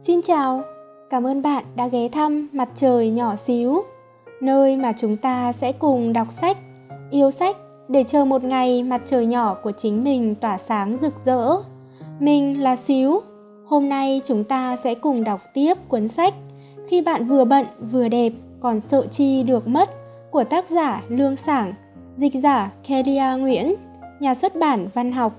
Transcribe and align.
Xin 0.00 0.22
chào, 0.22 0.62
cảm 1.10 1.26
ơn 1.26 1.42
bạn 1.42 1.64
đã 1.76 1.88
ghé 1.88 2.08
thăm 2.08 2.48
Mặt 2.52 2.68
trời 2.74 3.10
nhỏ 3.10 3.36
xíu, 3.36 3.82
nơi 4.40 4.76
mà 4.76 4.92
chúng 4.96 5.16
ta 5.16 5.52
sẽ 5.52 5.72
cùng 5.72 6.12
đọc 6.12 6.32
sách, 6.32 6.56
yêu 7.10 7.30
sách 7.30 7.56
để 7.88 8.04
chờ 8.04 8.24
một 8.24 8.44
ngày 8.44 8.82
mặt 8.82 9.02
trời 9.04 9.26
nhỏ 9.26 9.56
của 9.62 9.72
chính 9.72 10.04
mình 10.04 10.34
tỏa 10.34 10.58
sáng 10.58 10.96
rực 11.02 11.14
rỡ. 11.24 11.56
Mình 12.20 12.62
là 12.62 12.76
Xíu, 12.76 13.20
hôm 13.66 13.88
nay 13.88 14.20
chúng 14.24 14.44
ta 14.44 14.76
sẽ 14.76 14.94
cùng 14.94 15.24
đọc 15.24 15.40
tiếp 15.54 15.74
cuốn 15.88 16.08
sách 16.08 16.34
Khi 16.88 17.00
bạn 17.00 17.24
vừa 17.24 17.44
bận 17.44 17.66
vừa 17.90 18.08
đẹp 18.08 18.32
còn 18.60 18.80
sợ 18.80 19.06
chi 19.06 19.42
được 19.42 19.68
mất 19.68 19.88
của 20.30 20.44
tác 20.44 20.70
giả 20.70 21.02
Lương 21.08 21.36
Sảng, 21.36 21.74
dịch 22.16 22.34
giả 22.34 22.72
Kelia 22.88 23.36
Nguyễn, 23.38 23.74
nhà 24.20 24.34
xuất 24.34 24.56
bản 24.56 24.88
văn 24.94 25.12
học. 25.12 25.32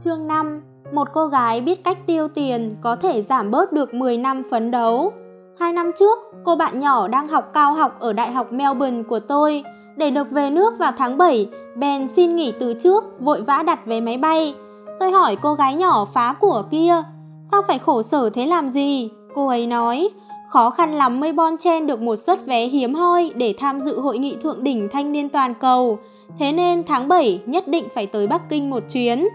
Chương 0.00 0.28
5 0.28 0.67
một 0.92 1.08
cô 1.12 1.26
gái 1.26 1.60
biết 1.60 1.84
cách 1.84 2.06
tiêu 2.06 2.28
tiền 2.28 2.76
có 2.80 2.96
thể 2.96 3.22
giảm 3.22 3.50
bớt 3.50 3.72
được 3.72 3.94
10 3.94 4.18
năm 4.18 4.42
phấn 4.50 4.70
đấu. 4.70 5.12
Hai 5.58 5.72
năm 5.72 5.90
trước, 5.98 6.18
cô 6.44 6.56
bạn 6.56 6.78
nhỏ 6.78 7.08
đang 7.08 7.28
học 7.28 7.50
cao 7.52 7.74
học 7.74 8.00
ở 8.00 8.12
Đại 8.12 8.32
học 8.32 8.52
Melbourne 8.52 9.02
của 9.02 9.20
tôi. 9.20 9.62
Để 9.96 10.10
được 10.10 10.30
về 10.30 10.50
nước 10.50 10.74
vào 10.78 10.92
tháng 10.98 11.18
7, 11.18 11.48
Ben 11.76 12.08
xin 12.08 12.36
nghỉ 12.36 12.52
từ 12.60 12.74
trước, 12.74 13.04
vội 13.20 13.42
vã 13.42 13.62
đặt 13.66 13.86
vé 13.86 14.00
máy 14.00 14.18
bay. 14.18 14.54
Tôi 15.00 15.10
hỏi 15.10 15.36
cô 15.36 15.54
gái 15.54 15.74
nhỏ 15.74 16.04
phá 16.04 16.34
của 16.40 16.64
kia, 16.70 17.02
sao 17.50 17.62
phải 17.62 17.78
khổ 17.78 18.02
sở 18.02 18.30
thế 18.30 18.46
làm 18.46 18.68
gì? 18.68 19.10
Cô 19.34 19.46
ấy 19.46 19.66
nói, 19.66 20.10
khó 20.48 20.70
khăn 20.70 20.94
lắm 20.94 21.20
mới 21.20 21.32
bon 21.32 21.56
chen 21.56 21.86
được 21.86 22.00
một 22.00 22.16
suất 22.16 22.46
vé 22.46 22.66
hiếm 22.66 22.94
hoi 22.94 23.30
để 23.34 23.54
tham 23.58 23.80
dự 23.80 24.00
hội 24.00 24.18
nghị 24.18 24.36
thượng 24.36 24.64
đỉnh 24.64 24.88
thanh 24.92 25.12
niên 25.12 25.28
toàn 25.28 25.54
cầu. 25.54 25.98
Thế 26.38 26.52
nên 26.52 26.84
tháng 26.84 27.08
7 27.08 27.40
nhất 27.46 27.68
định 27.68 27.88
phải 27.94 28.06
tới 28.06 28.26
Bắc 28.26 28.48
Kinh 28.48 28.70
một 28.70 28.82
chuyến. 28.92 29.28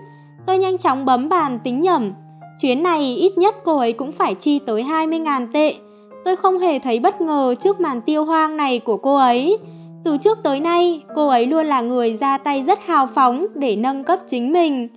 Tôi 0.45 0.57
nhanh 0.57 0.77
chóng 0.77 1.05
bấm 1.05 1.29
bàn 1.29 1.59
tính 1.63 1.81
nhầm. 1.81 2.13
Chuyến 2.61 2.83
này 2.83 3.15
ít 3.15 3.37
nhất 3.37 3.55
cô 3.63 3.77
ấy 3.77 3.93
cũng 3.93 4.11
phải 4.11 4.35
chi 4.35 4.59
tới 4.59 4.83
20.000 4.83 5.47
tệ. 5.53 5.75
Tôi 6.25 6.35
không 6.35 6.59
hề 6.59 6.79
thấy 6.79 6.99
bất 6.99 7.21
ngờ 7.21 7.55
trước 7.59 7.79
màn 7.79 8.01
tiêu 8.01 8.25
hoang 8.25 8.57
này 8.57 8.79
của 8.79 8.97
cô 8.97 9.15
ấy. 9.15 9.57
Từ 10.03 10.17
trước 10.17 10.43
tới 10.43 10.59
nay, 10.59 11.01
cô 11.15 11.27
ấy 11.27 11.45
luôn 11.45 11.65
là 11.65 11.81
người 11.81 12.13
ra 12.13 12.37
tay 12.37 12.63
rất 12.63 12.79
hào 12.85 13.07
phóng 13.07 13.45
để 13.55 13.75
nâng 13.75 14.03
cấp 14.03 14.19
chính 14.27 14.53
mình. 14.53 14.87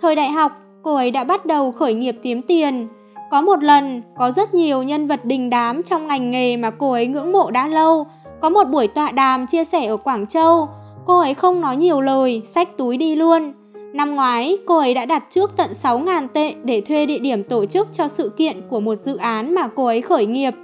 Thời 0.00 0.16
đại 0.16 0.30
học, 0.30 0.52
cô 0.82 0.94
ấy 0.94 1.10
đã 1.10 1.24
bắt 1.24 1.46
đầu 1.46 1.72
khởi 1.72 1.94
nghiệp 1.94 2.16
kiếm 2.22 2.42
tiền. 2.42 2.88
Có 3.30 3.42
một 3.42 3.62
lần, 3.62 4.02
có 4.18 4.30
rất 4.30 4.54
nhiều 4.54 4.82
nhân 4.82 5.06
vật 5.06 5.24
đình 5.24 5.50
đám 5.50 5.82
trong 5.82 6.06
ngành 6.06 6.30
nghề 6.30 6.56
mà 6.56 6.70
cô 6.70 6.92
ấy 6.92 7.06
ngưỡng 7.06 7.32
mộ 7.32 7.50
đã 7.50 7.68
lâu. 7.68 8.06
Có 8.40 8.50
một 8.50 8.64
buổi 8.64 8.86
tọa 8.88 9.10
đàm 9.10 9.46
chia 9.46 9.64
sẻ 9.64 9.86
ở 9.86 9.96
Quảng 9.96 10.26
Châu, 10.26 10.68
cô 11.06 11.18
ấy 11.18 11.34
không 11.34 11.60
nói 11.60 11.76
nhiều 11.76 12.00
lời, 12.00 12.42
xách 12.44 12.76
túi 12.76 12.96
đi 12.96 13.16
luôn. 13.16 13.52
Năm 13.96 14.16
ngoái, 14.16 14.56
cô 14.66 14.78
ấy 14.78 14.94
đã 14.94 15.06
đặt 15.06 15.24
trước 15.30 15.56
tận 15.56 15.70
6.000 15.82 16.28
tệ 16.28 16.54
để 16.64 16.80
thuê 16.80 17.06
địa 17.06 17.18
điểm 17.18 17.44
tổ 17.44 17.66
chức 17.66 17.88
cho 17.92 18.08
sự 18.08 18.32
kiện 18.36 18.62
của 18.68 18.80
một 18.80 18.94
dự 18.94 19.16
án 19.16 19.54
mà 19.54 19.68
cô 19.76 19.84
ấy 19.84 20.02
khởi 20.02 20.26
nghiệp. 20.26 20.54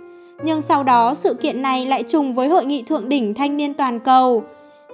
Nhưng 0.45 0.63
sau 0.63 0.85
đó 0.85 1.15
sự 1.15 1.35
kiện 1.35 1.63
này 1.63 1.87
lại 1.87 2.03
trùng 2.03 2.35
với 2.35 2.49
hội 2.49 2.67
nghị 2.67 2.83
thượng 2.83 3.09
đỉnh 3.09 3.35
thanh 3.35 3.57
niên 3.57 3.75
toàn 3.75 4.01
cầu. 4.01 4.43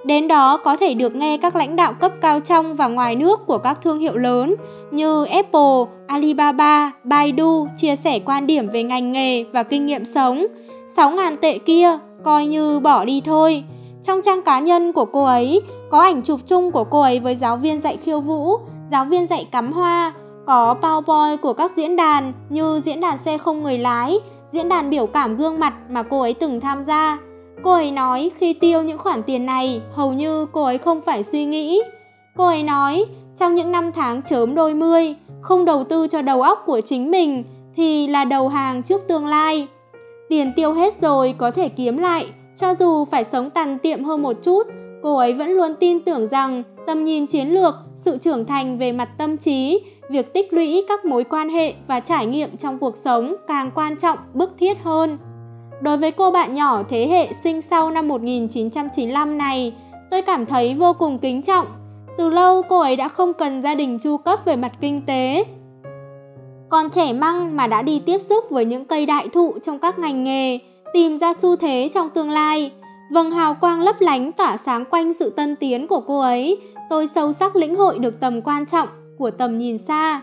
Đến 0.04 0.28
đó 0.28 0.56
có 0.56 0.76
thể 0.76 0.94
được 0.94 1.14
nghe 1.14 1.36
các 1.36 1.56
lãnh 1.56 1.76
đạo 1.76 1.92
cấp 2.00 2.12
cao 2.20 2.40
trong 2.40 2.74
và 2.74 2.88
ngoài 2.88 3.16
nước 3.16 3.46
của 3.46 3.58
các 3.58 3.78
thương 3.82 3.98
hiệu 3.98 4.16
lớn 4.16 4.54
như 4.90 5.24
Apple, 5.24 5.84
Alibaba, 6.06 6.92
Baidu 7.04 7.66
chia 7.76 7.96
sẻ 7.96 8.18
quan 8.18 8.46
điểm 8.46 8.68
về 8.68 8.82
ngành 8.82 9.12
nghề 9.12 9.44
và 9.44 9.62
kinh 9.62 9.86
nghiệm 9.86 10.04
sống. 10.04 10.46
6.000 10.96 11.36
tệ 11.36 11.58
kia 11.58 11.98
coi 12.24 12.46
như 12.46 12.80
bỏ 12.80 13.04
đi 13.04 13.20
thôi. 13.24 13.64
Trong 14.02 14.22
trang 14.22 14.42
cá 14.42 14.58
nhân 14.58 14.92
của 14.92 15.04
cô 15.04 15.24
ấy 15.24 15.62
có 15.90 16.00
ảnh 16.00 16.22
chụp 16.22 16.40
chung 16.46 16.70
của 16.70 16.84
cô 16.84 17.00
ấy 17.00 17.20
với 17.20 17.34
giáo 17.34 17.56
viên 17.56 17.80
dạy 17.80 17.96
khiêu 17.96 18.20
vũ, 18.20 18.56
giáo 18.90 19.04
viên 19.04 19.26
dạy 19.26 19.48
cắm 19.52 19.72
hoa, 19.72 20.12
có 20.46 20.74
PowerPoint 20.80 21.36
của 21.36 21.52
các 21.52 21.72
diễn 21.76 21.96
đàn 21.96 22.32
như 22.48 22.80
diễn 22.84 23.00
đàn 23.00 23.18
xe 23.18 23.38
không 23.38 23.62
người 23.62 23.78
lái, 23.78 24.18
diễn 24.52 24.68
đàn 24.68 24.90
biểu 24.90 25.06
cảm 25.06 25.36
gương 25.36 25.60
mặt 25.60 25.74
mà 25.90 26.02
cô 26.02 26.20
ấy 26.20 26.34
từng 26.34 26.60
tham 26.60 26.84
gia. 26.84 27.18
Cô 27.62 27.72
ấy 27.72 27.90
nói 27.90 28.30
khi 28.38 28.52
tiêu 28.52 28.82
những 28.82 28.98
khoản 28.98 29.22
tiền 29.22 29.46
này, 29.46 29.80
hầu 29.92 30.12
như 30.12 30.46
cô 30.46 30.62
ấy 30.62 30.78
không 30.78 31.00
phải 31.00 31.22
suy 31.22 31.44
nghĩ. 31.44 31.82
Cô 32.36 32.46
ấy 32.46 32.62
nói, 32.62 33.04
trong 33.36 33.54
những 33.54 33.72
năm 33.72 33.92
tháng 33.92 34.22
chớm 34.22 34.54
đôi 34.54 34.74
mươi, 34.74 35.14
không 35.40 35.64
đầu 35.64 35.84
tư 35.84 36.06
cho 36.06 36.22
đầu 36.22 36.42
óc 36.42 36.62
của 36.66 36.80
chính 36.80 37.10
mình 37.10 37.44
thì 37.76 38.06
là 38.06 38.24
đầu 38.24 38.48
hàng 38.48 38.82
trước 38.82 39.08
tương 39.08 39.26
lai. 39.26 39.66
Tiền 40.28 40.52
tiêu 40.56 40.72
hết 40.72 41.00
rồi 41.00 41.34
có 41.38 41.50
thể 41.50 41.68
kiếm 41.68 41.96
lại, 41.96 42.26
cho 42.56 42.74
dù 42.74 43.04
phải 43.04 43.24
sống 43.24 43.50
tàn 43.50 43.78
tiệm 43.78 44.04
hơn 44.04 44.22
một 44.22 44.36
chút, 44.42 44.62
cô 45.02 45.16
ấy 45.16 45.32
vẫn 45.32 45.50
luôn 45.50 45.74
tin 45.80 46.00
tưởng 46.00 46.28
rằng 46.28 46.62
tầm 46.86 47.04
nhìn 47.04 47.26
chiến 47.26 47.48
lược, 47.48 47.74
sự 47.94 48.18
trưởng 48.18 48.44
thành 48.44 48.78
về 48.78 48.92
mặt 48.92 49.08
tâm 49.18 49.36
trí, 49.36 49.80
việc 50.10 50.32
tích 50.32 50.52
lũy 50.52 50.84
các 50.88 51.04
mối 51.04 51.24
quan 51.24 51.48
hệ 51.48 51.74
và 51.86 52.00
trải 52.00 52.26
nghiệm 52.26 52.56
trong 52.56 52.78
cuộc 52.78 52.96
sống 52.96 53.34
càng 53.48 53.70
quan 53.74 53.96
trọng, 53.96 54.18
bức 54.34 54.50
thiết 54.58 54.78
hơn. 54.82 55.18
Đối 55.80 55.96
với 55.96 56.10
cô 56.10 56.30
bạn 56.30 56.54
nhỏ 56.54 56.82
thế 56.88 57.08
hệ 57.08 57.32
sinh 57.32 57.62
sau 57.62 57.90
năm 57.90 58.08
1995 58.08 59.38
này, 59.38 59.72
tôi 60.10 60.22
cảm 60.22 60.46
thấy 60.46 60.74
vô 60.74 60.92
cùng 60.92 61.18
kính 61.18 61.42
trọng. 61.42 61.66
Từ 62.18 62.28
lâu 62.28 62.62
cô 62.68 62.78
ấy 62.78 62.96
đã 62.96 63.08
không 63.08 63.34
cần 63.34 63.62
gia 63.62 63.74
đình 63.74 63.98
chu 63.98 64.16
cấp 64.16 64.40
về 64.44 64.56
mặt 64.56 64.72
kinh 64.80 65.00
tế. 65.06 65.44
Còn 66.68 66.90
trẻ 66.90 67.12
măng 67.12 67.56
mà 67.56 67.66
đã 67.66 67.82
đi 67.82 68.02
tiếp 68.06 68.18
xúc 68.18 68.44
với 68.50 68.64
những 68.64 68.84
cây 68.84 69.06
đại 69.06 69.28
thụ 69.28 69.54
trong 69.62 69.78
các 69.78 69.98
ngành 69.98 70.24
nghề, 70.24 70.58
tìm 70.92 71.18
ra 71.18 71.34
xu 71.34 71.56
thế 71.56 71.90
trong 71.94 72.10
tương 72.10 72.30
lai. 72.30 72.70
Vầng 73.10 73.30
hào 73.30 73.54
quang 73.54 73.80
lấp 73.80 74.00
lánh 74.00 74.32
tỏa 74.32 74.56
sáng 74.56 74.84
quanh 74.84 75.14
sự 75.14 75.30
tân 75.30 75.56
tiến 75.56 75.86
của 75.86 76.00
cô 76.00 76.20
ấy, 76.20 76.60
tôi 76.90 77.06
sâu 77.06 77.32
sắc 77.32 77.56
lĩnh 77.56 77.74
hội 77.74 77.98
được 77.98 78.20
tầm 78.20 78.42
quan 78.42 78.66
trọng 78.66 78.88
của 79.18 79.30
tầm 79.30 79.58
nhìn 79.58 79.78
xa. 79.78 80.20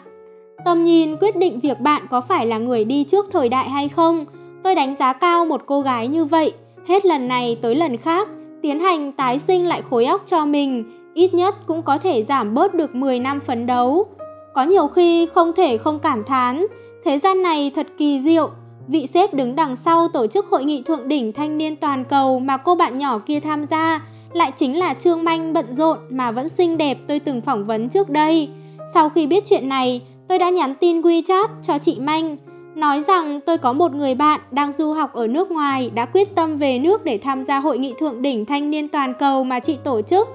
Tầm 0.65 0.83
nhìn 0.83 1.17
quyết 1.17 1.35
định 1.35 1.59
việc 1.59 1.79
bạn 1.79 2.05
có 2.09 2.21
phải 2.21 2.45
là 2.47 2.57
người 2.57 2.85
đi 2.85 3.03
trước 3.03 3.25
thời 3.31 3.49
đại 3.49 3.69
hay 3.69 3.89
không. 3.89 4.25
Tôi 4.63 4.75
đánh 4.75 4.95
giá 4.95 5.13
cao 5.13 5.45
một 5.45 5.61
cô 5.65 5.81
gái 5.81 6.07
như 6.07 6.25
vậy, 6.25 6.53
hết 6.87 7.05
lần 7.05 7.27
này 7.27 7.57
tới 7.61 7.75
lần 7.75 7.97
khác, 7.97 8.27
tiến 8.61 8.79
hành 8.79 9.11
tái 9.11 9.39
sinh 9.39 9.67
lại 9.67 9.81
khối 9.89 10.05
óc 10.05 10.21
cho 10.25 10.45
mình, 10.45 10.83
ít 11.13 11.33
nhất 11.33 11.55
cũng 11.67 11.81
có 11.81 11.97
thể 11.97 12.23
giảm 12.23 12.53
bớt 12.53 12.73
được 12.73 12.95
10 12.95 13.19
năm 13.19 13.39
phấn 13.39 13.65
đấu. 13.65 14.05
Có 14.53 14.63
nhiều 14.63 14.87
khi 14.87 15.25
không 15.25 15.53
thể 15.53 15.77
không 15.77 15.99
cảm 15.99 16.23
thán, 16.23 16.65
thế 17.05 17.19
gian 17.19 17.41
này 17.41 17.71
thật 17.75 17.87
kỳ 17.97 18.19
diệu, 18.19 18.49
Vị 18.87 19.07
sếp 19.07 19.33
đứng 19.33 19.55
đằng 19.55 19.75
sau 19.75 20.07
tổ 20.07 20.27
chức 20.27 20.45
hội 20.45 20.63
nghị 20.63 20.81
thượng 20.81 21.07
đỉnh 21.07 21.33
thanh 21.33 21.57
niên 21.57 21.75
toàn 21.75 22.03
cầu 22.05 22.39
mà 22.39 22.57
cô 22.57 22.75
bạn 22.75 22.97
nhỏ 22.97 23.19
kia 23.19 23.39
tham 23.39 23.65
gia 23.65 24.01
lại 24.33 24.51
chính 24.57 24.79
là 24.79 24.93
Trương 24.93 25.23
Manh 25.23 25.53
bận 25.53 25.73
rộn 25.73 25.97
mà 26.09 26.31
vẫn 26.31 26.49
xinh 26.49 26.77
đẹp 26.77 26.97
tôi 27.07 27.19
từng 27.19 27.41
phỏng 27.41 27.65
vấn 27.65 27.89
trước 27.89 28.09
đây. 28.09 28.49
Sau 28.93 29.09
khi 29.09 29.27
biết 29.27 29.43
chuyện 29.45 29.69
này, 29.69 30.01
tôi 30.27 30.39
đã 30.39 30.49
nhắn 30.49 30.75
tin 30.75 31.01
WeChat 31.01 31.47
cho 31.63 31.77
chị 31.77 31.97
Manh, 31.99 32.37
nói 32.75 33.01
rằng 33.01 33.39
tôi 33.45 33.57
có 33.57 33.73
một 33.73 33.93
người 33.93 34.15
bạn 34.15 34.41
đang 34.51 34.71
du 34.71 34.93
học 34.93 35.13
ở 35.13 35.27
nước 35.27 35.51
ngoài 35.51 35.91
đã 35.93 36.05
quyết 36.05 36.35
tâm 36.35 36.57
về 36.57 36.79
nước 36.79 37.03
để 37.03 37.17
tham 37.17 37.43
gia 37.43 37.59
hội 37.59 37.77
nghị 37.77 37.93
thượng 37.97 38.21
đỉnh 38.21 38.45
thanh 38.45 38.71
niên 38.71 38.87
toàn 38.87 39.13
cầu 39.19 39.43
mà 39.43 39.59
chị 39.59 39.77
tổ 39.83 40.01
chức. 40.01 40.27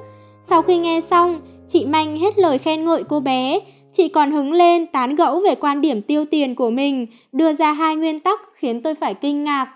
Sau 0.42 0.62
khi 0.62 0.78
nghe 0.78 1.00
xong, 1.00 1.40
chị 1.68 1.86
Manh 1.86 2.16
hết 2.16 2.38
lời 2.38 2.58
khen 2.58 2.84
ngợi 2.84 3.04
cô 3.08 3.20
bé, 3.20 3.60
Chị 3.92 4.08
còn 4.08 4.30
hứng 4.30 4.52
lên 4.52 4.86
tán 4.86 5.14
gẫu 5.14 5.40
về 5.40 5.54
quan 5.54 5.80
điểm 5.80 6.02
tiêu 6.02 6.24
tiền 6.30 6.54
của 6.54 6.70
mình, 6.70 7.06
đưa 7.32 7.52
ra 7.52 7.72
hai 7.72 7.96
nguyên 7.96 8.20
tắc 8.20 8.40
khiến 8.54 8.82
tôi 8.82 8.94
phải 8.94 9.14
kinh 9.14 9.44
ngạc. 9.44 9.66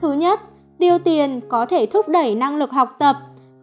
Thứ 0.00 0.12
nhất, 0.12 0.40
tiêu 0.78 0.98
tiền 0.98 1.40
có 1.48 1.66
thể 1.66 1.86
thúc 1.86 2.08
đẩy 2.08 2.34
năng 2.34 2.56
lực 2.56 2.70
học 2.70 2.96
tập. 2.98 3.16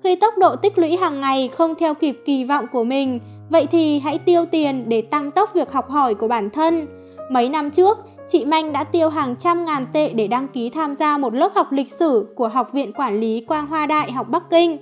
Khi 0.04 0.16
tốc 0.16 0.38
độ 0.38 0.56
tích 0.56 0.78
lũy 0.78 0.98
hàng 0.98 1.22
ngày 1.22 1.48
không 1.48 1.76
theo 1.76 1.94
kịp 1.94 2.22
kỳ 2.26 2.44
vọng 2.44 2.66
của 2.72 2.84
mình, 2.84 3.20
vậy 3.50 3.68
thì 3.72 4.00
hãy 4.00 4.18
tiêu 4.18 4.46
tiền 4.46 4.90
để 4.90 5.02
tăng 5.02 5.32
tốc 5.32 5.54
việc 5.54 5.72
học 5.72 5.90
hỏi 5.90 6.16
của 6.16 6.28
bản 6.28 6.50
thân. 6.50 6.88
Mấy 7.32 7.50
năm 7.50 7.72
trước, 7.72 7.98
chị 8.28 8.46
Manh 8.46 8.74
đã 8.74 8.84
tiêu 8.84 9.10
hàng 9.10 9.36
trăm 9.36 9.66
ngàn 9.66 9.86
tệ 9.94 10.10
để 10.10 10.28
đăng 10.28 10.48
ký 10.48 10.70
tham 10.70 10.96
gia 10.96 11.18
một 11.18 11.34
lớp 11.34 11.52
học 11.56 11.72
lịch 11.72 11.92
sử 11.92 12.34
của 12.36 12.48
Học 12.48 12.74
viện 12.74 12.94
Quản 12.94 13.20
lý 13.20 13.46
Quang 13.48 13.68
Hoa 13.68 13.86
Đại 13.86 14.12
học 14.12 14.30
Bắc 14.30 14.44
Kinh. 14.50 14.78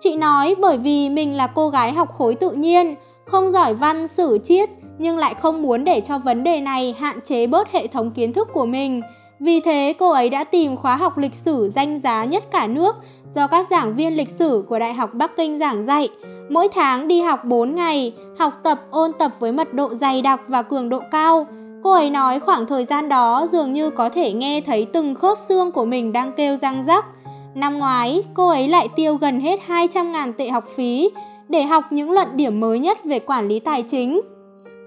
Chị 0.00 0.16
nói 0.16 0.54
bởi 0.60 0.78
vì 0.78 1.08
mình 1.08 1.36
là 1.36 1.46
cô 1.46 1.68
gái 1.68 1.92
học 1.92 2.12
khối 2.12 2.34
tự 2.34 2.50
nhiên, 2.50 2.94
không 3.24 3.50
giỏi 3.50 3.74
văn, 3.74 4.08
sử, 4.08 4.38
triết 4.44 4.70
nhưng 4.98 5.18
lại 5.18 5.34
không 5.34 5.62
muốn 5.62 5.84
để 5.84 6.00
cho 6.00 6.18
vấn 6.18 6.44
đề 6.44 6.60
này 6.60 6.94
hạn 6.98 7.20
chế 7.24 7.46
bớt 7.46 7.72
hệ 7.72 7.86
thống 7.86 8.10
kiến 8.10 8.32
thức 8.32 8.48
của 8.52 8.66
mình. 8.66 9.02
Vì 9.40 9.60
thế, 9.60 9.94
cô 9.98 10.10
ấy 10.10 10.30
đã 10.30 10.44
tìm 10.44 10.76
khóa 10.76 10.96
học 10.96 11.18
lịch 11.18 11.34
sử 11.34 11.70
danh 11.74 12.00
giá 12.00 12.24
nhất 12.24 12.44
cả 12.50 12.66
nước 12.66 12.96
do 13.34 13.46
các 13.46 13.66
giảng 13.70 13.94
viên 13.94 14.16
lịch 14.16 14.30
sử 14.30 14.64
của 14.68 14.78
Đại 14.78 14.94
học 14.94 15.14
Bắc 15.14 15.36
Kinh 15.36 15.58
giảng 15.58 15.86
dạy. 15.86 16.08
Mỗi 16.50 16.68
tháng 16.68 17.08
đi 17.08 17.20
học 17.20 17.44
4 17.44 17.74
ngày, 17.74 18.14
học 18.38 18.52
tập 18.62 18.80
ôn 18.90 19.12
tập 19.12 19.32
với 19.38 19.52
mật 19.52 19.74
độ 19.74 19.94
dày 19.94 20.22
đặc 20.22 20.40
và 20.48 20.62
cường 20.62 20.88
độ 20.88 21.00
cao. 21.10 21.46
Cô 21.82 21.92
ấy 21.92 22.10
nói 22.10 22.40
khoảng 22.40 22.66
thời 22.66 22.84
gian 22.84 23.08
đó 23.08 23.46
dường 23.52 23.72
như 23.72 23.90
có 23.90 24.08
thể 24.08 24.32
nghe 24.32 24.60
thấy 24.60 24.86
từng 24.92 25.14
khớp 25.14 25.38
xương 25.38 25.72
của 25.72 25.84
mình 25.84 26.12
đang 26.12 26.32
kêu 26.32 26.56
răng 26.56 26.84
rắc. 26.86 27.06
Năm 27.54 27.78
ngoái, 27.78 28.22
cô 28.34 28.48
ấy 28.48 28.68
lại 28.68 28.88
tiêu 28.96 29.16
gần 29.16 29.40
hết 29.40 29.60
200.000 29.68 30.32
tệ 30.32 30.48
học 30.48 30.64
phí 30.76 31.10
để 31.52 31.62
học 31.62 31.84
những 31.92 32.10
luận 32.10 32.28
điểm 32.34 32.60
mới 32.60 32.78
nhất 32.78 33.04
về 33.04 33.18
quản 33.18 33.48
lý 33.48 33.58
tài 33.58 33.82
chính. 33.82 34.20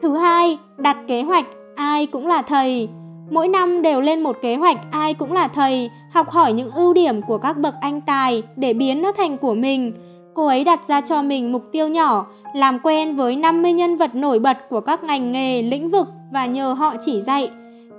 Thứ 0.02 0.18
hai, 0.18 0.58
đặt 0.78 0.98
kế 1.08 1.22
hoạch 1.22 1.46
ai 1.76 2.06
cũng 2.06 2.28
là 2.28 2.42
thầy. 2.42 2.90
Mỗi 3.30 3.48
năm 3.48 3.82
đều 3.82 4.02
lên 4.02 4.24
một 4.24 4.38
kế 4.42 4.56
hoạch 4.56 4.78
ai 4.92 5.14
cũng 5.14 5.34
là 5.34 5.48
thầy, 5.48 5.90
học 6.12 6.30
hỏi 6.30 6.54
những 6.54 6.72
ưu 6.72 6.94
điểm 6.94 7.22
của 7.22 7.38
các 7.38 7.58
bậc 7.58 7.74
anh 7.82 8.02
tài 8.02 8.44
để 8.56 8.74
biến 8.74 9.02
nó 9.02 9.12
thành 9.12 9.38
của 9.38 9.54
mình. 9.54 9.94
Cô 10.34 10.46
ấy 10.46 10.64
đặt 10.64 10.88
ra 10.88 11.02
cho 11.02 11.22
mình 11.22 11.52
mục 11.52 11.64
tiêu 11.72 11.88
nhỏ 11.88 12.26
làm 12.54 12.80
quen 12.84 13.16
với 13.16 13.36
50 13.36 13.74
nhân 13.74 13.98
vật 13.98 14.16
nổi 14.16 14.40
bật 14.40 14.58
của 14.70 14.82
các 14.82 15.04
ngành 15.04 15.32
nghề, 15.32 15.62
lĩnh 15.62 15.90
vực 15.90 16.08
và 16.34 16.46
nhờ 16.46 16.74
họ 16.74 16.94
chỉ 17.02 17.22
dạy. 17.22 17.50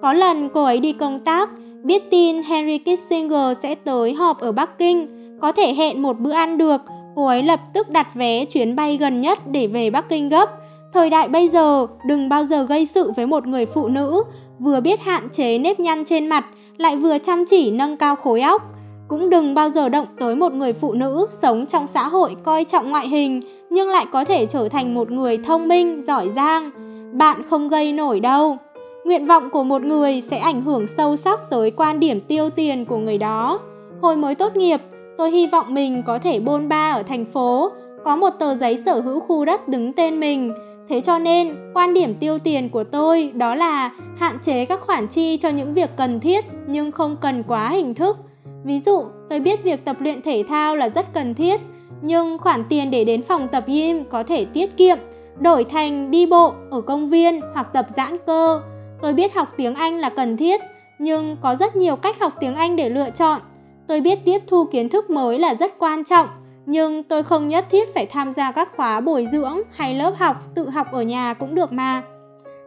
Có 0.03 0.13
lần 0.13 0.49
cô 0.49 0.65
ấy 0.65 0.81
đi 0.81 0.93
công 0.93 1.19
tác, 1.19 1.51
biết 1.85 2.11
tin 2.11 2.43
Henry 2.43 2.79
Kissinger 2.79 3.59
sẽ 3.63 3.75
tới 3.75 4.15
họp 4.15 4.41
ở 4.41 4.53
Bắc 4.53 4.79
Kinh, 4.79 5.07
có 5.41 5.53
thể 5.53 5.75
hẹn 5.75 6.03
một 6.03 6.21
bữa 6.21 6.33
ăn 6.33 6.59
được, 6.59 6.81
cô 7.17 7.27
ấy 7.27 7.43
lập 7.43 7.61
tức 7.73 7.91
đặt 7.91 8.15
vé 8.15 8.45
chuyến 8.45 8.77
bay 8.77 8.97
gần 8.97 9.21
nhất 9.21 9.39
để 9.47 9.67
về 9.67 9.91
Bắc 9.91 10.09
Kinh 10.09 10.29
gấp. 10.29 10.51
Thời 10.93 11.11
đại 11.11 11.29
bây 11.29 11.49
giờ, 11.49 11.87
đừng 12.07 12.29
bao 12.29 12.45
giờ 12.45 12.63
gây 12.63 12.87
sự 12.87 13.13
với 13.17 13.27
một 13.27 13.47
người 13.47 13.67
phụ 13.67 13.89
nữ, 13.89 14.23
vừa 14.59 14.81
biết 14.81 15.01
hạn 15.01 15.29
chế 15.33 15.59
nếp 15.59 15.81
nhăn 15.81 16.05
trên 16.05 16.27
mặt, 16.27 16.47
lại 16.77 16.97
vừa 16.97 17.19
chăm 17.19 17.45
chỉ 17.45 17.71
nâng 17.71 17.97
cao 17.97 18.17
khối 18.17 18.41
óc. 18.41 18.63
Cũng 19.09 19.31
đừng 19.31 19.55
bao 19.55 19.71
giờ 19.71 19.89
động 19.89 20.07
tới 20.19 20.37
một 20.37 20.53
người 20.53 20.73
phụ 20.73 20.93
nữ 20.93 21.27
sống 21.43 21.67
trong 21.67 21.87
xã 21.87 22.09
hội 22.09 22.37
coi 22.45 22.65
trọng 22.65 22.91
ngoại 22.91 23.09
hình, 23.09 23.41
nhưng 23.71 23.89
lại 23.89 24.07
có 24.13 24.25
thể 24.25 24.47
trở 24.47 24.69
thành 24.69 24.95
một 24.95 25.11
người 25.11 25.39
thông 25.39 25.69
minh, 25.69 26.03
giỏi 26.07 26.29
giang. 26.37 26.71
Bạn 27.19 27.43
không 27.51 27.69
gây 27.69 27.93
nổi 27.93 28.21
đâu. 28.21 28.57
Nguyện 29.05 29.27
vọng 29.27 29.51
của 29.51 29.65
một 29.65 29.83
người 29.83 30.21
sẽ 30.21 30.39
ảnh 30.39 30.63
hưởng 30.63 30.87
sâu 30.87 31.17
sắc 31.17 31.51
tới 31.51 31.71
quan 31.71 32.01
điểm 32.01 32.21
tiêu 32.21 32.51
tiền 32.51 32.85
của 32.85 32.97
người 32.97 33.19
đó. 33.19 33.61
Hồi 34.03 34.17
mới 34.17 34.35
tốt 34.35 34.57
nghiệp, 34.57 34.81
tôi 35.19 35.31
hy 35.31 35.47
vọng 35.47 35.75
mình 35.75 36.03
có 36.07 36.19
thể 36.19 36.41
bôn 36.41 36.69
ba 36.69 36.93
ở 36.93 37.03
thành 37.03 37.25
phố, 37.25 37.73
có 38.05 38.17
một 38.17 38.31
tờ 38.31 38.55
giấy 38.55 38.79
sở 38.79 39.01
hữu 39.01 39.21
khu 39.21 39.45
đất 39.45 39.69
đứng 39.69 39.93
tên 39.93 40.21
mình. 40.21 40.55
Thế 40.89 41.01
cho 41.01 41.19
nên, 41.19 41.57
quan 41.75 41.95
điểm 41.95 42.15
tiêu 42.15 42.39
tiền 42.39 42.69
của 42.69 42.85
tôi 42.85 43.33
đó 43.35 43.55
là 43.55 43.91
hạn 44.17 44.39
chế 44.43 44.65
các 44.65 44.81
khoản 44.81 45.07
chi 45.07 45.37
cho 45.37 45.49
những 45.49 45.75
việc 45.75 45.91
cần 45.97 46.21
thiết 46.21 46.45
nhưng 46.67 46.93
không 46.93 47.17
cần 47.21 47.43
quá 47.43 47.69
hình 47.69 47.95
thức. 47.95 48.17
Ví 48.65 48.81
dụ, 48.81 49.05
tôi 49.31 49.41
biết 49.41 49.65
việc 49.65 49.85
tập 49.85 49.97
luyện 50.01 50.23
thể 50.23 50.45
thao 50.49 50.77
là 50.77 50.89
rất 50.89 51.13
cần 51.13 51.35
thiết, 51.35 51.61
nhưng 52.03 52.39
khoản 52.39 52.65
tiền 52.69 52.91
để 52.91 53.05
đến 53.05 53.23
phòng 53.23 53.49
tập 53.53 53.65
gym 53.67 54.05
có 54.05 54.23
thể 54.23 54.45
tiết 54.45 54.77
kiệm, 54.77 54.99
đổi 55.39 55.65
thành 55.65 56.11
đi 56.11 56.27
bộ 56.27 56.53
ở 56.71 56.81
công 56.81 57.09
viên 57.09 57.41
hoặc 57.55 57.67
tập 57.73 57.87
giãn 57.97 58.17
cơ. 58.27 58.61
Tôi 59.03 59.13
biết 59.13 59.35
học 59.35 59.49
tiếng 59.57 59.75
Anh 59.75 59.99
là 59.99 60.11
cần 60.11 60.37
thiết, 60.37 60.61
nhưng 60.99 61.37
có 61.43 61.57
rất 61.57 61.77
nhiều 61.77 61.97
cách 61.97 62.21
học 62.21 62.33
tiếng 62.41 62.55
Anh 62.55 62.77
để 62.77 62.89
lựa 62.89 63.11
chọn. 63.11 63.41
Tôi 63.89 64.01
biết 64.01 64.19
tiếp 64.25 64.39
thu 64.47 64.65
kiến 64.65 64.89
thức 64.89 65.11
mới 65.11 65.39
là 65.39 65.55
rất 65.55 65.79
quan 65.79 66.05
trọng, 66.05 66.27
nhưng 66.67 67.03
tôi 67.03 67.23
không 67.23 67.49
nhất 67.49 67.67
thiết 67.71 67.95
phải 67.95 68.07
tham 68.07 68.33
gia 68.33 68.53
các 68.53 68.77
khóa 68.77 69.01
bồi 69.01 69.27
dưỡng 69.33 69.59
hay 69.71 69.95
lớp 69.95 70.13
học 70.19 70.37
tự 70.55 70.71
học 70.71 70.93
ở 70.93 71.03
nhà 71.03 71.35
cũng 71.35 71.55
được 71.55 71.73
mà. 71.73 72.03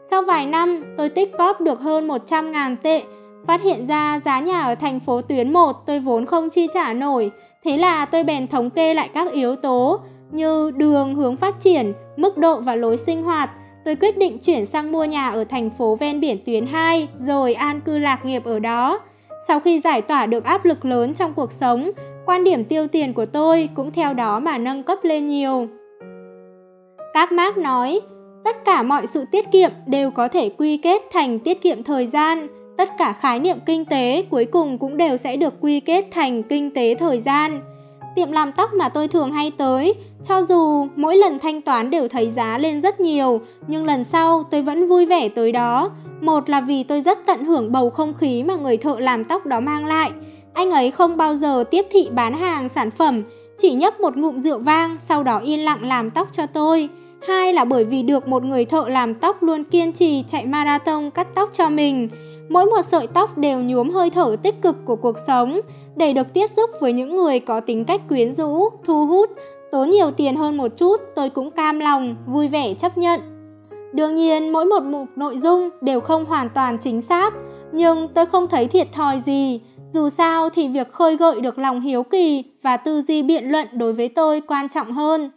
Sau 0.01 0.21
vài 0.21 0.45
năm, 0.45 0.83
tôi 0.97 1.09
tích 1.09 1.31
cóp 1.37 1.61
được 1.61 1.79
hơn 1.79 2.07
100 2.07 2.51
ngàn 2.51 2.75
tệ, 2.83 3.03
phát 3.47 3.61
hiện 3.61 3.87
ra 3.87 4.19
giá 4.25 4.39
nhà 4.39 4.61
ở 4.61 4.75
thành 4.75 4.99
phố 4.99 5.21
tuyến 5.21 5.53
1 5.53 5.75
tôi 5.85 5.99
vốn 5.99 6.25
không 6.25 6.49
chi 6.49 6.67
trả 6.73 6.93
nổi, 6.93 7.31
thế 7.63 7.77
là 7.77 8.05
tôi 8.05 8.23
bèn 8.23 8.47
thống 8.47 8.69
kê 8.69 8.93
lại 8.93 9.09
các 9.13 9.31
yếu 9.31 9.55
tố 9.55 9.99
như 10.31 10.71
đường 10.71 11.15
hướng 11.15 11.35
phát 11.35 11.59
triển, 11.59 11.93
mức 12.17 12.37
độ 12.37 12.59
và 12.59 12.75
lối 12.75 12.97
sinh 12.97 13.23
hoạt. 13.23 13.49
Tôi 13.85 13.95
quyết 13.95 14.17
định 14.17 14.37
chuyển 14.39 14.65
sang 14.65 14.91
mua 14.91 15.03
nhà 15.05 15.29
ở 15.29 15.43
thành 15.43 15.69
phố 15.69 15.95
ven 15.95 16.19
biển 16.19 16.37
tuyến 16.45 16.65
2 16.65 17.07
rồi 17.19 17.53
an 17.53 17.81
cư 17.81 17.97
lạc 17.97 18.25
nghiệp 18.25 18.45
ở 18.45 18.59
đó. 18.59 18.99
Sau 19.47 19.59
khi 19.59 19.79
giải 19.79 20.01
tỏa 20.01 20.25
được 20.25 20.43
áp 20.43 20.65
lực 20.65 20.85
lớn 20.85 21.13
trong 21.13 21.33
cuộc 21.33 21.51
sống, 21.51 21.91
quan 22.25 22.43
điểm 22.43 22.65
tiêu 22.65 22.87
tiền 22.87 23.13
của 23.13 23.25
tôi 23.25 23.69
cũng 23.75 23.91
theo 23.91 24.13
đó 24.13 24.39
mà 24.39 24.57
nâng 24.57 24.83
cấp 24.83 24.99
lên 25.03 25.27
nhiều. 25.27 25.67
Các 27.13 27.31
Mark 27.31 27.57
nói, 27.57 28.01
tất 28.43 28.65
cả 28.65 28.83
mọi 28.83 29.07
sự 29.07 29.25
tiết 29.31 29.51
kiệm 29.51 29.71
đều 29.87 30.11
có 30.11 30.27
thể 30.27 30.49
quy 30.57 30.77
kết 30.77 31.01
thành 31.11 31.39
tiết 31.39 31.61
kiệm 31.61 31.83
thời 31.83 32.07
gian, 32.07 32.47
tất 32.77 32.89
cả 32.97 33.13
khái 33.13 33.39
niệm 33.39 33.57
kinh 33.65 33.85
tế 33.85 34.23
cuối 34.29 34.45
cùng 34.45 34.77
cũng 34.77 34.97
đều 34.97 35.17
sẽ 35.17 35.37
được 35.37 35.53
quy 35.61 35.79
kết 35.79 36.05
thành 36.11 36.43
kinh 36.43 36.71
tế 36.71 36.95
thời 36.95 37.19
gian. 37.19 37.61
Tiệm 38.15 38.31
làm 38.31 38.51
tóc 38.51 38.73
mà 38.73 38.89
tôi 38.89 39.07
thường 39.07 39.31
hay 39.31 39.51
tới, 39.57 39.93
cho 40.23 40.43
dù 40.43 40.87
mỗi 40.95 41.15
lần 41.15 41.39
thanh 41.39 41.61
toán 41.61 41.89
đều 41.89 42.07
thấy 42.07 42.29
giá 42.29 42.57
lên 42.57 42.81
rất 42.81 42.99
nhiều, 42.99 43.41
nhưng 43.67 43.85
lần 43.85 44.03
sau 44.03 44.43
tôi 44.43 44.61
vẫn 44.61 44.87
vui 44.87 45.05
vẻ 45.05 45.29
tới 45.29 45.51
đó. 45.51 45.91
Một 46.21 46.49
là 46.49 46.61
vì 46.61 46.83
tôi 46.83 47.01
rất 47.01 47.25
tận 47.25 47.45
hưởng 47.45 47.71
bầu 47.71 47.89
không 47.89 48.13
khí 48.13 48.43
mà 48.43 48.55
người 48.55 48.77
thợ 48.77 48.99
làm 48.99 49.23
tóc 49.23 49.45
đó 49.45 49.59
mang 49.59 49.85
lại. 49.85 50.11
Anh 50.53 50.71
ấy 50.71 50.91
không 50.91 51.17
bao 51.17 51.35
giờ 51.35 51.63
tiếp 51.71 51.85
thị 51.91 52.07
bán 52.11 52.33
hàng 52.33 52.69
sản 52.69 52.91
phẩm, 52.91 53.23
chỉ 53.57 53.73
nhấp 53.73 53.99
một 53.99 54.17
ngụm 54.17 54.39
rượu 54.39 54.59
vang, 54.59 54.97
sau 55.05 55.23
đó 55.23 55.39
yên 55.39 55.65
lặng 55.65 55.87
làm 55.87 56.11
tóc 56.11 56.27
cho 56.31 56.45
tôi. 56.45 56.89
Hai 57.27 57.53
là 57.53 57.65
bởi 57.65 57.85
vì 57.85 58.03
được 58.03 58.27
một 58.27 58.43
người 58.43 58.65
thợ 58.65 58.85
làm 58.87 59.13
tóc 59.13 59.43
luôn 59.43 59.63
kiên 59.63 59.93
trì 59.93 60.23
chạy 60.27 60.45
marathon 60.45 61.11
cắt 61.11 61.27
tóc 61.35 61.49
cho 61.53 61.69
mình. 61.69 62.09
Mỗi 62.49 62.65
một 62.65 62.81
sợi 62.81 63.07
tóc 63.07 63.37
đều 63.37 63.59
nhuốm 63.59 63.89
hơi 63.89 64.09
thở 64.09 64.35
tích 64.43 64.61
cực 64.61 64.75
của 64.85 64.95
cuộc 64.95 65.15
sống, 65.27 65.59
để 65.95 66.13
được 66.13 66.33
tiếp 66.33 66.47
xúc 66.47 66.69
với 66.81 66.93
những 66.93 67.15
người 67.15 67.39
có 67.39 67.59
tính 67.59 67.85
cách 67.85 68.01
quyến 68.09 68.35
rũ, 68.35 68.69
thu 68.85 69.05
hút, 69.05 69.29
tốn 69.71 69.89
nhiều 69.89 70.11
tiền 70.11 70.35
hơn 70.35 70.57
một 70.57 70.67
chút, 70.77 71.01
tôi 71.15 71.29
cũng 71.29 71.51
cam 71.51 71.79
lòng, 71.79 72.15
vui 72.27 72.47
vẻ 72.47 72.73
chấp 72.73 72.97
nhận. 72.97 73.38
Đương 73.93 74.15
nhiên, 74.15 74.49
mỗi 74.53 74.65
một 74.65 74.83
mục 74.83 75.07
nội 75.15 75.37
dung 75.37 75.69
đều 75.81 75.99
không 75.99 76.25
hoàn 76.25 76.49
toàn 76.49 76.77
chính 76.81 77.01
xác, 77.01 77.33
nhưng 77.71 78.07
tôi 78.13 78.25
không 78.25 78.47
thấy 78.47 78.67
thiệt 78.67 78.91
thòi 78.91 79.21
gì. 79.25 79.61
Dù 79.93 80.09
sao 80.09 80.49
thì 80.49 80.67
việc 80.67 80.91
khơi 80.93 81.15
gợi 81.17 81.41
được 81.41 81.57
lòng 81.57 81.81
hiếu 81.81 82.03
kỳ 82.03 82.43
và 82.63 82.77
tư 82.77 83.01
duy 83.01 83.23
biện 83.23 83.51
luận 83.51 83.67
đối 83.73 83.93
với 83.93 84.09
tôi 84.09 84.41
quan 84.41 84.69
trọng 84.69 84.91
hơn. 84.91 85.31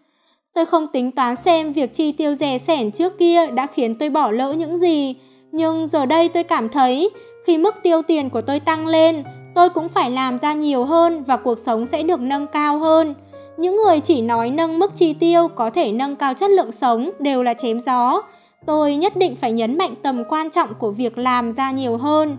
Tôi 0.55 0.67
không 0.67 0.87
tính 0.93 1.11
toán 1.11 1.37
xem 1.37 1.73
việc 1.73 1.95
chi 1.95 2.13
tiêu 2.13 2.35
rẻ 2.35 2.59
sẻn 2.59 2.91
trước 2.91 3.19
kia 3.19 3.47
đã 3.47 3.67
khiến 3.67 3.95
tôi 3.95 4.11
bỏ 4.11 4.31
lỡ 4.31 4.53
những 4.53 4.79
gì, 4.79 5.15
nhưng 5.53 5.89
giờ 5.89 6.07
đây 6.07 6.29
tôi 6.29 6.45
cảm 6.45 6.69
thấy 6.69 7.11
khi 7.47 7.59
mức 7.59 7.75
tiêu 7.83 8.03
tiền 8.03 8.31
của 8.31 8.41
tôi 8.41 8.61
tăng 8.61 8.87
lên, 8.87 9.23
tôi 9.55 9.69
cũng 9.71 9.89
phải 9.89 10.11
làm 10.11 10.39
ra 10.39 10.53
nhiều 10.53 10.85
hơn 10.85 11.25
và 11.25 11.37
cuộc 11.37 11.59
sống 11.59 11.87
sẽ 11.87 12.03
được 12.03 12.21
nâng 12.21 12.47
cao 12.47 12.79
hơn. 12.79 13.15
Những 13.57 13.77
người 13.77 14.01
chỉ 14.01 14.23
nói 14.23 14.51
nâng 14.51 14.79
mức 14.79 14.97
chi 14.97 15.13
tiêu 15.15 15.49
có 15.49 15.71
thể 15.71 15.93
nâng 15.93 16.17
cao 16.17 16.35
chất 16.35 16.51
lượng 16.51 16.73
sống 16.73 17.11
đều 17.19 17.43
là 17.43 17.55
chém 17.55 17.81
gió. 17.81 18.23
Tôi 18.67 18.97
nhất 18.97 19.17
định 19.17 19.37
phải 19.37 19.53
nhấn 19.53 19.79
mạnh 19.79 19.95
tầm 20.03 20.25
quan 20.29 20.51
trọng 20.51 20.75
của 20.75 20.91
việc 20.91 21.19
làm 21.19 21.53
ra 21.53 21.71
nhiều 21.71 21.97
hơn. 21.97 22.37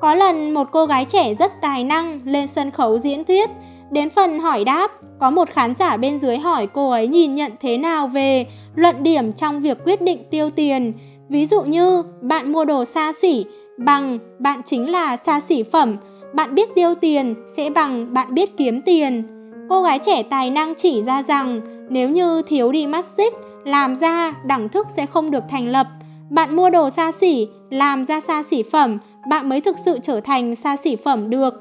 Có 0.00 0.14
lần 0.14 0.54
một 0.54 0.68
cô 0.72 0.86
gái 0.86 1.04
trẻ 1.04 1.34
rất 1.34 1.60
tài 1.60 1.84
năng 1.84 2.20
lên 2.24 2.46
sân 2.46 2.70
khấu 2.70 2.98
diễn 2.98 3.24
thuyết, 3.24 3.50
đến 3.90 4.10
phần 4.10 4.38
hỏi 4.40 4.64
đáp, 4.64 4.90
có 5.18 5.30
một 5.30 5.50
khán 5.50 5.74
giả 5.74 5.96
bên 5.96 6.20
dưới 6.20 6.38
hỏi 6.38 6.66
cô 6.66 6.90
ấy 6.90 7.06
nhìn 7.06 7.34
nhận 7.34 7.52
thế 7.60 7.78
nào 7.78 8.06
về 8.06 8.46
luận 8.74 9.02
điểm 9.02 9.32
trong 9.32 9.60
việc 9.60 9.78
quyết 9.84 10.02
định 10.02 10.18
tiêu 10.30 10.50
tiền. 10.50 10.92
Ví 11.28 11.46
dụ 11.46 11.62
như 11.62 12.02
bạn 12.20 12.52
mua 12.52 12.64
đồ 12.64 12.84
xa 12.84 13.12
xỉ 13.12 13.44
bằng 13.78 14.18
bạn 14.38 14.62
chính 14.64 14.90
là 14.90 15.16
xa 15.16 15.40
xỉ 15.40 15.62
phẩm, 15.62 15.96
bạn 16.34 16.54
biết 16.54 16.74
tiêu 16.74 16.94
tiền 16.94 17.34
sẽ 17.56 17.70
bằng 17.70 18.14
bạn 18.14 18.34
biết 18.34 18.56
kiếm 18.56 18.82
tiền. 18.82 19.22
Cô 19.68 19.82
gái 19.82 19.98
trẻ 19.98 20.22
tài 20.22 20.50
năng 20.50 20.74
chỉ 20.74 21.02
ra 21.02 21.22
rằng 21.22 21.60
nếu 21.90 22.10
như 22.10 22.42
thiếu 22.42 22.72
đi 22.72 22.86
mắt 22.86 23.04
xích, 23.04 23.34
làm 23.64 23.94
ra 23.96 24.32
đẳng 24.44 24.68
thức 24.68 24.86
sẽ 24.96 25.06
không 25.06 25.30
được 25.30 25.44
thành 25.48 25.68
lập. 25.68 25.86
Bạn 26.30 26.56
mua 26.56 26.70
đồ 26.70 26.90
xa 26.90 27.12
xỉ, 27.12 27.48
làm 27.70 28.04
ra 28.04 28.20
xa 28.20 28.42
xỉ 28.42 28.62
phẩm, 28.62 28.98
bạn 29.30 29.48
mới 29.48 29.60
thực 29.60 29.76
sự 29.84 29.98
trở 30.02 30.20
thành 30.20 30.54
xa 30.54 30.76
xỉ 30.76 30.96
phẩm 30.96 31.30
được. 31.30 31.54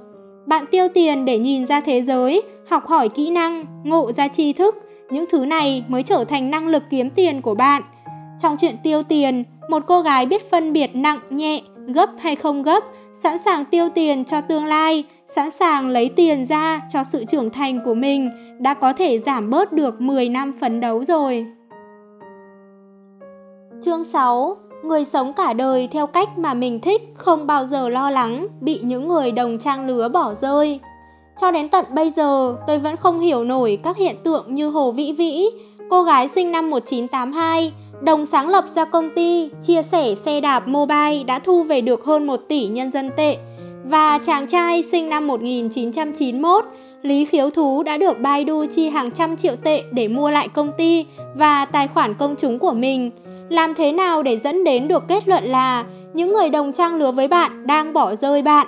Bạn 0.45 0.65
tiêu 0.71 0.87
tiền 0.93 1.25
để 1.25 1.37
nhìn 1.37 1.65
ra 1.65 1.81
thế 1.81 2.01
giới, 2.01 2.41
học 2.69 2.87
hỏi 2.87 3.09
kỹ 3.09 3.29
năng, 3.29 3.65
ngộ 3.83 4.11
ra 4.11 4.27
tri 4.27 4.53
thức, 4.53 4.75
những 5.09 5.25
thứ 5.31 5.45
này 5.45 5.83
mới 5.87 6.03
trở 6.03 6.23
thành 6.23 6.51
năng 6.51 6.67
lực 6.67 6.83
kiếm 6.89 7.09
tiền 7.09 7.41
của 7.41 7.55
bạn. 7.55 7.81
Trong 8.39 8.57
chuyện 8.59 8.75
tiêu 8.83 9.03
tiền, 9.03 9.43
một 9.69 9.83
cô 9.87 10.01
gái 10.01 10.25
biết 10.25 10.51
phân 10.51 10.73
biệt 10.73 10.95
nặng, 10.95 11.19
nhẹ, 11.29 11.61
gấp 11.87 12.09
hay 12.19 12.35
không 12.35 12.63
gấp, 12.63 12.83
sẵn 13.13 13.37
sàng 13.37 13.65
tiêu 13.65 13.89
tiền 13.95 14.25
cho 14.25 14.41
tương 14.41 14.65
lai, 14.65 15.03
sẵn 15.27 15.51
sàng 15.51 15.87
lấy 15.87 16.09
tiền 16.09 16.45
ra 16.45 16.81
cho 16.89 17.03
sự 17.03 17.25
trưởng 17.25 17.49
thành 17.49 17.79
của 17.85 17.93
mình 17.93 18.29
đã 18.59 18.73
có 18.73 18.93
thể 18.93 19.19
giảm 19.19 19.49
bớt 19.49 19.73
được 19.73 20.01
10 20.01 20.29
năm 20.29 20.53
phấn 20.59 20.79
đấu 20.79 21.03
rồi. 21.03 21.45
Chương 23.87 24.03
6 24.03 24.57
Người 24.83 25.05
sống 25.05 25.33
cả 25.33 25.53
đời 25.53 25.87
theo 25.91 26.07
cách 26.07 26.37
mà 26.37 26.53
mình 26.53 26.79
thích 26.79 27.01
không 27.15 27.47
bao 27.47 27.65
giờ 27.65 27.89
lo 27.89 28.11
lắng 28.11 28.47
bị 28.61 28.79
những 28.83 29.07
người 29.07 29.31
đồng 29.31 29.57
trang 29.59 29.87
lứa 29.87 30.09
bỏ 30.09 30.33
rơi. 30.33 30.79
Cho 31.41 31.51
đến 31.51 31.69
tận 31.69 31.85
bây 31.93 32.11
giờ, 32.11 32.55
tôi 32.67 32.79
vẫn 32.79 32.97
không 32.97 33.19
hiểu 33.19 33.43
nổi 33.43 33.79
các 33.83 33.97
hiện 33.97 34.15
tượng 34.23 34.55
như 34.55 34.69
Hồ 34.69 34.91
Vĩ 34.91 35.13
Vĩ, 35.13 35.45
cô 35.89 36.03
gái 36.03 36.27
sinh 36.27 36.51
năm 36.51 36.69
1982, 36.69 37.73
đồng 38.01 38.25
sáng 38.25 38.49
lập 38.49 38.65
ra 38.75 38.85
công 38.85 39.09
ty 39.15 39.49
chia 39.61 39.83
sẻ 39.83 40.15
xe 40.15 40.41
đạp 40.41 40.67
mobile 40.67 41.23
đã 41.23 41.39
thu 41.39 41.63
về 41.63 41.81
được 41.81 42.05
hơn 42.05 42.27
1 42.27 42.39
tỷ 42.47 42.67
nhân 42.67 42.91
dân 42.91 43.11
tệ. 43.17 43.37
Và 43.85 44.17
chàng 44.17 44.47
trai 44.47 44.83
sinh 44.83 45.09
năm 45.09 45.27
1991, 45.27 46.65
Lý 47.01 47.25
Khiếu 47.25 47.49
Thú 47.49 47.83
đã 47.83 47.97
được 47.97 48.19
Baidu 48.19 48.65
chi 48.65 48.89
hàng 48.89 49.11
trăm 49.11 49.37
triệu 49.37 49.55
tệ 49.55 49.83
để 49.91 50.07
mua 50.07 50.29
lại 50.29 50.47
công 50.47 50.71
ty 50.77 51.05
và 51.35 51.65
tài 51.65 51.87
khoản 51.87 52.13
công 52.13 52.35
chúng 52.37 52.59
của 52.59 52.73
mình. 52.73 53.11
Làm 53.49 53.75
thế 53.75 53.91
nào 53.91 54.23
để 54.23 54.37
dẫn 54.37 54.63
đến 54.63 54.87
được 54.87 55.03
kết 55.07 55.27
luận 55.27 55.43
là 55.43 55.85
những 56.13 56.33
người 56.33 56.49
đồng 56.49 56.73
trang 56.73 56.95
lứa 56.95 57.11
với 57.11 57.27
bạn 57.27 57.67
đang 57.67 57.93
bỏ 57.93 58.15
rơi 58.15 58.41
bạn? 58.41 58.67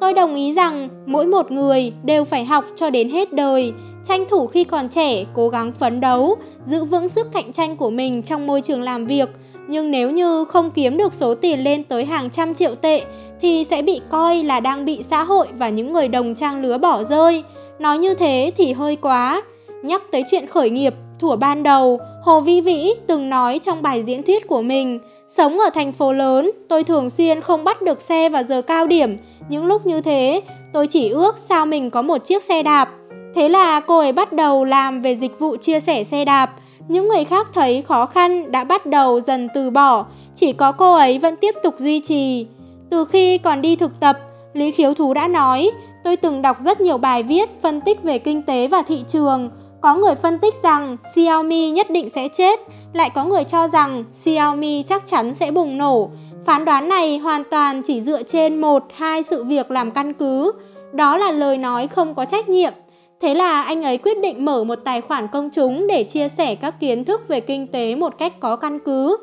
Tôi 0.00 0.14
đồng 0.14 0.34
ý 0.34 0.52
rằng 0.52 0.88
mỗi 1.06 1.26
một 1.26 1.50
người 1.50 1.92
đều 2.04 2.24
phải 2.24 2.44
học 2.44 2.64
cho 2.76 2.90
đến 2.90 3.10
hết 3.10 3.32
đời, 3.32 3.72
tranh 4.04 4.24
thủ 4.28 4.46
khi 4.46 4.64
còn 4.64 4.88
trẻ, 4.88 5.24
cố 5.34 5.48
gắng 5.48 5.72
phấn 5.72 6.00
đấu, 6.00 6.36
giữ 6.66 6.84
vững 6.84 7.08
sức 7.08 7.32
cạnh 7.32 7.52
tranh 7.52 7.76
của 7.76 7.90
mình 7.90 8.22
trong 8.22 8.46
môi 8.46 8.60
trường 8.60 8.82
làm 8.82 9.06
việc. 9.06 9.28
Nhưng 9.68 9.90
nếu 9.90 10.10
như 10.10 10.44
không 10.44 10.70
kiếm 10.70 10.96
được 10.96 11.14
số 11.14 11.34
tiền 11.34 11.60
lên 11.60 11.84
tới 11.84 12.04
hàng 12.04 12.30
trăm 12.30 12.54
triệu 12.54 12.74
tệ 12.74 13.02
thì 13.40 13.64
sẽ 13.64 13.82
bị 13.82 14.00
coi 14.10 14.42
là 14.42 14.60
đang 14.60 14.84
bị 14.84 15.02
xã 15.02 15.22
hội 15.22 15.46
và 15.58 15.68
những 15.68 15.92
người 15.92 16.08
đồng 16.08 16.34
trang 16.34 16.62
lứa 16.62 16.78
bỏ 16.78 17.04
rơi. 17.04 17.44
Nói 17.78 17.98
như 17.98 18.14
thế 18.14 18.52
thì 18.56 18.72
hơi 18.72 18.96
quá. 18.96 19.42
Nhắc 19.82 20.02
tới 20.12 20.24
chuyện 20.30 20.46
khởi 20.46 20.70
nghiệp, 20.70 20.94
thủa 21.18 21.36
ban 21.36 21.62
đầu, 21.62 22.00
Hồ 22.26 22.40
Vi 22.40 22.60
Vĩ 22.60 22.94
từng 23.06 23.30
nói 23.30 23.58
trong 23.58 23.82
bài 23.82 24.02
diễn 24.02 24.22
thuyết 24.22 24.48
của 24.48 24.62
mình, 24.62 24.98
sống 25.26 25.58
ở 25.58 25.70
thành 25.70 25.92
phố 25.92 26.12
lớn, 26.12 26.50
tôi 26.68 26.84
thường 26.84 27.10
xuyên 27.10 27.40
không 27.40 27.64
bắt 27.64 27.82
được 27.82 28.00
xe 28.00 28.28
vào 28.28 28.42
giờ 28.42 28.62
cao 28.62 28.86
điểm. 28.86 29.16
Những 29.48 29.66
lúc 29.66 29.86
như 29.86 30.00
thế, 30.00 30.40
tôi 30.72 30.86
chỉ 30.86 31.08
ước 31.08 31.38
sao 31.38 31.66
mình 31.66 31.90
có 31.90 32.02
một 32.02 32.24
chiếc 32.24 32.42
xe 32.42 32.62
đạp. 32.62 32.88
Thế 33.34 33.48
là 33.48 33.80
cô 33.80 33.98
ấy 33.98 34.12
bắt 34.12 34.32
đầu 34.32 34.64
làm 34.64 35.00
về 35.02 35.16
dịch 35.16 35.38
vụ 35.38 35.56
chia 35.56 35.80
sẻ 35.80 36.04
xe 36.04 36.24
đạp. 36.24 36.50
Những 36.88 37.08
người 37.08 37.24
khác 37.24 37.50
thấy 37.54 37.82
khó 37.82 38.06
khăn 38.06 38.52
đã 38.52 38.64
bắt 38.64 38.86
đầu 38.86 39.20
dần 39.20 39.48
từ 39.54 39.70
bỏ, 39.70 40.06
chỉ 40.34 40.52
có 40.52 40.72
cô 40.72 40.94
ấy 40.94 41.18
vẫn 41.18 41.36
tiếp 41.36 41.54
tục 41.62 41.74
duy 41.78 42.00
trì. 42.00 42.46
Từ 42.90 43.04
khi 43.04 43.38
còn 43.38 43.62
đi 43.62 43.76
thực 43.76 44.00
tập, 44.00 44.18
Lý 44.52 44.70
Khiếu 44.70 44.94
Thú 44.94 45.14
đã 45.14 45.28
nói, 45.28 45.70
tôi 46.04 46.16
từng 46.16 46.42
đọc 46.42 46.56
rất 46.60 46.80
nhiều 46.80 46.98
bài 46.98 47.22
viết 47.22 47.62
phân 47.62 47.80
tích 47.80 48.02
về 48.02 48.18
kinh 48.18 48.42
tế 48.42 48.68
và 48.68 48.82
thị 48.82 49.04
trường. 49.08 49.50
Có 49.86 49.94
người 49.94 50.14
phân 50.14 50.38
tích 50.38 50.54
rằng 50.62 50.96
Xiaomi 51.14 51.70
nhất 51.70 51.90
định 51.90 52.08
sẽ 52.08 52.28
chết, 52.28 52.60
lại 52.92 53.10
có 53.14 53.24
người 53.24 53.44
cho 53.44 53.68
rằng 53.68 54.04
Xiaomi 54.12 54.82
chắc 54.82 55.06
chắn 55.06 55.34
sẽ 55.34 55.50
bùng 55.50 55.78
nổ. 55.78 56.10
Phán 56.44 56.64
đoán 56.64 56.88
này 56.88 57.18
hoàn 57.18 57.44
toàn 57.50 57.82
chỉ 57.82 58.02
dựa 58.02 58.22
trên 58.22 58.60
một, 58.60 58.84
hai 58.94 59.22
sự 59.22 59.44
việc 59.44 59.70
làm 59.70 59.90
căn 59.90 60.12
cứ. 60.12 60.52
Đó 60.92 61.16
là 61.16 61.30
lời 61.30 61.58
nói 61.58 61.86
không 61.86 62.14
có 62.14 62.24
trách 62.24 62.48
nhiệm. 62.48 62.72
Thế 63.20 63.34
là 63.34 63.62
anh 63.62 63.82
ấy 63.82 63.98
quyết 63.98 64.20
định 64.20 64.44
mở 64.44 64.64
một 64.64 64.78
tài 64.84 65.00
khoản 65.00 65.28
công 65.28 65.50
chúng 65.50 65.86
để 65.86 66.04
chia 66.04 66.28
sẻ 66.28 66.54
các 66.54 66.80
kiến 66.80 67.04
thức 67.04 67.28
về 67.28 67.40
kinh 67.40 67.66
tế 67.66 67.94
một 67.94 68.18
cách 68.18 68.40
có 68.40 68.56
căn 68.56 68.78
cứ. 68.78 69.16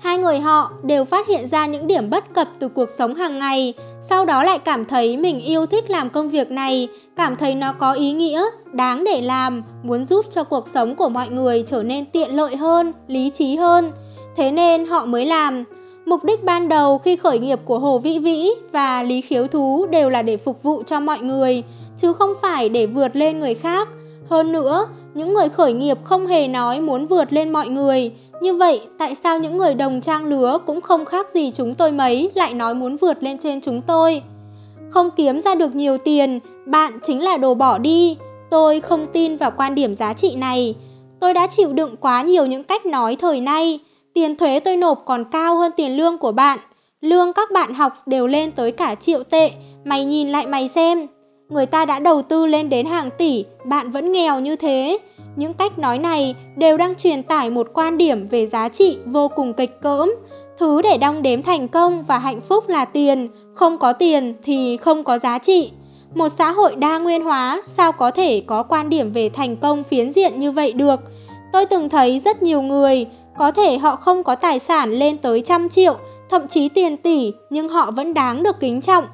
Hai 0.00 0.18
người 0.18 0.38
họ 0.38 0.72
đều 0.82 1.04
phát 1.04 1.28
hiện 1.28 1.48
ra 1.48 1.66
những 1.66 1.86
điểm 1.86 2.10
bất 2.10 2.34
cập 2.34 2.48
từ 2.58 2.68
cuộc 2.68 2.90
sống 2.98 3.14
hàng 3.14 3.38
ngày, 3.38 3.74
sau 4.08 4.24
đó 4.24 4.42
lại 4.42 4.58
cảm 4.58 4.84
thấy 4.84 5.16
mình 5.16 5.40
yêu 5.40 5.66
thích 5.66 5.90
làm 5.90 6.10
công 6.10 6.28
việc 6.28 6.50
này, 6.50 6.88
cảm 7.16 7.36
thấy 7.36 7.54
nó 7.54 7.72
có 7.72 7.92
ý 7.92 8.12
nghĩa, 8.12 8.42
đáng 8.72 9.04
để 9.04 9.20
làm, 9.20 9.62
muốn 9.82 10.04
giúp 10.04 10.26
cho 10.30 10.44
cuộc 10.44 10.68
sống 10.68 10.96
của 10.96 11.08
mọi 11.08 11.28
người 11.28 11.64
trở 11.66 11.82
nên 11.82 12.04
tiện 12.04 12.36
lợi 12.36 12.56
hơn, 12.56 12.92
lý 13.08 13.30
trí 13.30 13.56
hơn. 13.56 13.92
Thế 14.36 14.50
nên 14.50 14.86
họ 14.86 15.06
mới 15.06 15.26
làm. 15.26 15.64
Mục 16.06 16.24
đích 16.24 16.44
ban 16.44 16.68
đầu 16.68 16.98
khi 16.98 17.16
khởi 17.16 17.38
nghiệp 17.38 17.60
của 17.64 17.78
Hồ 17.78 17.98
Vĩ 17.98 18.18
Vĩ 18.18 18.50
và 18.72 19.02
Lý 19.02 19.20
Khiếu 19.20 19.46
Thú 19.46 19.86
đều 19.90 20.10
là 20.10 20.22
để 20.22 20.36
phục 20.36 20.62
vụ 20.62 20.82
cho 20.86 21.00
mọi 21.00 21.18
người, 21.20 21.62
chứ 21.98 22.12
không 22.12 22.32
phải 22.42 22.68
để 22.68 22.86
vượt 22.86 23.16
lên 23.16 23.40
người 23.40 23.54
khác. 23.54 23.88
Hơn 24.30 24.52
nữa, 24.52 24.86
những 25.14 25.34
người 25.34 25.48
khởi 25.48 25.72
nghiệp 25.72 25.98
không 26.04 26.26
hề 26.26 26.48
nói 26.48 26.80
muốn 26.80 27.06
vượt 27.06 27.32
lên 27.32 27.52
mọi 27.52 27.68
người, 27.68 28.12
như 28.42 28.54
vậy, 28.54 28.80
tại 28.98 29.14
sao 29.14 29.38
những 29.38 29.56
người 29.56 29.74
đồng 29.74 30.00
trang 30.00 30.24
lứa 30.24 30.58
cũng 30.66 30.80
không 30.80 31.04
khác 31.04 31.30
gì 31.30 31.50
chúng 31.54 31.74
tôi 31.74 31.92
mấy 31.92 32.30
lại 32.34 32.54
nói 32.54 32.74
muốn 32.74 32.96
vượt 32.96 33.22
lên 33.22 33.38
trên 33.38 33.60
chúng 33.60 33.82
tôi? 33.82 34.22
Không 34.90 35.10
kiếm 35.16 35.40
ra 35.40 35.54
được 35.54 35.74
nhiều 35.74 35.98
tiền, 35.98 36.40
bạn 36.66 36.98
chính 37.02 37.22
là 37.22 37.36
đồ 37.36 37.54
bỏ 37.54 37.78
đi. 37.78 38.16
Tôi 38.50 38.80
không 38.80 39.06
tin 39.12 39.36
vào 39.36 39.50
quan 39.56 39.74
điểm 39.74 39.94
giá 39.94 40.12
trị 40.12 40.34
này. 40.34 40.74
Tôi 41.20 41.34
đã 41.34 41.46
chịu 41.46 41.72
đựng 41.72 41.96
quá 41.96 42.22
nhiều 42.22 42.46
những 42.46 42.64
cách 42.64 42.86
nói 42.86 43.16
thời 43.16 43.40
nay. 43.40 43.78
Tiền 44.14 44.36
thuế 44.36 44.60
tôi 44.60 44.76
nộp 44.76 45.02
còn 45.06 45.24
cao 45.24 45.56
hơn 45.56 45.72
tiền 45.76 45.96
lương 45.96 46.18
của 46.18 46.32
bạn. 46.32 46.58
Lương 47.00 47.32
các 47.32 47.50
bạn 47.50 47.74
học 47.74 47.92
đều 48.06 48.26
lên 48.26 48.52
tới 48.52 48.72
cả 48.72 48.94
triệu 48.94 49.22
tệ. 49.22 49.50
Mày 49.84 50.04
nhìn 50.04 50.28
lại 50.28 50.46
mày 50.46 50.68
xem. 50.68 51.06
Người 51.48 51.66
ta 51.66 51.84
đã 51.84 51.98
đầu 51.98 52.22
tư 52.22 52.46
lên 52.46 52.68
đến 52.68 52.86
hàng 52.86 53.10
tỷ, 53.18 53.44
bạn 53.64 53.90
vẫn 53.90 54.12
nghèo 54.12 54.40
như 54.40 54.56
thế. 54.56 54.98
Những 55.38 55.54
cách 55.54 55.78
nói 55.78 55.98
này 55.98 56.34
đều 56.56 56.76
đang 56.76 56.94
truyền 56.94 57.22
tải 57.22 57.50
một 57.50 57.70
quan 57.74 57.98
điểm 57.98 58.28
về 58.28 58.46
giá 58.46 58.68
trị 58.68 58.98
vô 59.06 59.28
cùng 59.28 59.54
kịch 59.54 59.80
cỡm. 59.80 60.14
Thứ 60.58 60.82
để 60.82 60.98
đong 60.98 61.22
đếm 61.22 61.42
thành 61.42 61.68
công 61.68 62.02
và 62.02 62.18
hạnh 62.18 62.40
phúc 62.40 62.68
là 62.68 62.84
tiền, 62.84 63.28
không 63.54 63.78
có 63.78 63.92
tiền 63.92 64.34
thì 64.44 64.76
không 64.76 65.04
có 65.04 65.18
giá 65.18 65.38
trị. 65.38 65.70
Một 66.14 66.28
xã 66.28 66.52
hội 66.52 66.76
đa 66.76 66.98
nguyên 66.98 67.24
hóa 67.24 67.62
sao 67.66 67.92
có 67.92 68.10
thể 68.10 68.42
có 68.46 68.62
quan 68.62 68.88
điểm 68.88 69.12
về 69.12 69.28
thành 69.28 69.56
công 69.56 69.84
phiến 69.84 70.12
diện 70.12 70.38
như 70.38 70.52
vậy 70.52 70.72
được? 70.72 71.00
Tôi 71.52 71.66
từng 71.66 71.88
thấy 71.88 72.18
rất 72.24 72.42
nhiều 72.42 72.62
người, 72.62 73.06
có 73.38 73.50
thể 73.50 73.78
họ 73.78 73.96
không 73.96 74.22
có 74.22 74.34
tài 74.34 74.58
sản 74.58 74.92
lên 74.92 75.18
tới 75.18 75.40
trăm 75.40 75.68
triệu, 75.68 75.96
thậm 76.30 76.48
chí 76.48 76.68
tiền 76.68 76.96
tỷ, 76.96 77.32
nhưng 77.50 77.68
họ 77.68 77.90
vẫn 77.90 78.14
đáng 78.14 78.42
được 78.42 78.60
kính 78.60 78.80
trọng. 78.80 79.04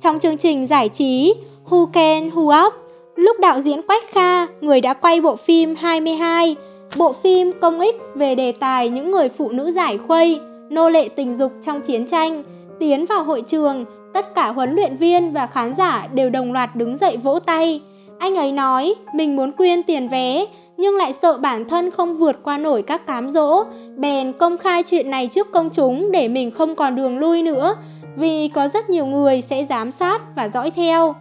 Trong 0.00 0.18
chương 0.18 0.36
trình 0.36 0.66
giải 0.66 0.88
trí 0.88 1.34
Who 1.68 1.86
Can 1.86 2.30
Who 2.30 2.66
Up, 2.66 2.74
Lúc 3.20 3.40
đạo 3.40 3.60
diễn 3.60 3.82
Quách 3.82 4.10
Kha, 4.10 4.46
người 4.46 4.80
đã 4.80 4.94
quay 4.94 5.20
bộ 5.20 5.36
phim 5.36 5.74
22, 5.74 6.56
bộ 6.96 7.12
phim 7.12 7.52
công 7.60 7.80
ích 7.80 7.96
về 8.14 8.34
đề 8.34 8.52
tài 8.52 8.88
những 8.88 9.10
người 9.10 9.28
phụ 9.28 9.48
nữ 9.48 9.72
giải 9.72 9.98
khuây, 9.98 10.40
nô 10.70 10.88
lệ 10.88 11.08
tình 11.08 11.36
dục 11.36 11.52
trong 11.62 11.80
chiến 11.80 12.06
tranh, 12.06 12.42
tiến 12.78 13.06
vào 13.06 13.24
hội 13.24 13.42
trường, 13.46 13.84
tất 14.14 14.34
cả 14.34 14.48
huấn 14.48 14.74
luyện 14.74 14.96
viên 14.96 15.32
và 15.32 15.46
khán 15.46 15.74
giả 15.74 16.08
đều 16.14 16.30
đồng 16.30 16.52
loạt 16.52 16.76
đứng 16.76 16.96
dậy 16.96 17.16
vỗ 17.16 17.38
tay. 17.38 17.80
Anh 18.18 18.34
ấy 18.34 18.52
nói 18.52 18.94
mình 19.14 19.36
muốn 19.36 19.52
quyên 19.52 19.82
tiền 19.82 20.08
vé, 20.08 20.46
nhưng 20.76 20.96
lại 20.96 21.12
sợ 21.12 21.38
bản 21.38 21.68
thân 21.68 21.90
không 21.90 22.16
vượt 22.16 22.36
qua 22.42 22.58
nổi 22.58 22.82
các 22.82 23.06
cám 23.06 23.30
dỗ, 23.30 23.64
bèn 23.96 24.32
công 24.32 24.58
khai 24.58 24.82
chuyện 24.82 25.10
này 25.10 25.26
trước 25.26 25.52
công 25.52 25.70
chúng 25.70 26.12
để 26.12 26.28
mình 26.28 26.50
không 26.50 26.74
còn 26.74 26.96
đường 26.96 27.18
lui 27.18 27.42
nữa, 27.42 27.76
vì 28.16 28.48
có 28.48 28.68
rất 28.68 28.90
nhiều 28.90 29.06
người 29.06 29.42
sẽ 29.42 29.64
giám 29.64 29.90
sát 29.90 30.22
và 30.36 30.48
dõi 30.48 30.70
theo. 30.70 31.14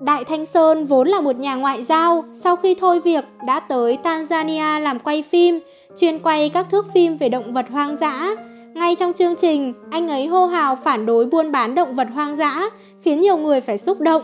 Đại 0.00 0.24
Thanh 0.24 0.46
Sơn 0.46 0.86
vốn 0.86 1.08
là 1.08 1.20
một 1.20 1.36
nhà 1.36 1.54
ngoại 1.54 1.82
giao, 1.82 2.24
sau 2.32 2.56
khi 2.56 2.74
thôi 2.74 3.00
việc 3.00 3.24
đã 3.46 3.60
tới 3.60 3.98
Tanzania 4.02 4.80
làm 4.80 4.98
quay 4.98 5.22
phim, 5.22 5.60
chuyên 5.96 6.18
quay 6.18 6.48
các 6.48 6.66
thước 6.70 6.92
phim 6.92 7.16
về 7.16 7.28
động 7.28 7.52
vật 7.52 7.66
hoang 7.70 7.96
dã. 7.96 8.30
Ngay 8.74 8.94
trong 8.94 9.12
chương 9.12 9.36
trình, 9.36 9.74
anh 9.90 10.08
ấy 10.08 10.26
hô 10.26 10.46
hào 10.46 10.76
phản 10.76 11.06
đối 11.06 11.26
buôn 11.26 11.52
bán 11.52 11.74
động 11.74 11.94
vật 11.94 12.08
hoang 12.14 12.36
dã, 12.36 12.62
khiến 13.00 13.20
nhiều 13.20 13.36
người 13.36 13.60
phải 13.60 13.78
xúc 13.78 14.00
động. 14.00 14.22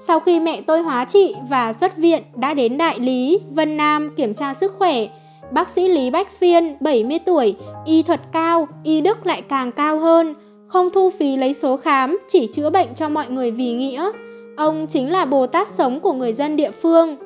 Sau 0.00 0.20
khi 0.20 0.40
mẹ 0.40 0.60
tôi 0.60 0.82
hóa 0.82 1.04
trị 1.04 1.34
và 1.48 1.72
xuất 1.72 1.96
viện 1.96 2.22
đã 2.34 2.54
đến 2.54 2.78
đại 2.78 3.00
lý 3.00 3.40
Vân 3.50 3.76
Nam 3.76 4.14
kiểm 4.16 4.34
tra 4.34 4.54
sức 4.54 4.74
khỏe, 4.78 5.06
bác 5.52 5.68
sĩ 5.68 5.88
Lý 5.88 6.10
Bách 6.10 6.30
Phiên, 6.30 6.76
70 6.80 7.18
tuổi, 7.18 7.56
y 7.84 8.02
thuật 8.02 8.20
cao, 8.32 8.68
y 8.84 9.00
đức 9.00 9.26
lại 9.26 9.42
càng 9.48 9.72
cao 9.72 9.98
hơn, 9.98 10.34
không 10.66 10.90
thu 10.90 11.10
phí 11.10 11.36
lấy 11.36 11.54
số 11.54 11.76
khám, 11.76 12.18
chỉ 12.28 12.48
chữa 12.52 12.70
bệnh 12.70 12.88
cho 12.94 13.08
mọi 13.08 13.26
người 13.30 13.50
vì 13.50 13.72
nghĩa. 13.72 14.10
Ông 14.58 14.86
chính 14.86 15.10
là 15.10 15.24
Bồ 15.24 15.46
Tát 15.46 15.68
sống 15.68 16.00
của 16.00 16.12
người 16.12 16.32
dân 16.32 16.56
địa 16.56 16.70
phương. 16.70 17.16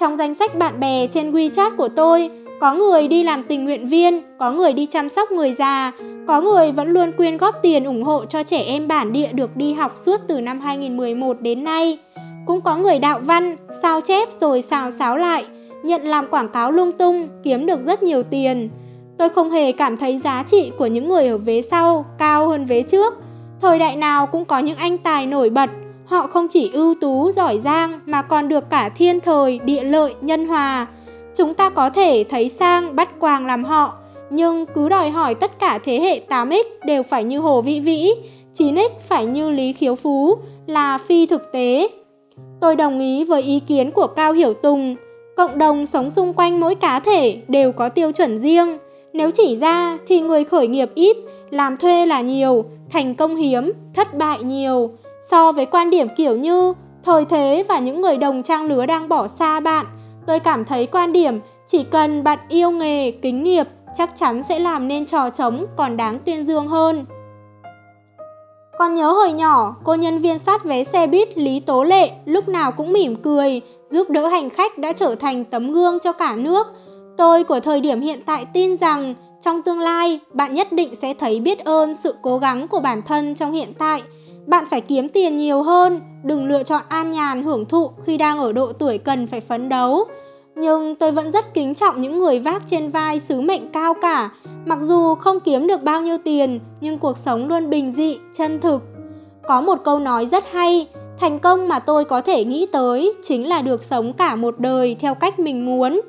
Trong 0.00 0.16
danh 0.16 0.34
sách 0.34 0.58
bạn 0.58 0.80
bè 0.80 1.06
trên 1.06 1.32
WeChat 1.32 1.76
của 1.76 1.88
tôi, 1.88 2.30
có 2.60 2.74
người 2.74 3.08
đi 3.08 3.22
làm 3.22 3.42
tình 3.42 3.64
nguyện 3.64 3.86
viên, 3.86 4.22
có 4.38 4.50
người 4.50 4.72
đi 4.72 4.86
chăm 4.86 5.08
sóc 5.08 5.30
người 5.30 5.52
già, 5.52 5.92
có 6.26 6.40
người 6.40 6.72
vẫn 6.72 6.88
luôn 6.88 7.12
quyên 7.12 7.36
góp 7.36 7.54
tiền 7.62 7.84
ủng 7.84 8.02
hộ 8.02 8.24
cho 8.24 8.42
trẻ 8.42 8.62
em 8.66 8.88
bản 8.88 9.12
địa 9.12 9.32
được 9.32 9.56
đi 9.56 9.72
học 9.72 9.92
suốt 9.96 10.20
từ 10.28 10.40
năm 10.40 10.60
2011 10.60 11.40
đến 11.40 11.64
nay. 11.64 11.98
Cũng 12.46 12.60
có 12.60 12.76
người 12.76 12.98
đạo 12.98 13.20
văn, 13.22 13.56
sao 13.82 14.00
chép 14.00 14.28
rồi 14.40 14.62
xào 14.62 14.90
xáo 14.90 15.16
lại, 15.16 15.44
nhận 15.82 16.02
làm 16.02 16.26
quảng 16.26 16.48
cáo 16.48 16.72
lung 16.72 16.92
tung, 16.92 17.28
kiếm 17.42 17.66
được 17.66 17.86
rất 17.86 18.02
nhiều 18.02 18.22
tiền. 18.22 18.70
Tôi 19.18 19.28
không 19.28 19.50
hề 19.50 19.72
cảm 19.72 19.96
thấy 19.96 20.18
giá 20.18 20.42
trị 20.46 20.72
của 20.78 20.86
những 20.86 21.08
người 21.08 21.28
ở 21.28 21.38
vế 21.38 21.62
sau 21.62 22.04
cao 22.18 22.48
hơn 22.48 22.64
vế 22.64 22.82
trước. 22.82 23.14
Thời 23.60 23.78
đại 23.78 23.96
nào 23.96 24.26
cũng 24.26 24.44
có 24.44 24.58
những 24.58 24.76
anh 24.76 24.98
tài 24.98 25.26
nổi 25.26 25.50
bật, 25.50 25.70
Họ 26.06 26.26
không 26.26 26.48
chỉ 26.48 26.70
ưu 26.72 26.94
tú, 26.94 27.30
giỏi 27.30 27.58
giang 27.58 28.00
mà 28.06 28.22
còn 28.22 28.48
được 28.48 28.70
cả 28.70 28.88
thiên 28.88 29.20
thời, 29.20 29.60
địa 29.64 29.84
lợi, 29.84 30.14
nhân 30.20 30.46
hòa. 30.46 30.86
Chúng 31.34 31.54
ta 31.54 31.70
có 31.70 31.90
thể 31.90 32.24
thấy 32.28 32.48
sang 32.48 32.96
bắt 32.96 33.20
quàng 33.20 33.46
làm 33.46 33.64
họ, 33.64 33.92
nhưng 34.30 34.66
cứ 34.66 34.88
đòi 34.88 35.10
hỏi 35.10 35.34
tất 35.34 35.58
cả 35.58 35.78
thế 35.84 36.00
hệ 36.00 36.20
8X 36.28 36.64
đều 36.86 37.02
phải 37.02 37.24
như 37.24 37.38
Hồ 37.38 37.60
Vĩ 37.60 37.80
Vĩ, 37.80 38.10
9X 38.54 38.88
phải 39.08 39.26
như 39.26 39.50
Lý 39.50 39.72
Khiếu 39.72 39.94
Phú 39.94 40.34
là 40.66 40.98
phi 40.98 41.26
thực 41.26 41.52
tế. 41.52 41.88
Tôi 42.60 42.76
đồng 42.76 42.98
ý 42.98 43.24
với 43.24 43.42
ý 43.42 43.60
kiến 43.60 43.90
của 43.90 44.06
Cao 44.06 44.32
Hiểu 44.32 44.54
Tùng, 44.54 44.96
cộng 45.36 45.58
đồng 45.58 45.86
sống 45.86 46.10
xung 46.10 46.32
quanh 46.32 46.60
mỗi 46.60 46.74
cá 46.74 47.00
thể 47.00 47.36
đều 47.48 47.72
có 47.72 47.88
tiêu 47.88 48.12
chuẩn 48.12 48.38
riêng. 48.38 48.78
Nếu 49.12 49.30
chỉ 49.30 49.56
ra 49.56 49.98
thì 50.06 50.20
người 50.20 50.44
khởi 50.44 50.68
nghiệp 50.68 50.90
ít, 50.94 51.16
làm 51.50 51.76
thuê 51.76 52.06
là 52.06 52.20
nhiều, 52.20 52.64
thành 52.90 53.14
công 53.14 53.36
hiếm, 53.36 53.72
thất 53.94 54.14
bại 54.18 54.38
nhiều. 54.42 54.90
So 55.30 55.52
với 55.52 55.66
quan 55.66 55.90
điểm 55.90 56.08
kiểu 56.16 56.36
như 56.36 56.74
thời 57.04 57.24
thế 57.24 57.64
và 57.68 57.78
những 57.78 58.00
người 58.00 58.16
đồng 58.16 58.42
trang 58.42 58.66
lứa 58.66 58.86
đang 58.86 59.08
bỏ 59.08 59.28
xa 59.28 59.60
bạn, 59.60 59.86
tôi 60.26 60.40
cảm 60.40 60.64
thấy 60.64 60.86
quan 60.86 61.12
điểm 61.12 61.40
chỉ 61.68 61.84
cần 61.84 62.24
bạn 62.24 62.38
yêu 62.48 62.70
nghề, 62.70 63.10
kính 63.10 63.44
nghiệp 63.44 63.66
chắc 63.96 64.16
chắn 64.16 64.42
sẽ 64.42 64.58
làm 64.58 64.88
nên 64.88 65.06
trò 65.06 65.30
trống 65.30 65.66
còn 65.76 65.96
đáng 65.96 66.18
tuyên 66.24 66.46
dương 66.46 66.68
hơn. 66.68 67.04
Còn 68.78 68.94
nhớ 68.94 69.12
hồi 69.12 69.32
nhỏ, 69.32 69.76
cô 69.84 69.94
nhân 69.94 70.18
viên 70.18 70.38
soát 70.38 70.64
vé 70.64 70.84
xe 70.84 71.06
buýt 71.06 71.38
Lý 71.38 71.60
Tố 71.60 71.84
Lệ 71.84 72.10
lúc 72.24 72.48
nào 72.48 72.72
cũng 72.72 72.92
mỉm 72.92 73.16
cười, 73.16 73.60
giúp 73.90 74.10
đỡ 74.10 74.28
hành 74.28 74.50
khách 74.50 74.78
đã 74.78 74.92
trở 74.92 75.14
thành 75.14 75.44
tấm 75.44 75.72
gương 75.72 75.98
cho 75.98 76.12
cả 76.12 76.36
nước. 76.36 76.66
Tôi 77.16 77.44
của 77.44 77.60
thời 77.60 77.80
điểm 77.80 78.00
hiện 78.00 78.20
tại 78.26 78.46
tin 78.52 78.76
rằng 78.76 79.14
trong 79.42 79.62
tương 79.62 79.80
lai, 79.80 80.20
bạn 80.32 80.54
nhất 80.54 80.72
định 80.72 80.94
sẽ 80.94 81.14
thấy 81.14 81.40
biết 81.40 81.58
ơn 81.58 81.94
sự 81.94 82.14
cố 82.22 82.38
gắng 82.38 82.68
của 82.68 82.80
bản 82.80 83.02
thân 83.02 83.34
trong 83.34 83.52
hiện 83.52 83.72
tại– 83.78 84.02
bạn 84.46 84.64
phải 84.70 84.80
kiếm 84.80 85.08
tiền 85.08 85.36
nhiều 85.36 85.62
hơn, 85.62 86.00
đừng 86.22 86.46
lựa 86.46 86.62
chọn 86.62 86.82
an 86.88 87.10
nhàn 87.10 87.42
hưởng 87.42 87.66
thụ 87.66 87.90
khi 88.06 88.16
đang 88.16 88.38
ở 88.38 88.52
độ 88.52 88.72
tuổi 88.72 88.98
cần 88.98 89.26
phải 89.26 89.40
phấn 89.40 89.68
đấu. 89.68 90.04
Nhưng 90.56 90.94
tôi 90.94 91.12
vẫn 91.12 91.32
rất 91.32 91.54
kính 91.54 91.74
trọng 91.74 92.00
những 92.00 92.18
người 92.18 92.40
vác 92.40 92.62
trên 92.70 92.90
vai 92.90 93.20
sứ 93.20 93.40
mệnh 93.40 93.72
cao 93.72 93.94
cả. 93.94 94.30
Mặc 94.66 94.78
dù 94.82 95.14
không 95.14 95.40
kiếm 95.40 95.66
được 95.66 95.82
bao 95.82 96.02
nhiêu 96.02 96.18
tiền, 96.24 96.60
nhưng 96.80 96.98
cuộc 96.98 97.18
sống 97.18 97.48
luôn 97.48 97.70
bình 97.70 97.92
dị, 97.96 98.18
chân 98.36 98.60
thực. 98.60 98.82
Có 99.48 99.60
một 99.60 99.78
câu 99.84 99.98
nói 99.98 100.26
rất 100.26 100.44
hay, 100.52 100.88
thành 101.20 101.38
công 101.38 101.68
mà 101.68 101.78
tôi 101.78 102.04
có 102.04 102.20
thể 102.20 102.44
nghĩ 102.44 102.66
tới 102.72 103.14
chính 103.22 103.48
là 103.48 103.62
được 103.62 103.84
sống 103.84 104.12
cả 104.12 104.36
một 104.36 104.58
đời 104.58 104.96
theo 105.00 105.14
cách 105.14 105.38
mình 105.38 105.66
muốn. 105.66 106.00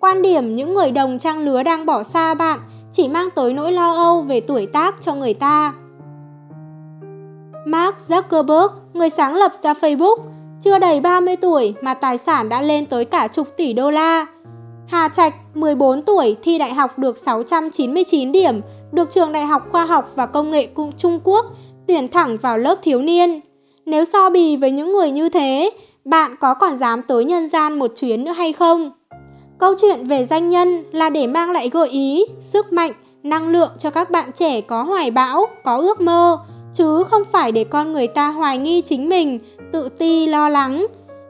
Quan 0.00 0.22
điểm 0.22 0.54
những 0.54 0.74
người 0.74 0.90
đồng 0.90 1.18
trang 1.18 1.44
lứa 1.44 1.62
đang 1.62 1.86
bỏ 1.86 2.02
xa 2.02 2.34
bạn 2.34 2.58
chỉ 2.92 3.08
mang 3.08 3.28
tới 3.34 3.54
nỗi 3.54 3.72
lo 3.72 3.92
âu 3.94 4.22
về 4.22 4.40
tuổi 4.40 4.66
tác 4.66 4.94
cho 5.00 5.14
người 5.14 5.34
ta. 5.34 5.72
Mark 7.64 7.96
Zuckerberg, 8.08 8.68
người 8.92 9.10
sáng 9.10 9.34
lập 9.34 9.52
ra 9.62 9.72
Facebook, 9.72 10.16
chưa 10.62 10.78
đầy 10.78 11.00
30 11.00 11.36
tuổi 11.36 11.74
mà 11.82 11.94
tài 11.94 12.18
sản 12.18 12.48
đã 12.48 12.62
lên 12.62 12.86
tới 12.86 13.04
cả 13.04 13.28
chục 13.28 13.48
tỷ 13.56 13.72
đô 13.72 13.90
la. 13.90 14.26
Hà 14.88 15.08
Trạch, 15.08 15.34
14 15.54 16.02
tuổi, 16.02 16.36
thi 16.42 16.58
đại 16.58 16.74
học 16.74 16.98
được 16.98 17.18
699 17.18 18.32
điểm, 18.32 18.60
được 18.92 19.10
trường 19.10 19.32
Đại 19.32 19.46
học 19.46 19.62
Khoa 19.72 19.84
học 19.84 20.12
và 20.14 20.26
Công 20.26 20.50
nghệ 20.50 20.68
Trung 20.98 21.20
Quốc 21.24 21.46
tuyển 21.88 22.08
thẳng 22.08 22.36
vào 22.36 22.58
lớp 22.58 22.74
thiếu 22.82 23.02
niên. 23.02 23.40
Nếu 23.86 24.04
so 24.04 24.30
bì 24.30 24.56
với 24.56 24.70
những 24.70 24.92
người 24.92 25.10
như 25.10 25.28
thế, 25.28 25.70
bạn 26.04 26.36
có 26.40 26.54
còn 26.54 26.76
dám 26.76 27.02
tới 27.02 27.24
nhân 27.24 27.48
gian 27.48 27.78
một 27.78 27.92
chuyến 27.96 28.24
nữa 28.24 28.32
hay 28.32 28.52
không? 28.52 28.92
Câu 29.58 29.74
chuyện 29.80 30.06
về 30.06 30.24
danh 30.24 30.50
nhân 30.50 30.84
là 30.92 31.10
để 31.10 31.26
mang 31.26 31.50
lại 31.50 31.68
gợi 31.68 31.88
ý, 31.88 32.24
sức 32.40 32.72
mạnh, 32.72 32.92
năng 33.22 33.48
lượng 33.48 33.70
cho 33.78 33.90
các 33.90 34.10
bạn 34.10 34.32
trẻ 34.34 34.60
có 34.60 34.82
hoài 34.82 35.10
bão, 35.10 35.46
có 35.64 35.76
ước 35.76 36.00
mơ, 36.00 36.38
chứ 36.74 37.04
không 37.04 37.22
phải 37.32 37.52
để 37.52 37.64
con 37.64 37.92
người 37.92 38.06
ta 38.06 38.28
hoài 38.28 38.58
nghi 38.58 38.80
chính 38.80 39.08
mình, 39.08 39.38
tự 39.72 39.88
ti 39.88 40.26
lo 40.26 40.48
lắng. 40.48 40.86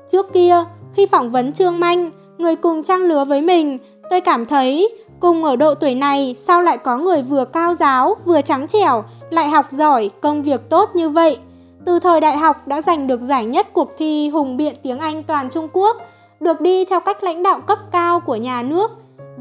Trước 0.08 0.32
kia, 0.32 0.64
khi 0.94 1.06
phỏng 1.06 1.30
vấn 1.30 1.52
Trương 1.52 1.80
Manh, 1.80 2.10
người 2.38 2.56
cùng 2.56 2.82
trang 2.82 3.02
lứa 3.02 3.24
với 3.24 3.42
mình, 3.42 3.78
tôi 4.10 4.20
cảm 4.20 4.46
thấy 4.46 4.88
cùng 5.20 5.44
ở 5.44 5.56
độ 5.56 5.74
tuổi 5.74 5.94
này 5.94 6.34
sao 6.46 6.62
lại 6.62 6.78
có 6.78 6.96
người 6.96 7.22
vừa 7.22 7.44
cao 7.44 7.74
giáo, 7.74 8.16
vừa 8.24 8.40
trắng 8.40 8.66
trẻo, 8.66 9.04
lại 9.30 9.48
học 9.48 9.66
giỏi, 9.70 10.10
công 10.20 10.42
việc 10.42 10.70
tốt 10.70 10.90
như 10.94 11.08
vậy. 11.08 11.38
Từ 11.84 11.98
thời 11.98 12.20
đại 12.20 12.36
học 12.36 12.68
đã 12.68 12.82
giành 12.82 13.06
được 13.06 13.20
giải 13.20 13.44
nhất 13.44 13.72
cuộc 13.72 13.88
thi 13.98 14.28
hùng 14.28 14.56
biện 14.56 14.74
tiếng 14.82 14.98
Anh 14.98 15.22
toàn 15.22 15.50
Trung 15.50 15.68
Quốc, 15.72 15.96
được 16.40 16.60
đi 16.60 16.84
theo 16.84 17.00
cách 17.00 17.24
lãnh 17.24 17.42
đạo 17.42 17.60
cấp 17.60 17.78
cao 17.92 18.20
của 18.20 18.36
nhà 18.36 18.62
nước, 18.62 18.90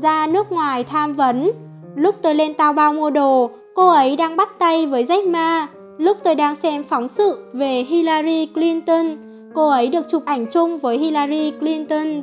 ra 0.02 0.28
nước 0.28 0.52
ngoài 0.52 0.84
tham 0.84 1.14
vấn. 1.14 1.52
Lúc 1.96 2.16
tôi 2.22 2.36
lên 2.36 2.54
tao 2.54 2.74
bao 2.74 2.94
mua 2.94 3.10
đồ, 3.10 3.50
cô 3.76 3.90
ấy 3.90 4.16
đang 4.16 4.38
bắt 4.38 4.50
tay 4.60 4.88
với 4.88 5.04
Jack 5.04 5.32
Ma. 5.32 5.68
Lúc 5.98 6.18
tôi 6.24 6.36
đang 6.36 6.56
xem 6.56 6.84
phóng 6.84 7.08
sự 7.08 7.38
về 7.54 7.84
Hillary 7.84 8.46
Clinton, 8.46 9.18
cô 9.56 9.70
ấy 9.70 9.88
được 9.88 10.06
chụp 10.08 10.24
ảnh 10.26 10.46
chung 10.52 10.78
với 10.78 10.98
Hillary 10.98 11.52
Clinton. 11.52 12.22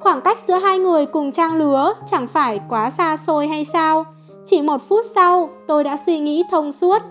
Khoảng 0.00 0.20
cách 0.20 0.38
giữa 0.46 0.54
hai 0.54 0.78
người 0.78 1.06
cùng 1.06 1.32
trang 1.32 1.58
lứa 1.58 1.92
chẳng 2.10 2.26
phải 2.26 2.60
quá 2.68 2.90
xa 2.90 3.16
xôi 3.16 3.46
hay 3.48 3.64
sao? 3.64 4.04
Chỉ 4.46 4.62
một 4.62 4.88
phút 4.88 5.06
sau, 5.14 5.50
tôi 5.66 5.84
đã 5.84 5.96
suy 6.06 6.18
nghĩ 6.18 6.44
thông 6.50 6.72
suốt. 6.72 7.02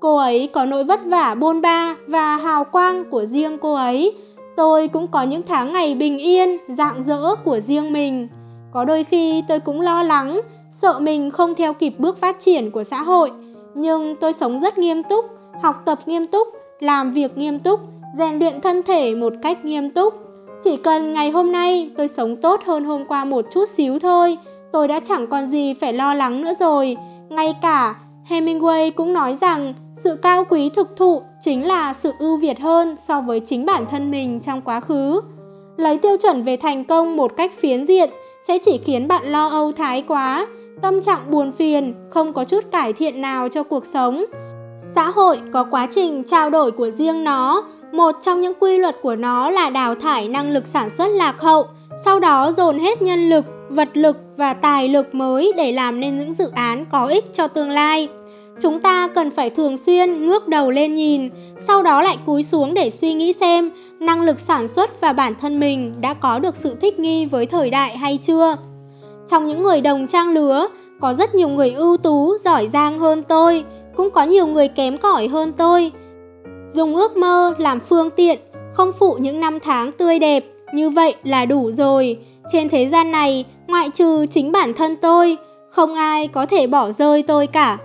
Cô 0.00 0.16
ấy 0.16 0.48
có 0.52 0.66
nỗi 0.66 0.84
vất 0.84 1.00
vả 1.06 1.34
bôn 1.34 1.60
ba 1.60 1.96
và 2.06 2.36
hào 2.36 2.64
quang 2.64 3.04
của 3.10 3.26
riêng 3.26 3.58
cô 3.58 3.74
ấy. 3.74 4.16
Tôi 4.56 4.88
cũng 4.88 5.08
có 5.08 5.22
những 5.22 5.42
tháng 5.48 5.72
ngày 5.72 5.94
bình 5.94 6.18
yên, 6.18 6.56
dạng 6.68 7.02
dỡ 7.02 7.34
của 7.44 7.60
riêng 7.60 7.92
mình. 7.92 8.28
Có 8.72 8.84
đôi 8.84 9.04
khi 9.04 9.44
tôi 9.48 9.60
cũng 9.60 9.80
lo 9.80 10.02
lắng, 10.02 10.40
sợ 10.82 10.98
mình 10.98 11.30
không 11.30 11.54
theo 11.54 11.72
kịp 11.72 11.94
bước 11.98 12.20
phát 12.20 12.40
triển 12.40 12.70
của 12.70 12.84
xã 12.84 13.02
hội. 13.02 13.30
Nhưng 13.74 14.16
tôi 14.16 14.32
sống 14.32 14.60
rất 14.60 14.78
nghiêm 14.78 15.02
túc, 15.02 15.24
học 15.62 15.82
tập 15.84 15.98
nghiêm 16.06 16.26
túc, 16.26 16.48
làm 16.80 17.12
việc 17.12 17.38
nghiêm 17.38 17.58
túc, 17.58 17.80
rèn 18.16 18.38
luyện 18.38 18.60
thân 18.60 18.82
thể 18.82 19.14
một 19.14 19.32
cách 19.42 19.64
nghiêm 19.64 19.90
túc. 19.90 20.14
Chỉ 20.64 20.76
cần 20.76 21.14
ngày 21.14 21.30
hôm 21.30 21.52
nay 21.52 21.90
tôi 21.96 22.08
sống 22.08 22.36
tốt 22.36 22.60
hơn 22.66 22.84
hôm 22.84 23.04
qua 23.08 23.24
một 23.24 23.44
chút 23.50 23.68
xíu 23.68 23.98
thôi, 23.98 24.38
tôi 24.72 24.88
đã 24.88 25.00
chẳng 25.00 25.26
còn 25.26 25.46
gì 25.46 25.74
phải 25.74 25.92
lo 25.92 26.14
lắng 26.14 26.42
nữa 26.42 26.52
rồi. 26.60 26.96
Ngay 27.28 27.54
cả 27.62 27.94
Hemingway 28.28 28.90
cũng 28.90 29.12
nói 29.12 29.36
rằng 29.40 29.74
sự 29.96 30.16
cao 30.16 30.44
quý 30.50 30.70
thực 30.70 30.96
thụ 30.96 31.22
chính 31.40 31.66
là 31.66 31.94
sự 31.94 32.12
ưu 32.18 32.36
việt 32.36 32.60
hơn 32.60 32.96
so 33.06 33.20
với 33.20 33.40
chính 33.40 33.66
bản 33.66 33.86
thân 33.86 34.10
mình 34.10 34.40
trong 34.40 34.60
quá 34.62 34.80
khứ. 34.80 35.20
Lấy 35.76 35.98
tiêu 35.98 36.16
chuẩn 36.22 36.42
về 36.42 36.56
thành 36.56 36.84
công 36.84 37.16
một 37.16 37.32
cách 37.36 37.52
phiến 37.58 37.86
diện 37.86 38.10
sẽ 38.48 38.58
chỉ 38.58 38.78
khiến 38.78 39.08
bạn 39.08 39.32
lo 39.32 39.48
âu 39.48 39.72
thái 39.72 40.02
quá, 40.02 40.46
tâm 40.82 41.00
trạng 41.00 41.30
buồn 41.30 41.52
phiền, 41.52 41.94
không 42.10 42.32
có 42.32 42.44
chút 42.44 42.64
cải 42.72 42.92
thiện 42.92 43.20
nào 43.20 43.48
cho 43.48 43.62
cuộc 43.62 43.86
sống. 43.86 44.24
Xã 44.94 45.10
hội 45.10 45.40
có 45.52 45.64
quá 45.70 45.88
trình 45.90 46.22
trao 46.24 46.50
đổi 46.50 46.70
của 46.70 46.90
riêng 46.90 47.24
nó, 47.24 47.64
một 47.92 48.14
trong 48.22 48.40
những 48.40 48.54
quy 48.60 48.78
luật 48.78 48.96
của 49.02 49.16
nó 49.16 49.50
là 49.50 49.70
đào 49.70 49.94
thải 49.94 50.28
năng 50.28 50.50
lực 50.50 50.66
sản 50.66 50.90
xuất 50.98 51.08
lạc 51.08 51.40
hậu, 51.40 51.66
sau 52.04 52.20
đó 52.20 52.52
dồn 52.56 52.78
hết 52.78 53.02
nhân 53.02 53.30
lực, 53.30 53.44
vật 53.68 53.88
lực 53.94 54.16
và 54.36 54.54
tài 54.54 54.88
lực 54.88 55.14
mới 55.14 55.52
để 55.56 55.72
làm 55.72 56.00
nên 56.00 56.16
những 56.16 56.34
dự 56.34 56.50
án 56.54 56.84
có 56.92 57.06
ích 57.06 57.24
cho 57.32 57.48
tương 57.48 57.70
lai. 57.70 58.08
Chúng 58.60 58.80
ta 58.80 59.08
cần 59.08 59.30
phải 59.30 59.50
thường 59.50 59.76
xuyên 59.76 60.26
ngước 60.26 60.48
đầu 60.48 60.70
lên 60.70 60.94
nhìn, 60.94 61.30
sau 61.56 61.82
đó 61.82 62.02
lại 62.02 62.16
cúi 62.26 62.42
xuống 62.42 62.74
để 62.74 62.90
suy 62.90 63.12
nghĩ 63.12 63.32
xem 63.32 63.70
năng 64.00 64.22
lực 64.22 64.40
sản 64.40 64.68
xuất 64.68 65.00
và 65.00 65.12
bản 65.12 65.34
thân 65.40 65.60
mình 65.60 65.94
đã 66.00 66.14
có 66.14 66.38
được 66.38 66.56
sự 66.56 66.74
thích 66.80 66.98
nghi 66.98 67.26
với 67.26 67.46
thời 67.46 67.70
đại 67.70 67.96
hay 67.96 68.18
chưa. 68.22 68.56
Trong 69.28 69.46
những 69.46 69.62
người 69.62 69.80
đồng 69.80 70.06
trang 70.06 70.30
lứa, 70.30 70.68
có 71.00 71.14
rất 71.14 71.34
nhiều 71.34 71.48
người 71.48 71.70
ưu 71.70 71.96
tú, 71.96 72.36
giỏi 72.44 72.68
giang 72.68 72.98
hơn 72.98 73.22
tôi, 73.22 73.64
cũng 73.98 74.10
có 74.10 74.22
nhiều 74.22 74.46
người 74.46 74.68
kém 74.68 74.96
cỏi 74.96 75.28
hơn 75.28 75.52
tôi. 75.52 75.92
Dùng 76.66 76.96
ước 76.96 77.16
mơ 77.16 77.54
làm 77.58 77.80
phương 77.80 78.10
tiện, 78.10 78.38
không 78.72 78.92
phụ 78.92 79.16
những 79.20 79.40
năm 79.40 79.58
tháng 79.60 79.92
tươi 79.92 80.18
đẹp, 80.18 80.44
như 80.74 80.90
vậy 80.90 81.14
là 81.24 81.44
đủ 81.44 81.70
rồi. 81.70 82.18
Trên 82.52 82.68
thế 82.68 82.88
gian 82.88 83.12
này, 83.12 83.44
ngoại 83.66 83.90
trừ 83.90 84.26
chính 84.26 84.52
bản 84.52 84.74
thân 84.74 84.96
tôi, 84.96 85.36
không 85.70 85.94
ai 85.94 86.28
có 86.28 86.46
thể 86.46 86.66
bỏ 86.66 86.92
rơi 86.92 87.22
tôi 87.22 87.46
cả. 87.46 87.78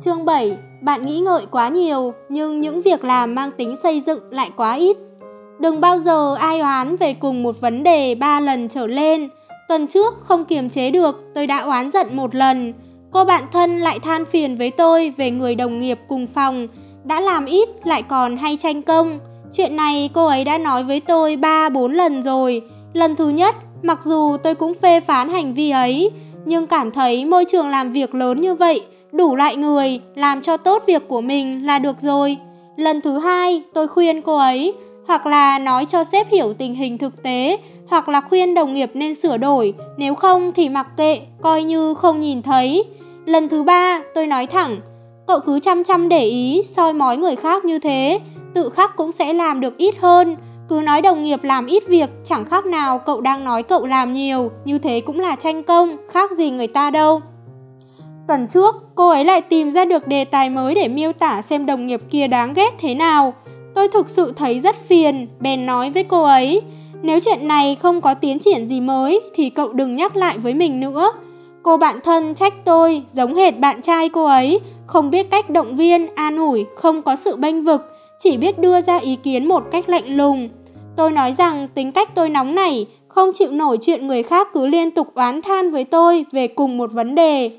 Chương 0.00 0.24
7. 0.24 0.56
Bạn 0.82 1.06
nghĩ 1.06 1.20
ngợi 1.20 1.46
quá 1.50 1.68
nhiều, 1.68 2.14
nhưng 2.28 2.60
những 2.60 2.82
việc 2.82 3.04
làm 3.04 3.34
mang 3.34 3.50
tính 3.56 3.76
xây 3.76 4.00
dựng 4.00 4.20
lại 4.30 4.50
quá 4.56 4.74
ít. 4.74 4.96
Đừng 5.60 5.80
bao 5.80 5.98
giờ 5.98 6.34
ai 6.34 6.60
oán 6.60 6.96
về 6.96 7.14
cùng 7.14 7.42
một 7.42 7.60
vấn 7.60 7.82
đề 7.82 8.14
ba 8.14 8.40
lần 8.40 8.68
trở 8.68 8.86
lên. 8.86 9.28
Tuần 9.68 9.86
trước 9.86 10.14
không 10.20 10.44
kiềm 10.44 10.68
chế 10.68 10.90
được, 10.90 11.20
tôi 11.34 11.46
đã 11.46 11.58
oán 11.58 11.90
giận 11.90 12.16
một 12.16 12.34
lần. 12.34 12.72
Cô 13.14 13.24
bạn 13.24 13.44
thân 13.52 13.80
lại 13.80 13.98
than 13.98 14.24
phiền 14.24 14.56
với 14.56 14.70
tôi 14.70 15.12
về 15.16 15.30
người 15.30 15.54
đồng 15.54 15.78
nghiệp 15.78 15.98
cùng 16.08 16.26
phòng, 16.26 16.68
đã 17.04 17.20
làm 17.20 17.46
ít 17.46 17.68
lại 17.84 18.02
còn 18.02 18.36
hay 18.36 18.56
tranh 18.56 18.82
công. 18.82 19.18
Chuyện 19.52 19.76
này 19.76 20.10
cô 20.14 20.26
ấy 20.26 20.44
đã 20.44 20.58
nói 20.58 20.82
với 20.82 21.00
tôi 21.00 21.36
3-4 21.36 21.88
lần 21.88 22.22
rồi. 22.22 22.62
Lần 22.92 23.16
thứ 23.16 23.28
nhất, 23.28 23.56
mặc 23.82 24.00
dù 24.02 24.36
tôi 24.42 24.54
cũng 24.54 24.74
phê 24.74 25.00
phán 25.00 25.28
hành 25.28 25.54
vi 25.54 25.70
ấy, 25.70 26.10
nhưng 26.44 26.66
cảm 26.66 26.90
thấy 26.90 27.24
môi 27.24 27.44
trường 27.44 27.68
làm 27.68 27.92
việc 27.92 28.14
lớn 28.14 28.40
như 28.40 28.54
vậy 28.54 28.80
đủ 29.12 29.36
loại 29.36 29.56
người 29.56 30.00
làm 30.14 30.42
cho 30.42 30.56
tốt 30.56 30.82
việc 30.86 31.08
của 31.08 31.20
mình 31.20 31.66
là 31.66 31.78
được 31.78 32.00
rồi. 32.00 32.36
Lần 32.76 33.00
thứ 33.00 33.18
hai, 33.18 33.62
tôi 33.74 33.88
khuyên 33.88 34.22
cô 34.22 34.36
ấy, 34.36 34.74
hoặc 35.06 35.26
là 35.26 35.58
nói 35.58 35.84
cho 35.84 36.04
sếp 36.04 36.30
hiểu 36.30 36.54
tình 36.54 36.74
hình 36.74 36.98
thực 36.98 37.22
tế, 37.22 37.58
hoặc 37.88 38.08
là 38.08 38.20
khuyên 38.20 38.54
đồng 38.54 38.74
nghiệp 38.74 38.90
nên 38.94 39.14
sửa 39.14 39.36
đổi, 39.36 39.74
nếu 39.96 40.14
không 40.14 40.52
thì 40.52 40.68
mặc 40.68 40.86
kệ, 40.96 41.20
coi 41.42 41.62
như 41.62 41.94
không 41.94 42.20
nhìn 42.20 42.42
thấy. 42.42 42.84
Lần 43.24 43.48
thứ 43.48 43.62
ba, 43.62 44.00
tôi 44.14 44.26
nói 44.26 44.46
thẳng, 44.46 44.76
cậu 45.26 45.40
cứ 45.40 45.60
chăm 45.60 45.84
chăm 45.84 46.08
để 46.08 46.20
ý, 46.24 46.62
soi 46.76 46.92
mói 46.92 47.16
người 47.16 47.36
khác 47.36 47.64
như 47.64 47.78
thế, 47.78 48.20
tự 48.54 48.70
khắc 48.70 48.96
cũng 48.96 49.12
sẽ 49.12 49.32
làm 49.32 49.60
được 49.60 49.76
ít 49.76 49.94
hơn. 49.98 50.36
Cứ 50.68 50.80
nói 50.84 51.02
đồng 51.02 51.22
nghiệp 51.22 51.44
làm 51.44 51.66
ít 51.66 51.88
việc, 51.88 52.10
chẳng 52.24 52.44
khác 52.44 52.66
nào 52.66 52.98
cậu 52.98 53.20
đang 53.20 53.44
nói 53.44 53.62
cậu 53.62 53.86
làm 53.86 54.12
nhiều, 54.12 54.50
như 54.64 54.78
thế 54.78 55.00
cũng 55.00 55.20
là 55.20 55.36
tranh 55.36 55.62
công, 55.62 55.96
khác 56.10 56.30
gì 56.30 56.50
người 56.50 56.66
ta 56.66 56.90
đâu. 56.90 57.20
Tuần 58.28 58.46
trước, 58.48 58.74
cô 58.94 59.08
ấy 59.08 59.24
lại 59.24 59.40
tìm 59.40 59.70
ra 59.70 59.84
được 59.84 60.08
đề 60.08 60.24
tài 60.24 60.50
mới 60.50 60.74
để 60.74 60.88
miêu 60.88 61.12
tả 61.12 61.42
xem 61.42 61.66
đồng 61.66 61.86
nghiệp 61.86 62.00
kia 62.10 62.26
đáng 62.26 62.54
ghét 62.54 62.70
thế 62.78 62.94
nào. 62.94 63.34
Tôi 63.74 63.88
thực 63.88 64.08
sự 64.08 64.32
thấy 64.36 64.60
rất 64.60 64.76
phiền, 64.76 65.28
bèn 65.40 65.66
nói 65.66 65.90
với 65.90 66.04
cô 66.04 66.22
ấy, 66.22 66.62
nếu 67.02 67.20
chuyện 67.20 67.48
này 67.48 67.74
không 67.74 68.00
có 68.00 68.14
tiến 68.14 68.38
triển 68.38 68.66
gì 68.66 68.80
mới 68.80 69.20
thì 69.34 69.50
cậu 69.50 69.72
đừng 69.72 69.96
nhắc 69.96 70.16
lại 70.16 70.38
với 70.38 70.54
mình 70.54 70.80
nữa. 70.80 71.12
Cô 71.64 71.76
bạn 71.76 72.00
thân 72.00 72.34
trách 72.34 72.64
tôi 72.64 73.02
giống 73.12 73.34
hệt 73.34 73.58
bạn 73.58 73.82
trai 73.82 74.08
cô 74.08 74.24
ấy, 74.24 74.60
không 74.86 75.10
biết 75.10 75.30
cách 75.30 75.50
động 75.50 75.76
viên, 75.76 76.14
an 76.14 76.38
ủi, 76.38 76.66
không 76.76 77.02
có 77.02 77.16
sự 77.16 77.36
bênh 77.36 77.64
vực, 77.64 77.80
chỉ 78.18 78.36
biết 78.36 78.58
đưa 78.58 78.80
ra 78.80 78.96
ý 78.96 79.16
kiến 79.16 79.48
một 79.48 79.62
cách 79.70 79.88
lạnh 79.88 80.16
lùng. 80.16 80.48
Tôi 80.96 81.12
nói 81.12 81.34
rằng 81.38 81.68
tính 81.74 81.92
cách 81.92 82.14
tôi 82.14 82.28
nóng 82.28 82.54
nảy, 82.54 82.86
không 83.08 83.32
chịu 83.34 83.50
nổi 83.50 83.78
chuyện 83.80 84.06
người 84.06 84.22
khác 84.22 84.48
cứ 84.52 84.66
liên 84.66 84.90
tục 84.90 85.14
oán 85.14 85.42
than 85.42 85.70
với 85.70 85.84
tôi 85.84 86.24
về 86.32 86.48
cùng 86.48 86.78
một 86.78 86.92
vấn 86.92 87.14
đề. 87.14 87.50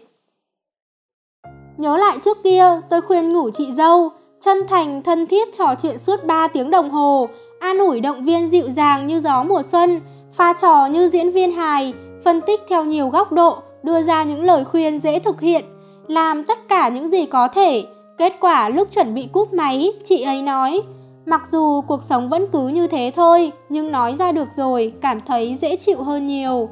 Nhớ 1.78 1.98
lại 1.98 2.18
trước 2.26 2.44
kia, 2.44 2.82
tôi 2.90 3.02
khuyên 3.02 3.34
ngủ 3.34 3.50
chị 3.50 3.72
dâu, 3.72 4.10
chân 4.42 4.68
thành, 4.68 5.04
thân 5.04 5.28
thiết 5.28 5.58
trò 5.58 5.76
chuyện 5.82 5.98
suốt 5.98 6.26
3 6.26 6.48
tiếng 6.48 6.72
đồng 6.72 6.90
hồ, 6.90 7.30
an 7.60 7.78
ủi 7.78 8.02
động 8.02 8.24
viên 8.24 8.50
dịu 8.50 8.70
dàng 8.70 9.08
như 9.08 9.20
gió 9.20 9.44
mùa 9.44 9.62
xuân, 9.62 10.02
pha 10.34 10.54
trò 10.54 10.86
như 10.86 11.08
diễn 11.08 11.32
viên 11.32 11.52
hài, 11.52 11.94
phân 12.24 12.42
tích 12.42 12.62
theo 12.70 12.86
nhiều 12.86 13.10
góc 13.10 13.32
độ, 13.32 13.58
đưa 13.86 14.02
ra 14.02 14.24
những 14.24 14.44
lời 14.44 14.64
khuyên 14.64 15.00
dễ 15.00 15.20
thực 15.20 15.42
hiện, 15.42 15.66
làm 16.08 16.44
tất 16.44 16.58
cả 16.70 16.90
những 16.90 17.10
gì 17.10 17.26
có 17.26 17.48
thể. 17.48 17.84
Kết 18.18 18.34
quả 18.42 18.70
lúc 18.70 18.88
chuẩn 18.92 19.14
bị 19.14 19.28
cúp 19.34 19.54
máy, 19.54 19.92
chị 20.04 20.22
ấy 20.22 20.42
nói, 20.42 20.82
mặc 21.26 21.42
dù 21.52 21.82
cuộc 21.82 22.04
sống 22.04 22.30
vẫn 22.30 22.48
cứ 22.52 22.68
như 22.68 22.88
thế 22.88 23.12
thôi, 23.16 23.52
nhưng 23.70 23.92
nói 23.92 24.16
ra 24.16 24.32
được 24.32 24.48
rồi, 24.58 24.94
cảm 25.02 25.20
thấy 25.20 25.58
dễ 25.62 25.76
chịu 25.76 26.04
hơn 26.04 26.26
nhiều. 26.26 26.70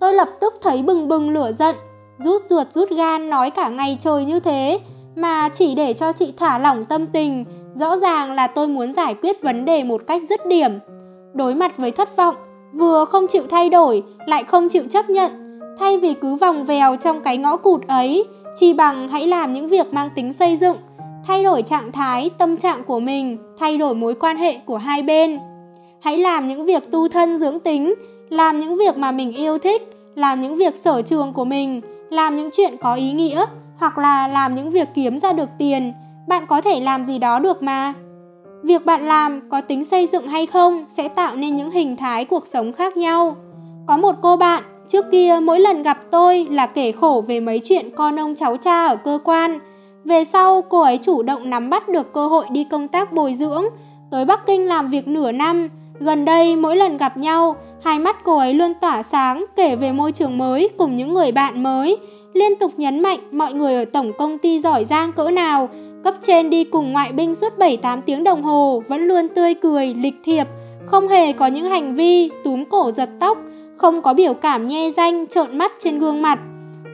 Tôi 0.00 0.14
lập 0.14 0.28
tức 0.40 0.54
thấy 0.62 0.82
bừng 0.82 1.08
bừng 1.08 1.30
lửa 1.30 1.52
giận, 1.52 1.76
rút 2.18 2.42
ruột 2.46 2.72
rút 2.72 2.90
gan 2.90 3.30
nói 3.30 3.50
cả 3.50 3.68
ngày 3.68 3.96
trời 4.00 4.24
như 4.24 4.40
thế 4.40 4.80
mà 5.16 5.48
chỉ 5.48 5.74
để 5.74 5.92
cho 5.92 6.12
chị 6.12 6.32
thả 6.36 6.58
lỏng 6.58 6.84
tâm 6.84 7.06
tình, 7.06 7.44
rõ 7.74 7.96
ràng 7.96 8.32
là 8.32 8.46
tôi 8.46 8.68
muốn 8.68 8.92
giải 8.92 9.14
quyết 9.22 9.42
vấn 9.42 9.64
đề 9.64 9.84
một 9.84 10.02
cách 10.06 10.22
dứt 10.28 10.46
điểm. 10.46 10.78
Đối 11.34 11.54
mặt 11.54 11.76
với 11.76 11.90
thất 11.90 12.16
vọng, 12.16 12.34
vừa 12.74 13.04
không 13.04 13.26
chịu 13.26 13.42
thay 13.50 13.68
đổi, 13.68 14.02
lại 14.26 14.44
không 14.44 14.68
chịu 14.68 14.82
chấp 14.90 15.10
nhận. 15.10 15.43
Thay 15.78 15.98
vì 15.98 16.14
cứ 16.14 16.34
vòng 16.34 16.64
vèo 16.64 16.96
trong 16.96 17.20
cái 17.22 17.36
ngõ 17.36 17.56
cụt 17.56 17.86
ấy, 17.86 18.24
chi 18.56 18.74
bằng 18.74 19.08
hãy 19.08 19.26
làm 19.26 19.52
những 19.52 19.68
việc 19.68 19.94
mang 19.94 20.10
tính 20.14 20.32
xây 20.32 20.56
dựng, 20.56 20.76
thay 21.26 21.44
đổi 21.44 21.62
trạng 21.62 21.92
thái, 21.92 22.30
tâm 22.38 22.56
trạng 22.56 22.84
của 22.84 23.00
mình, 23.00 23.38
thay 23.58 23.78
đổi 23.78 23.94
mối 23.94 24.14
quan 24.14 24.36
hệ 24.36 24.58
của 24.58 24.76
hai 24.76 25.02
bên. 25.02 25.38
Hãy 26.00 26.18
làm 26.18 26.46
những 26.46 26.64
việc 26.64 26.90
tu 26.90 27.08
thân 27.08 27.38
dưỡng 27.38 27.60
tính, 27.60 27.94
làm 28.28 28.60
những 28.60 28.76
việc 28.76 28.96
mà 28.96 29.12
mình 29.12 29.32
yêu 29.32 29.58
thích, 29.58 29.96
làm 30.14 30.40
những 30.40 30.56
việc 30.56 30.76
sở 30.76 31.02
trường 31.02 31.32
của 31.32 31.44
mình, 31.44 31.80
làm 32.10 32.36
những 32.36 32.50
chuyện 32.56 32.76
có 32.80 32.94
ý 32.94 33.12
nghĩa 33.12 33.44
hoặc 33.76 33.98
là 33.98 34.28
làm 34.28 34.54
những 34.54 34.70
việc 34.70 34.88
kiếm 34.94 35.18
ra 35.18 35.32
được 35.32 35.48
tiền. 35.58 35.92
Bạn 36.28 36.46
có 36.46 36.60
thể 36.60 36.80
làm 36.80 37.04
gì 37.04 37.18
đó 37.18 37.38
được 37.38 37.62
mà. 37.62 37.94
Việc 38.62 38.86
bạn 38.86 39.02
làm 39.06 39.48
có 39.50 39.60
tính 39.60 39.84
xây 39.84 40.06
dựng 40.06 40.28
hay 40.28 40.46
không 40.46 40.84
sẽ 40.88 41.08
tạo 41.08 41.36
nên 41.36 41.56
những 41.56 41.70
hình 41.70 41.96
thái 41.96 42.24
cuộc 42.24 42.46
sống 42.46 42.72
khác 42.72 42.96
nhau. 42.96 43.36
Có 43.86 43.96
một 43.96 44.16
cô 44.22 44.36
bạn 44.36 44.62
trước 44.88 45.04
kia 45.12 45.38
mỗi 45.42 45.60
lần 45.60 45.82
gặp 45.82 45.98
tôi 46.10 46.46
là 46.50 46.66
kể 46.66 46.92
khổ 46.92 47.24
về 47.28 47.40
mấy 47.40 47.60
chuyện 47.64 47.90
con 47.96 48.20
ông 48.20 48.34
cháu 48.34 48.56
cha 48.56 48.86
ở 48.86 48.96
cơ 48.96 49.18
quan. 49.24 49.58
Về 50.04 50.24
sau 50.24 50.62
cô 50.62 50.80
ấy 50.80 50.98
chủ 50.98 51.22
động 51.22 51.50
nắm 51.50 51.70
bắt 51.70 51.88
được 51.88 52.12
cơ 52.12 52.26
hội 52.26 52.44
đi 52.50 52.64
công 52.64 52.88
tác 52.88 53.12
bồi 53.12 53.34
dưỡng, 53.34 53.64
tới 54.10 54.24
Bắc 54.24 54.46
Kinh 54.46 54.66
làm 54.66 54.88
việc 54.88 55.08
nửa 55.08 55.32
năm. 55.32 55.68
Gần 55.98 56.24
đây 56.24 56.56
mỗi 56.56 56.76
lần 56.76 56.96
gặp 56.96 57.16
nhau, 57.16 57.56
hai 57.82 57.98
mắt 57.98 58.16
cô 58.24 58.38
ấy 58.38 58.54
luôn 58.54 58.74
tỏa 58.80 59.02
sáng 59.02 59.44
kể 59.56 59.76
về 59.76 59.92
môi 59.92 60.12
trường 60.12 60.38
mới 60.38 60.68
cùng 60.78 60.96
những 60.96 61.14
người 61.14 61.32
bạn 61.32 61.62
mới, 61.62 61.96
liên 62.32 62.56
tục 62.56 62.72
nhấn 62.76 63.00
mạnh 63.00 63.18
mọi 63.32 63.54
người 63.54 63.74
ở 63.74 63.84
tổng 63.84 64.12
công 64.18 64.38
ty 64.38 64.60
giỏi 64.60 64.84
giang 64.84 65.12
cỡ 65.12 65.30
nào, 65.30 65.68
Cấp 66.04 66.14
trên 66.20 66.50
đi 66.50 66.64
cùng 66.64 66.92
ngoại 66.92 67.12
binh 67.12 67.34
suốt 67.34 67.58
7-8 67.58 68.00
tiếng 68.06 68.24
đồng 68.24 68.42
hồ 68.42 68.82
vẫn 68.88 69.08
luôn 69.08 69.28
tươi 69.28 69.54
cười, 69.54 69.94
lịch 69.94 70.14
thiệp, 70.24 70.44
không 70.86 71.08
hề 71.08 71.32
có 71.32 71.46
những 71.46 71.64
hành 71.64 71.94
vi 71.94 72.30
túm 72.44 72.64
cổ 72.64 72.90
giật 72.96 73.08
tóc, 73.20 73.38
không 73.76 74.02
có 74.02 74.14
biểu 74.14 74.34
cảm 74.34 74.66
nhe 74.66 74.90
danh, 74.90 75.26
trợn 75.26 75.58
mắt 75.58 75.72
trên 75.78 75.98
gương 75.98 76.22
mặt. 76.22 76.38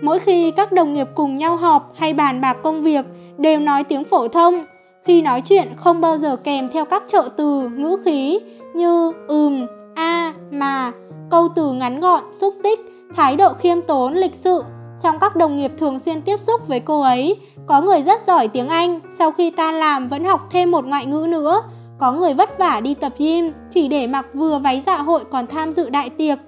Mỗi 0.03 0.19
khi 0.19 0.51
các 0.51 0.73
đồng 0.73 0.95
nghiệp 0.95 1.09
cùng 1.15 1.37
nhau 1.37 1.57
họp 1.57 1.93
hay 1.97 2.15
bàn 2.15 2.41
bạc 2.41 2.57
công 2.63 2.83
việc 2.83 3.07
đều 3.39 3.61
nói 3.61 3.85
tiếng 3.85 4.05
phổ 4.05 4.29
thông, 4.29 4.65
khi 5.05 5.23
nói 5.23 5.41
chuyện 5.41 5.69
không 5.77 6.01
bao 6.01 6.17
giờ 6.17 6.37
kèm 6.37 6.69
theo 6.73 6.85
các 6.85 7.03
trợ 7.07 7.29
từ, 7.37 7.69
ngữ 7.69 7.97
khí 8.05 8.39
như 8.75 9.13
ừm, 9.29 9.67
a, 9.95 10.35
mà, 10.51 10.93
câu 11.31 11.49
từ 11.55 11.73
ngắn 11.73 12.01
gọn, 12.01 12.25
xúc 12.41 12.55
tích, 12.63 12.81
thái 13.17 13.37
độ 13.37 13.55
khiêm 13.55 13.83
tốn, 13.83 14.15
lịch 14.15 14.35
sự. 14.35 14.63
Trong 15.03 15.19
các 15.19 15.37
đồng 15.37 15.57
nghiệp 15.57 15.73
thường 15.79 15.99
xuyên 15.99 16.23
tiếp 16.23 16.41
xúc 16.41 16.69
với 16.69 16.81
cô 16.81 17.01
ấy, 17.01 17.37
có 17.67 17.81
người 17.81 18.03
rất 18.03 18.21
giỏi 18.27 18.49
tiếng 18.49 18.69
Anh, 18.69 19.01
sau 19.19 19.33
khi 19.33 19.51
ta 19.51 19.73
làm 19.73 20.09
vẫn 20.09 20.25
học 20.25 20.41
thêm 20.51 20.71
một 20.71 20.87
ngoại 20.87 21.07
ngữ 21.07 21.27
nữa. 21.29 21.63
Có 21.99 22.13
người 22.13 22.35
vất 22.35 22.59
vả 22.59 22.81
đi 22.81 22.95
tập 22.95 23.13
gym, 23.19 23.53
chỉ 23.71 23.89
để 23.89 24.07
mặc 24.07 24.27
vừa 24.35 24.59
váy 24.59 24.83
dạ 24.87 24.97
hội 24.97 25.21
còn 25.31 25.47
tham 25.47 25.73
dự 25.73 25.91
đại 25.91 26.11
tiệc. 26.11 26.39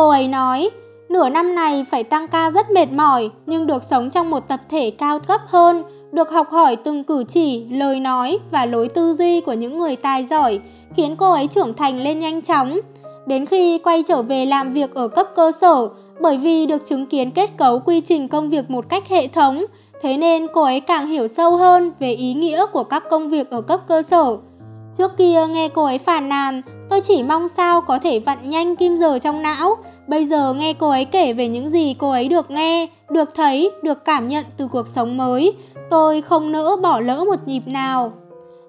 Cô 0.00 0.08
ấy 0.08 0.28
nói, 0.28 0.70
nửa 1.08 1.28
năm 1.28 1.54
này 1.54 1.84
phải 1.90 2.04
tăng 2.04 2.28
ca 2.28 2.50
rất 2.50 2.70
mệt 2.70 2.92
mỏi, 2.92 3.30
nhưng 3.46 3.66
được 3.66 3.82
sống 3.82 4.10
trong 4.10 4.30
một 4.30 4.48
tập 4.48 4.60
thể 4.68 4.90
cao 4.90 5.18
cấp 5.18 5.40
hơn, 5.46 5.82
được 6.12 6.30
học 6.30 6.50
hỏi 6.50 6.76
từng 6.76 7.04
cử 7.04 7.24
chỉ, 7.28 7.64
lời 7.70 8.00
nói 8.00 8.38
và 8.50 8.66
lối 8.66 8.88
tư 8.88 9.14
duy 9.14 9.40
của 9.40 9.52
những 9.52 9.78
người 9.78 9.96
tài 9.96 10.24
giỏi, 10.24 10.60
khiến 10.96 11.16
cô 11.16 11.32
ấy 11.32 11.46
trưởng 11.46 11.74
thành 11.74 12.02
lên 12.02 12.20
nhanh 12.20 12.42
chóng. 12.42 12.80
Đến 13.26 13.46
khi 13.46 13.78
quay 13.78 14.02
trở 14.02 14.22
về 14.22 14.46
làm 14.46 14.72
việc 14.72 14.94
ở 14.94 15.08
cấp 15.08 15.28
cơ 15.36 15.52
sở, 15.60 15.88
bởi 16.20 16.38
vì 16.38 16.66
được 16.66 16.86
chứng 16.86 17.06
kiến 17.06 17.30
kết 17.30 17.50
cấu 17.56 17.78
quy 17.78 18.00
trình 18.00 18.28
công 18.28 18.50
việc 18.50 18.70
một 18.70 18.88
cách 18.88 19.08
hệ 19.08 19.26
thống, 19.26 19.64
thế 20.02 20.16
nên 20.16 20.46
cô 20.54 20.62
ấy 20.62 20.80
càng 20.80 21.06
hiểu 21.06 21.28
sâu 21.28 21.56
hơn 21.56 21.92
về 21.98 22.12
ý 22.12 22.34
nghĩa 22.34 22.66
của 22.72 22.84
các 22.84 23.02
công 23.10 23.28
việc 23.28 23.50
ở 23.50 23.60
cấp 23.60 23.80
cơ 23.88 24.02
sở. 24.02 24.36
Trước 24.94 25.16
kia 25.16 25.46
nghe 25.50 25.68
cô 25.68 25.84
ấy 25.84 25.98
phàn 25.98 26.28
nàn, 26.28 26.62
tôi 26.90 27.00
chỉ 27.00 27.22
mong 27.22 27.48
sao 27.48 27.80
có 27.80 27.98
thể 27.98 28.18
vặn 28.18 28.50
nhanh 28.50 28.76
kim 28.76 28.96
giờ 28.96 29.18
trong 29.18 29.42
não. 29.42 29.76
Bây 30.08 30.24
giờ 30.24 30.54
nghe 30.54 30.72
cô 30.72 30.88
ấy 30.88 31.04
kể 31.04 31.32
về 31.32 31.48
những 31.48 31.70
gì 31.70 31.94
cô 31.98 32.10
ấy 32.10 32.28
được 32.28 32.50
nghe, 32.50 32.86
được 33.10 33.34
thấy, 33.34 33.70
được 33.82 34.04
cảm 34.04 34.28
nhận 34.28 34.44
từ 34.56 34.68
cuộc 34.68 34.88
sống 34.88 35.16
mới, 35.16 35.52
tôi 35.90 36.20
không 36.20 36.52
nỡ 36.52 36.76
bỏ 36.82 37.00
lỡ 37.00 37.24
một 37.24 37.46
nhịp 37.46 37.62
nào. 37.66 38.12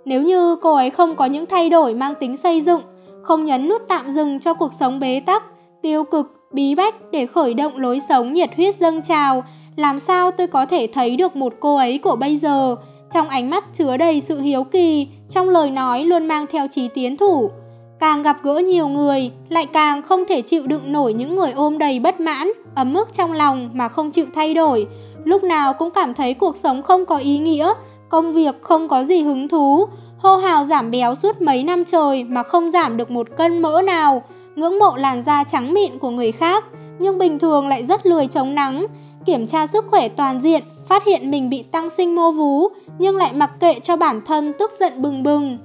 Nếu 0.06 0.22
như 0.22 0.56
cô 0.56 0.76
ấy 0.76 0.90
không 0.90 1.16
có 1.16 1.26
những 1.26 1.46
thay 1.46 1.70
đổi 1.70 1.94
mang 1.94 2.14
tính 2.20 2.38
xây 2.38 2.62
dựng, 2.62 2.82
không 3.22 3.46
nhấn 3.46 3.70
nút 3.70 3.82
tạm 3.88 4.10
dừng 4.10 4.40
cho 4.40 4.54
cuộc 4.54 4.74
sống 4.74 5.00
bế 5.00 5.22
tắc, 5.26 5.44
tiêu 5.82 6.04
cực, 6.04 6.28
bí 6.52 6.76
bách 6.76 6.96
để 7.12 7.26
khởi 7.26 7.54
động 7.54 7.78
lối 7.78 8.00
sống 8.10 8.34
nhiệt 8.34 8.56
huyết 8.56 8.76
dâng 8.76 9.02
trào, 9.02 9.44
làm 9.76 10.00
sao 10.00 10.32
tôi 10.32 10.48
có 10.48 10.66
thể 10.66 10.88
thấy 10.94 11.16
được 11.16 11.36
một 11.36 11.54
cô 11.60 11.76
ấy 11.76 11.98
của 11.98 12.16
bây 12.16 12.38
giờ, 12.38 12.76
trong 13.13 13.30
ánh 13.30 13.50
mắt 13.50 13.63
chứa 13.74 13.97
đầy 13.97 14.21
sự 14.21 14.39
hiếu 14.39 14.63
kỳ, 14.63 15.08
trong 15.30 15.50
lời 15.50 15.71
nói 15.71 16.04
luôn 16.04 16.28
mang 16.28 16.45
theo 16.52 16.67
trí 16.67 16.88
tiến 16.88 17.17
thủ. 17.17 17.52
Càng 18.00 18.21
gặp 18.21 18.38
gỡ 18.43 18.58
nhiều 18.58 18.88
người, 18.88 19.32
lại 19.50 19.65
càng 19.65 20.02
không 20.02 20.24
thể 20.30 20.41
chịu 20.41 20.67
đựng 20.67 20.91
nổi 20.91 21.13
những 21.13 21.36
người 21.36 21.52
ôm 21.52 21.78
đầy 21.78 22.00
bất 22.00 22.19
mãn, 22.19 22.52
ấm 22.76 22.93
ức 22.93 23.13
trong 23.13 23.32
lòng 23.32 23.69
mà 23.74 23.88
không 23.88 24.12
chịu 24.12 24.26
thay 24.36 24.54
đổi. 24.54 24.88
Lúc 25.24 25.43
nào 25.43 25.74
cũng 25.74 25.91
cảm 25.91 26.13
thấy 26.13 26.34
cuộc 26.34 26.58
sống 26.58 26.84
không 26.84 27.06
có 27.06 27.17
ý 27.17 27.38
nghĩa, 27.38 27.74
công 28.10 28.34
việc 28.34 28.62
không 28.62 28.88
có 28.88 29.04
gì 29.04 29.21
hứng 29.21 29.47
thú, 29.47 29.86
hô 30.17 30.36
hào 30.36 30.65
giảm 30.65 30.91
béo 30.91 31.15
suốt 31.15 31.41
mấy 31.41 31.63
năm 31.63 31.86
trời 31.86 32.24
mà 32.24 32.43
không 32.43 32.71
giảm 32.71 32.97
được 32.97 33.12
một 33.12 33.28
cân 33.38 33.62
mỡ 33.62 33.82
nào 33.82 34.24
ngưỡng 34.56 34.80
mộ 34.80 34.95
làn 34.95 35.24
da 35.24 35.43
trắng 35.43 35.74
mịn 35.74 36.00
của 36.00 36.10
người 36.10 36.32
khác, 36.32 36.65
nhưng 37.00 37.17
bình 37.17 37.39
thường 37.39 37.67
lại 37.67 37.86
rất 37.86 38.06
lười 38.06 38.28
chống 38.28 38.56
nắng, 38.56 38.86
kiểm 39.26 39.47
tra 39.47 39.67
sức 39.67 39.86
khỏe 39.91 40.08
toàn 40.08 40.41
diện, 40.41 40.63
phát 40.91 41.06
hiện 41.06 41.32
mình 41.32 41.49
bị 41.49 41.63
tăng 41.71 41.89
sinh 41.89 42.15
mô 42.15 42.32
vú, 42.32 42.67
nhưng 42.99 43.17
lại 43.17 43.32
mặc 43.34 43.51
kệ 43.60 43.80
cho 43.80 43.95
bản 43.95 44.21
thân 44.25 44.54
tức 44.60 44.71
giận 44.80 45.01
bừng 45.01 45.23
bừng. 45.23 45.58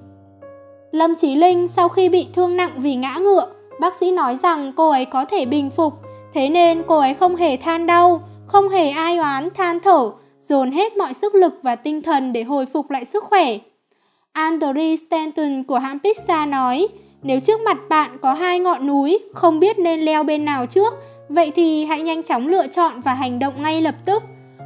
Lâm 0.92 1.14
Chí 1.14 1.34
Linh 1.34 1.68
sau 1.68 1.88
khi 1.88 2.08
bị 2.08 2.26
thương 2.34 2.56
nặng 2.56 2.70
vì 2.76 2.94
ngã 2.94 3.16
ngựa, 3.20 3.48
bác 3.80 3.94
sĩ 3.96 4.10
nói 4.10 4.38
rằng 4.42 4.72
cô 4.76 4.90
ấy 4.90 5.04
có 5.04 5.24
thể 5.24 5.44
bình 5.44 5.70
phục, 5.70 5.94
thế 6.34 6.48
nên 6.48 6.82
cô 6.86 6.98
ấy 6.98 7.14
không 7.14 7.36
hề 7.36 7.56
than 7.56 7.86
đau, 7.86 8.22
không 8.46 8.68
hề 8.68 8.88
ai 8.88 9.18
oán 9.18 9.48
than 9.54 9.80
thở, 9.80 10.10
dồn 10.40 10.72
hết 10.72 10.96
mọi 10.96 11.14
sức 11.14 11.34
lực 11.34 11.52
và 11.62 11.76
tinh 11.76 12.02
thần 12.02 12.32
để 12.32 12.42
hồi 12.42 12.66
phục 12.66 12.90
lại 12.90 13.04
sức 13.04 13.24
khỏe. 13.24 13.58
Andrew 14.34 14.96
Stanton 14.96 15.64
của 15.64 15.78
hãng 15.78 15.98
Pixar 15.98 16.48
nói, 16.48 16.88
nếu 17.22 17.40
trước 17.40 17.60
mặt 17.60 17.78
bạn 17.88 18.18
có 18.22 18.34
hai 18.34 18.58
ngọn 18.58 18.86
núi, 18.86 19.18
không 19.34 19.60
biết 19.60 19.78
nên 19.78 20.00
leo 20.00 20.22
bên 20.22 20.44
nào 20.44 20.66
trước, 20.66 20.94
vậy 21.28 21.52
thì 21.54 21.84
hãy 21.84 22.02
nhanh 22.02 22.22
chóng 22.22 22.48
lựa 22.48 22.66
chọn 22.66 23.00
và 23.00 23.14
hành 23.14 23.38
động 23.38 23.54
ngay 23.62 23.80
lập 23.80 23.94
tức. 24.04 24.22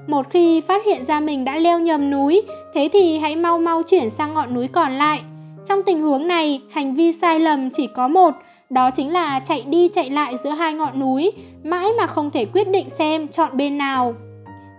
Một 0.06 0.30
khi 0.30 0.60
phát 0.60 0.84
hiện 0.84 1.04
ra 1.04 1.20
mình 1.20 1.44
đã 1.44 1.56
leo 1.56 1.78
nhầm 1.78 2.10
núi, 2.10 2.42
thế 2.74 2.88
thì 2.92 3.18
hãy 3.18 3.36
mau 3.36 3.58
mau 3.58 3.82
chuyển 3.82 4.10
sang 4.10 4.34
ngọn 4.34 4.54
núi 4.54 4.68
còn 4.68 4.92
lại. 4.92 5.20
Trong 5.68 5.82
tình 5.82 6.02
huống 6.02 6.28
này, 6.28 6.60
hành 6.70 6.94
vi 6.94 7.12
sai 7.12 7.40
lầm 7.40 7.70
chỉ 7.70 7.86
có 7.86 8.08
một, 8.08 8.34
đó 8.70 8.90
chính 8.90 9.12
là 9.12 9.40
chạy 9.40 9.64
đi 9.66 9.88
chạy 9.88 10.10
lại 10.10 10.36
giữa 10.44 10.50
hai 10.50 10.74
ngọn 10.74 11.00
núi, 11.00 11.32
mãi 11.64 11.88
mà 11.98 12.06
không 12.06 12.30
thể 12.30 12.44
quyết 12.44 12.68
định 12.68 12.90
xem 12.90 13.28
chọn 13.28 13.56
bên 13.56 13.78
nào. 13.78 14.14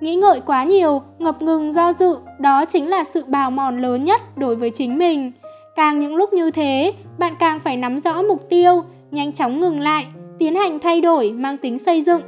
Nghĩ 0.02 0.16
ngợi 0.16 0.40
quá 0.40 0.64
nhiều, 0.64 1.02
ngập 1.20 1.42
ngừng 1.42 1.74
do 1.74 1.94
dự, 1.94 2.18
đó 2.40 2.66
chính 2.66 2.90
là 2.90 3.04
sự 3.04 3.24
bào 3.28 3.52
mòn 3.52 3.82
lớn 3.82 4.06
nhất 4.06 4.22
đối 4.38 4.56
với 4.56 4.70
chính 4.70 4.98
mình. 4.98 5.32
Càng 5.76 6.00
những 6.00 6.16
lúc 6.16 6.34
như 6.34 6.52
thế, 6.52 6.94
bạn 7.18 7.36
càng 7.40 7.60
phải 7.60 7.78
nắm 7.78 8.00
rõ 8.00 8.22
mục 8.22 8.50
tiêu, 8.50 8.84
nhanh 9.12 9.34
chóng 9.34 9.60
ngừng 9.60 9.80
lại, 9.80 10.06
tiến 10.40 10.56
hành 10.56 10.80
thay 10.80 11.02
đổi 11.02 11.32
mang 11.32 11.58
tính 11.58 11.80
xây 11.80 12.02
dựng. 12.02 12.22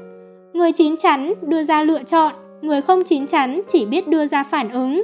Người 0.54 0.72
chín 0.72 0.98
chắn 0.98 1.34
đưa 1.42 1.64
ra 1.64 1.82
lựa 1.82 2.04
chọn, 2.04 2.34
người 2.64 2.82
không 2.82 3.04
chín 3.04 3.28
chắn 3.28 3.62
chỉ 3.68 3.86
biết 3.86 4.08
đưa 4.08 4.28
ra 4.28 4.44
phản 4.44 4.70
ứng. 4.70 5.04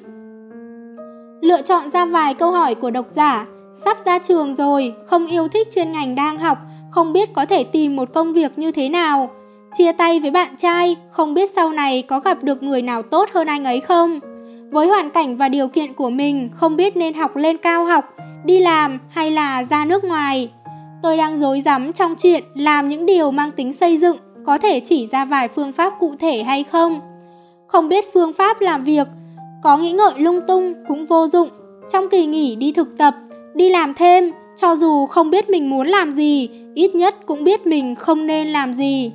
Lựa 1.41 1.62
chọn 1.62 1.89
ra 1.89 2.06
vài 2.06 2.34
câu 2.34 2.52
hỏi 2.52 2.76
của 2.76 2.91
độc 2.91 3.06
giả, 3.15 3.45
sắp 3.74 3.98
ra 4.06 4.19
trường 4.19 4.56
rồi, 4.56 4.93
không 5.06 5.28
yêu 5.28 5.48
thích 5.48 5.67
chuyên 5.76 5.91
ngành 5.91 6.15
đang 6.15 6.38
học, 6.38 6.58
không 6.91 7.13
biết 7.13 7.34
có 7.34 7.45
thể 7.45 7.63
tìm 7.63 7.95
một 7.95 8.13
công 8.13 8.34
việc 8.34 8.58
như 8.58 8.72
thế 8.72 8.89
nào. 8.89 9.30
Chia 9.78 9.91
tay 9.91 10.19
với 10.19 10.32
bạn 10.32 10.56
trai, 10.58 10.95
không 11.12 11.34
biết 11.34 11.50
sau 11.50 11.72
này 11.72 12.02
có 12.02 12.19
gặp 12.19 12.43
được 12.43 12.63
người 12.63 12.82
nào 12.82 13.02
tốt 13.02 13.30
hơn 13.34 13.48
anh 13.48 13.63
ấy 13.63 13.80
không. 13.80 14.19
Với 14.72 14.88
hoàn 14.88 15.10
cảnh 15.10 15.38
và 15.38 15.50
điều 15.50 15.67
kiện 15.67 15.93
của 15.93 16.10
mình, 16.10 16.50
không 16.54 16.76
biết 16.76 16.98
nên 16.98 17.13
học 17.13 17.36
lên 17.36 17.58
cao 17.58 17.86
học, 17.86 18.13
đi 18.45 18.60
làm 18.60 19.00
hay 19.10 19.32
là 19.32 19.63
ra 19.63 19.86
nước 19.86 20.04
ngoài. 20.04 20.52
Tôi 21.04 21.17
đang 21.17 21.39
dối 21.39 21.62
rắm 21.62 21.93
trong 21.93 22.15
chuyện 22.15 22.43
làm 22.56 22.89
những 22.89 23.06
điều 23.06 23.32
mang 23.32 23.52
tính 23.52 23.74
xây 23.74 23.98
dựng, 23.98 24.17
có 24.45 24.58
thể 24.58 24.80
chỉ 24.80 25.08
ra 25.08 25.26
vài 25.26 25.48
phương 25.48 25.74
pháp 25.74 25.93
cụ 26.00 26.15
thể 26.19 26.43
hay 26.43 26.63
không. 26.63 27.09
Không 27.71 27.89
biết 27.89 28.05
phương 28.13 28.34
pháp 28.34 28.62
làm 28.62 28.84
việc, 28.84 29.08
có 29.63 29.77
nghĩ 29.77 29.91
ngợi 29.91 30.13
lung 30.17 30.39
tung 30.47 30.73
cũng 30.88 31.05
vô 31.05 31.27
dụng. 31.27 31.49
Trong 31.91 32.10
kỳ 32.10 32.25
nghỉ 32.25 32.55
đi 32.55 32.71
thực 32.71 32.97
tập, 32.97 33.15
đi 33.53 33.69
làm 33.69 33.93
thêm, 33.93 34.32
cho 34.58 34.75
dù 34.75 35.05
không 35.05 35.29
biết 35.29 35.49
mình 35.49 35.69
muốn 35.69 35.88
làm 35.88 36.12
gì, 36.12 36.49
ít 36.75 36.95
nhất 36.95 37.15
cũng 37.25 37.43
biết 37.43 37.67
mình 37.67 37.95
không 37.95 38.27
nên 38.27 38.47
làm 38.47 38.73
gì. 38.73 39.12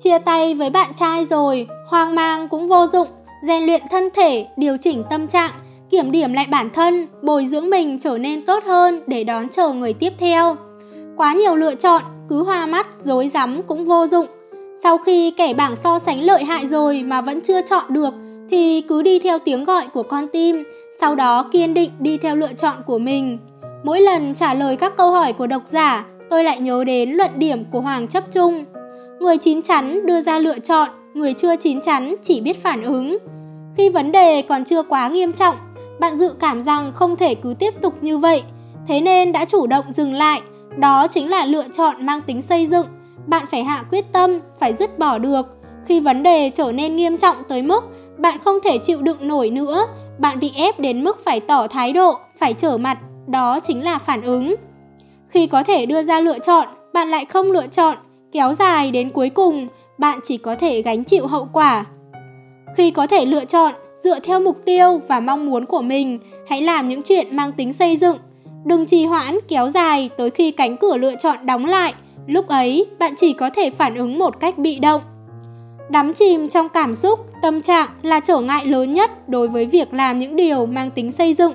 Chia 0.00 0.18
tay 0.18 0.54
với 0.54 0.70
bạn 0.70 0.92
trai 0.94 1.24
rồi, 1.24 1.66
hoang 1.88 2.14
mang 2.14 2.48
cũng 2.48 2.68
vô 2.68 2.86
dụng, 2.92 3.08
rèn 3.46 3.66
luyện 3.66 3.82
thân 3.90 4.08
thể, 4.14 4.46
điều 4.56 4.76
chỉnh 4.76 5.02
tâm 5.10 5.26
trạng 5.26 5.50
kiểm 5.90 6.12
điểm 6.12 6.32
lại 6.32 6.46
bản 6.50 6.70
thân, 6.70 7.06
bồi 7.22 7.46
dưỡng 7.46 7.70
mình 7.70 7.98
trở 7.98 8.18
nên 8.18 8.42
tốt 8.42 8.64
hơn 8.64 9.00
để 9.06 9.24
đón 9.24 9.48
chờ 9.48 9.72
người 9.72 9.92
tiếp 9.92 10.12
theo. 10.18 10.56
Quá 11.16 11.34
nhiều 11.34 11.54
lựa 11.54 11.74
chọn, 11.74 12.02
cứ 12.28 12.42
hoa 12.42 12.66
mắt, 12.66 12.86
dối 13.02 13.30
rắm 13.34 13.62
cũng 13.62 13.84
vô 13.84 14.06
dụng. 14.06 14.26
Sau 14.82 14.98
khi 14.98 15.30
kẻ 15.30 15.54
bảng 15.54 15.76
so 15.76 15.98
sánh 15.98 16.22
lợi 16.22 16.44
hại 16.44 16.66
rồi 16.66 17.02
mà 17.02 17.20
vẫn 17.20 17.40
chưa 17.40 17.60
chọn 17.62 17.84
được, 17.88 18.14
thì 18.50 18.80
cứ 18.88 19.02
đi 19.02 19.18
theo 19.18 19.38
tiếng 19.38 19.64
gọi 19.64 19.86
của 19.94 20.02
con 20.02 20.28
tim, 20.28 20.64
sau 21.00 21.14
đó 21.14 21.48
kiên 21.52 21.74
định 21.74 21.90
đi 21.98 22.18
theo 22.18 22.36
lựa 22.36 22.52
chọn 22.52 22.76
của 22.86 22.98
mình. 22.98 23.38
Mỗi 23.84 24.00
lần 24.00 24.34
trả 24.34 24.54
lời 24.54 24.76
các 24.76 24.96
câu 24.96 25.10
hỏi 25.10 25.32
của 25.32 25.46
độc 25.46 25.62
giả, 25.70 26.04
tôi 26.30 26.44
lại 26.44 26.60
nhớ 26.60 26.84
đến 26.84 27.10
luận 27.10 27.30
điểm 27.36 27.64
của 27.72 27.80
Hoàng 27.80 28.08
Chấp 28.08 28.24
Trung. 28.32 28.64
Người 29.20 29.36
chín 29.36 29.62
chắn 29.62 30.06
đưa 30.06 30.20
ra 30.20 30.38
lựa 30.38 30.58
chọn, 30.58 30.88
người 31.14 31.32
chưa 31.32 31.56
chín 31.56 31.80
chắn 31.80 32.14
chỉ 32.22 32.40
biết 32.40 32.62
phản 32.62 32.82
ứng. 32.82 33.18
Khi 33.76 33.88
vấn 33.88 34.12
đề 34.12 34.42
còn 34.42 34.64
chưa 34.64 34.82
quá 34.82 35.08
nghiêm 35.08 35.32
trọng, 35.32 35.56
bạn 36.00 36.18
dự 36.18 36.34
cảm 36.40 36.62
rằng 36.62 36.92
không 36.94 37.16
thể 37.16 37.34
cứ 37.34 37.54
tiếp 37.58 37.74
tục 37.82 37.94
như 38.00 38.18
vậy, 38.18 38.42
thế 38.88 39.00
nên 39.00 39.32
đã 39.32 39.44
chủ 39.44 39.66
động 39.66 39.84
dừng 39.96 40.12
lại. 40.12 40.42
Đó 40.76 41.06
chính 41.06 41.30
là 41.30 41.44
lựa 41.44 41.64
chọn 41.72 42.06
mang 42.06 42.20
tính 42.20 42.42
xây 42.42 42.66
dựng. 42.66 42.86
Bạn 43.26 43.46
phải 43.50 43.64
hạ 43.64 43.84
quyết 43.90 44.12
tâm, 44.12 44.40
phải 44.60 44.74
dứt 44.74 44.98
bỏ 44.98 45.18
được. 45.18 45.46
Khi 45.86 46.00
vấn 46.00 46.22
đề 46.22 46.50
trở 46.54 46.72
nên 46.72 46.96
nghiêm 46.96 47.16
trọng 47.16 47.36
tới 47.48 47.62
mức 47.62 47.84
bạn 48.18 48.38
không 48.38 48.58
thể 48.64 48.78
chịu 48.78 49.02
đựng 49.02 49.28
nổi 49.28 49.50
nữa, 49.50 49.86
bạn 50.18 50.40
bị 50.40 50.52
ép 50.56 50.80
đến 50.80 51.04
mức 51.04 51.24
phải 51.24 51.40
tỏ 51.40 51.66
thái 51.66 51.92
độ, 51.92 52.18
phải 52.38 52.54
trở 52.54 52.78
mặt, 52.78 52.98
đó 53.26 53.60
chính 53.60 53.84
là 53.84 53.98
phản 53.98 54.22
ứng. 54.22 54.54
Khi 55.28 55.46
có 55.46 55.62
thể 55.62 55.86
đưa 55.86 56.02
ra 56.02 56.20
lựa 56.20 56.38
chọn, 56.38 56.68
bạn 56.92 57.08
lại 57.08 57.24
không 57.24 57.50
lựa 57.50 57.66
chọn, 57.66 57.98
kéo 58.32 58.52
dài 58.52 58.90
đến 58.90 59.10
cuối 59.10 59.28
cùng, 59.28 59.68
bạn 59.98 60.18
chỉ 60.22 60.36
có 60.36 60.54
thể 60.54 60.82
gánh 60.82 61.04
chịu 61.04 61.26
hậu 61.26 61.48
quả. 61.52 61.84
Khi 62.76 62.90
có 62.90 63.06
thể 63.06 63.24
lựa 63.24 63.44
chọn, 63.44 63.74
dựa 64.04 64.20
theo 64.20 64.40
mục 64.40 64.58
tiêu 64.64 65.00
và 65.08 65.20
mong 65.20 65.46
muốn 65.46 65.64
của 65.64 65.82
mình, 65.82 66.18
hãy 66.48 66.62
làm 66.62 66.88
những 66.88 67.02
chuyện 67.02 67.36
mang 67.36 67.52
tính 67.52 67.72
xây 67.72 67.96
dựng. 67.96 68.16
Đừng 68.64 68.86
trì 68.86 69.04
hoãn 69.04 69.38
kéo 69.48 69.68
dài 69.68 70.10
tới 70.16 70.30
khi 70.30 70.50
cánh 70.50 70.76
cửa 70.76 70.96
lựa 70.96 71.14
chọn 71.18 71.46
đóng 71.46 71.64
lại, 71.64 71.94
lúc 72.26 72.48
ấy 72.48 72.86
bạn 72.98 73.14
chỉ 73.16 73.32
có 73.32 73.50
thể 73.50 73.70
phản 73.70 73.94
ứng 73.94 74.18
một 74.18 74.40
cách 74.40 74.58
bị 74.58 74.78
động. 74.78 75.02
Đắm 75.88 76.12
chìm 76.14 76.48
trong 76.48 76.68
cảm 76.68 76.94
xúc, 76.94 77.20
tâm 77.42 77.60
trạng 77.60 77.88
là 78.02 78.20
trở 78.20 78.40
ngại 78.40 78.66
lớn 78.66 78.92
nhất 78.92 79.28
đối 79.28 79.48
với 79.48 79.66
việc 79.66 79.94
làm 79.94 80.18
những 80.18 80.36
điều 80.36 80.66
mang 80.66 80.90
tính 80.90 81.12
xây 81.12 81.34
dựng. 81.34 81.52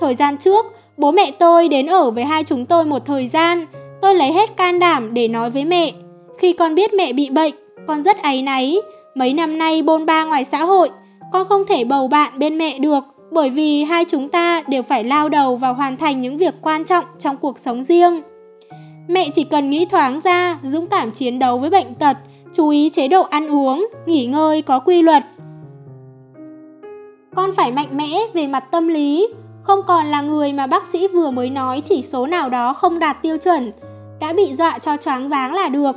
Thời 0.00 0.14
gian 0.14 0.38
trước, 0.38 0.66
bố 0.96 1.12
mẹ 1.12 1.30
tôi 1.30 1.68
đến 1.68 1.86
ở 1.86 2.10
với 2.10 2.24
hai 2.24 2.44
chúng 2.44 2.66
tôi 2.66 2.84
một 2.84 3.06
thời 3.06 3.28
gian, 3.28 3.66
tôi 4.02 4.14
lấy 4.14 4.32
hết 4.32 4.56
can 4.56 4.78
đảm 4.78 5.14
để 5.14 5.28
nói 5.28 5.50
với 5.50 5.64
mẹ. 5.64 5.92
Khi 6.38 6.52
con 6.52 6.74
biết 6.74 6.94
mẹ 6.94 7.12
bị 7.12 7.30
bệnh, 7.30 7.54
con 7.86 8.02
rất 8.02 8.22
áy 8.22 8.42
náy. 8.42 8.76
Mấy 9.14 9.34
năm 9.34 9.58
nay 9.58 9.82
bôn 9.82 10.06
ba 10.06 10.24
ngoài 10.24 10.44
xã 10.44 10.64
hội, 10.64 10.90
con 11.32 11.46
không 11.46 11.66
thể 11.66 11.84
bầu 11.84 12.08
bạn 12.08 12.38
bên 12.38 12.58
mẹ 12.58 12.78
được 12.78 13.04
bởi 13.30 13.50
vì 13.50 13.84
hai 13.84 14.04
chúng 14.04 14.28
ta 14.28 14.62
đều 14.68 14.82
phải 14.82 15.04
lao 15.04 15.28
đầu 15.28 15.56
vào 15.56 15.74
hoàn 15.74 15.96
thành 15.96 16.20
những 16.20 16.36
việc 16.36 16.54
quan 16.60 16.84
trọng 16.84 17.04
trong 17.18 17.36
cuộc 17.36 17.58
sống 17.58 17.84
riêng. 17.84 18.22
Mẹ 19.08 19.30
chỉ 19.34 19.44
cần 19.44 19.70
nghĩ 19.70 19.86
thoáng 19.90 20.20
ra, 20.20 20.58
dũng 20.62 20.86
cảm 20.86 21.10
chiến 21.10 21.38
đấu 21.38 21.58
với 21.58 21.70
bệnh 21.70 21.94
tật, 21.94 22.16
chú 22.54 22.68
ý 22.68 22.90
chế 22.90 23.08
độ 23.08 23.22
ăn 23.22 23.48
uống, 23.48 23.86
nghỉ 24.06 24.26
ngơi 24.26 24.62
có 24.62 24.78
quy 24.78 25.02
luật. 25.02 25.22
Con 27.34 27.52
phải 27.56 27.72
mạnh 27.72 27.96
mẽ 27.96 28.18
về 28.34 28.46
mặt 28.46 28.64
tâm 28.70 28.88
lý, 28.88 29.28
không 29.62 29.80
còn 29.86 30.06
là 30.06 30.20
người 30.20 30.52
mà 30.52 30.66
bác 30.66 30.86
sĩ 30.86 31.08
vừa 31.08 31.30
mới 31.30 31.50
nói 31.50 31.80
chỉ 31.84 32.02
số 32.02 32.26
nào 32.26 32.50
đó 32.50 32.72
không 32.72 32.98
đạt 32.98 33.22
tiêu 33.22 33.36
chuẩn, 33.38 33.72
đã 34.20 34.32
bị 34.32 34.54
dọa 34.54 34.78
cho 34.78 34.96
choáng 34.96 35.28
váng 35.28 35.54
là 35.54 35.68
được. 35.68 35.96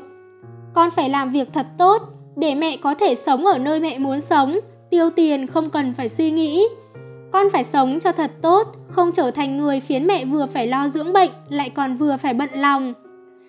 Con 0.73 0.91
phải 0.91 1.09
làm 1.09 1.31
việc 1.31 1.53
thật 1.53 1.67
tốt 1.77 2.01
để 2.35 2.55
mẹ 2.55 2.77
có 2.77 2.93
thể 2.93 3.15
sống 3.15 3.45
ở 3.45 3.57
nơi 3.57 3.79
mẹ 3.79 3.99
muốn 3.99 4.21
sống, 4.21 4.59
tiêu 4.89 5.09
tiền 5.09 5.47
không 5.47 5.69
cần 5.69 5.93
phải 5.97 6.09
suy 6.09 6.31
nghĩ. 6.31 6.67
Con 7.31 7.49
phải 7.49 7.63
sống 7.63 7.99
cho 7.99 8.11
thật 8.11 8.31
tốt, 8.41 8.67
không 8.87 9.11
trở 9.11 9.31
thành 9.31 9.57
người 9.57 9.79
khiến 9.79 10.07
mẹ 10.07 10.25
vừa 10.25 10.45
phải 10.45 10.67
lo 10.67 10.87
dưỡng 10.87 11.13
bệnh 11.13 11.31
lại 11.49 11.69
còn 11.69 11.97
vừa 11.97 12.17
phải 12.17 12.33
bận 12.33 12.49
lòng. 12.53 12.93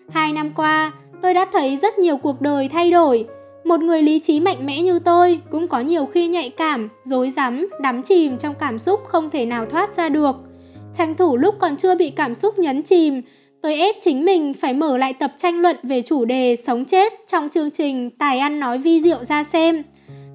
Hai 0.08 0.32
năm 0.32 0.52
qua, 0.56 0.92
tôi 1.22 1.34
đã 1.34 1.46
thấy 1.52 1.76
rất 1.76 1.98
nhiều 1.98 2.16
cuộc 2.16 2.40
đời 2.40 2.68
thay 2.68 2.90
đổi. 2.90 3.26
Một 3.64 3.80
người 3.80 4.02
lý 4.02 4.18
trí 4.18 4.40
mạnh 4.40 4.66
mẽ 4.66 4.80
như 4.80 4.98
tôi 4.98 5.40
cũng 5.50 5.68
có 5.68 5.80
nhiều 5.80 6.06
khi 6.06 6.26
nhạy 6.26 6.50
cảm, 6.50 6.88
dối 7.04 7.30
rắm, 7.30 7.68
đắm 7.80 8.02
chìm 8.02 8.38
trong 8.38 8.54
cảm 8.54 8.78
xúc 8.78 9.00
không 9.04 9.30
thể 9.30 9.46
nào 9.46 9.66
thoát 9.66 9.96
ra 9.96 10.08
được. 10.08 10.36
Tranh 10.94 11.14
thủ 11.14 11.36
lúc 11.36 11.54
còn 11.58 11.76
chưa 11.76 11.94
bị 11.94 12.10
cảm 12.10 12.34
xúc 12.34 12.58
nhấn 12.58 12.82
chìm, 12.82 13.22
tôi 13.62 13.76
ép 13.76 13.94
chính 14.00 14.24
mình 14.24 14.54
phải 14.54 14.74
mở 14.74 14.98
lại 14.98 15.12
tập 15.12 15.32
tranh 15.36 15.60
luận 15.60 15.76
về 15.82 16.02
chủ 16.02 16.24
đề 16.24 16.56
sống 16.66 16.84
chết 16.84 17.12
trong 17.26 17.48
chương 17.48 17.70
trình 17.70 18.10
Tài 18.10 18.38
ăn 18.38 18.60
nói 18.60 18.78
vi 18.78 19.00
diệu 19.00 19.24
ra 19.24 19.44
xem. 19.44 19.82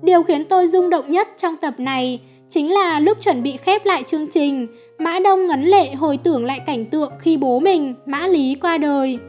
Điều 0.03 0.23
khiến 0.23 0.45
tôi 0.45 0.67
rung 0.67 0.89
động 0.89 1.11
nhất 1.11 1.27
trong 1.37 1.57
tập 1.57 1.73
này 1.77 2.19
chính 2.55 2.73
là 2.73 2.99
lúc 2.99 3.17
chuẩn 3.21 3.43
bị 3.43 3.57
khép 3.57 3.85
lại 3.85 4.03
chương 4.03 4.27
trình, 4.27 4.67
Mã 4.99 5.19
Đông 5.19 5.47
ngấn 5.47 5.65
lệ 5.65 5.95
hồi 5.95 6.17
tưởng 6.17 6.45
lại 6.45 6.59
cảnh 6.65 6.85
tượng 6.85 7.11
khi 7.19 7.37
bố 7.37 7.59
mình, 7.59 7.93
Mã 8.05 8.27
Lý 8.27 8.55
qua 8.61 8.77
đời. 8.77 9.19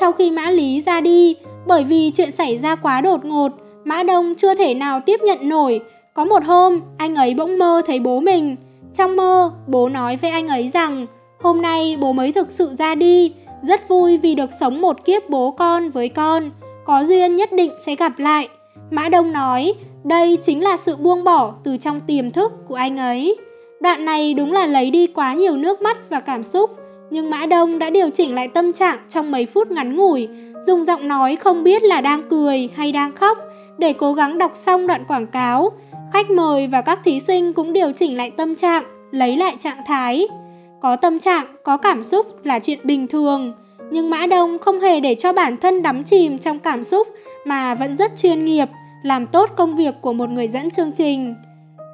Sau 0.00 0.12
khi 0.12 0.30
Mã 0.30 0.50
Lý 0.50 0.82
ra 0.82 1.00
đi, 1.00 1.36
bởi 1.66 1.84
vì 1.84 2.10
chuyện 2.10 2.30
xảy 2.30 2.58
ra 2.58 2.76
quá 2.76 3.00
đột 3.00 3.24
ngột, 3.24 3.52
Mã 3.84 4.02
Đông 4.02 4.34
chưa 4.34 4.54
thể 4.54 4.74
nào 4.74 5.00
tiếp 5.00 5.20
nhận 5.22 5.48
nổi. 5.48 5.80
Có 6.14 6.24
một 6.24 6.44
hôm, 6.44 6.80
anh 6.98 7.14
ấy 7.14 7.34
bỗng 7.34 7.58
mơ 7.58 7.82
thấy 7.86 8.00
bố 8.00 8.20
mình. 8.20 8.56
Trong 8.94 9.16
mơ, 9.16 9.52
bố 9.66 9.88
nói 9.88 10.16
với 10.16 10.30
anh 10.30 10.48
ấy 10.48 10.68
rằng 10.68 11.06
hôm 11.40 11.62
nay 11.62 11.96
bố 12.00 12.12
mới 12.12 12.32
thực 12.32 12.50
sự 12.50 12.70
ra 12.78 12.94
đi, 12.94 13.32
rất 13.62 13.88
vui 13.88 14.18
vì 14.18 14.34
được 14.34 14.50
sống 14.60 14.80
một 14.80 15.04
kiếp 15.04 15.30
bố 15.30 15.50
con 15.50 15.90
với 15.90 16.08
con, 16.08 16.50
có 16.86 17.04
duyên 17.04 17.36
nhất 17.36 17.52
định 17.52 17.72
sẽ 17.86 17.94
gặp 17.94 18.18
lại. 18.18 18.48
Mã 18.90 19.08
Đông 19.08 19.32
nói, 19.32 19.74
đây 20.04 20.38
chính 20.42 20.64
là 20.64 20.76
sự 20.76 20.96
buông 20.96 21.24
bỏ 21.24 21.54
từ 21.64 21.76
trong 21.76 22.00
tiềm 22.00 22.30
thức 22.30 22.52
của 22.68 22.74
anh 22.74 22.96
ấy. 22.96 23.36
Đoạn 23.80 24.04
này 24.04 24.34
đúng 24.34 24.52
là 24.52 24.66
lấy 24.66 24.90
đi 24.90 25.06
quá 25.06 25.34
nhiều 25.34 25.56
nước 25.56 25.82
mắt 25.82 25.96
và 26.10 26.20
cảm 26.20 26.42
xúc, 26.42 26.70
nhưng 27.10 27.30
Mã 27.30 27.46
Đông 27.46 27.78
đã 27.78 27.90
điều 27.90 28.10
chỉnh 28.10 28.34
lại 28.34 28.48
tâm 28.48 28.72
trạng 28.72 28.98
trong 29.08 29.30
mấy 29.30 29.46
phút 29.46 29.70
ngắn 29.70 29.96
ngủi, 29.96 30.28
dùng 30.66 30.84
giọng 30.84 31.08
nói 31.08 31.36
không 31.36 31.64
biết 31.64 31.82
là 31.82 32.00
đang 32.00 32.22
cười 32.30 32.68
hay 32.74 32.92
đang 32.92 33.12
khóc 33.12 33.38
để 33.78 33.92
cố 33.92 34.12
gắng 34.12 34.38
đọc 34.38 34.52
xong 34.54 34.86
đoạn 34.86 35.04
quảng 35.08 35.26
cáo. 35.26 35.72
Khách 36.12 36.30
mời 36.30 36.66
và 36.66 36.80
các 36.80 37.00
thí 37.04 37.20
sinh 37.20 37.52
cũng 37.52 37.72
điều 37.72 37.92
chỉnh 37.92 38.16
lại 38.16 38.30
tâm 38.30 38.54
trạng, 38.54 38.84
lấy 39.10 39.36
lại 39.36 39.56
trạng 39.58 39.78
thái. 39.86 40.28
Có 40.80 40.96
tâm 40.96 41.18
trạng, 41.18 41.46
có 41.62 41.76
cảm 41.76 42.02
xúc 42.02 42.26
là 42.44 42.58
chuyện 42.58 42.78
bình 42.84 43.06
thường, 43.06 43.52
nhưng 43.90 44.10
Mã 44.10 44.26
Đông 44.26 44.58
không 44.58 44.80
hề 44.80 45.00
để 45.00 45.14
cho 45.14 45.32
bản 45.32 45.56
thân 45.56 45.82
đắm 45.82 46.04
chìm 46.04 46.38
trong 46.38 46.58
cảm 46.58 46.84
xúc 46.84 47.08
mà 47.44 47.74
vẫn 47.74 47.96
rất 47.96 48.12
chuyên 48.16 48.44
nghiệp, 48.44 48.68
làm 49.04 49.26
tốt 49.26 49.50
công 49.56 49.76
việc 49.76 49.94
của 50.00 50.12
một 50.12 50.30
người 50.30 50.48
dẫn 50.48 50.70
chương 50.70 50.92
trình. 50.92 51.34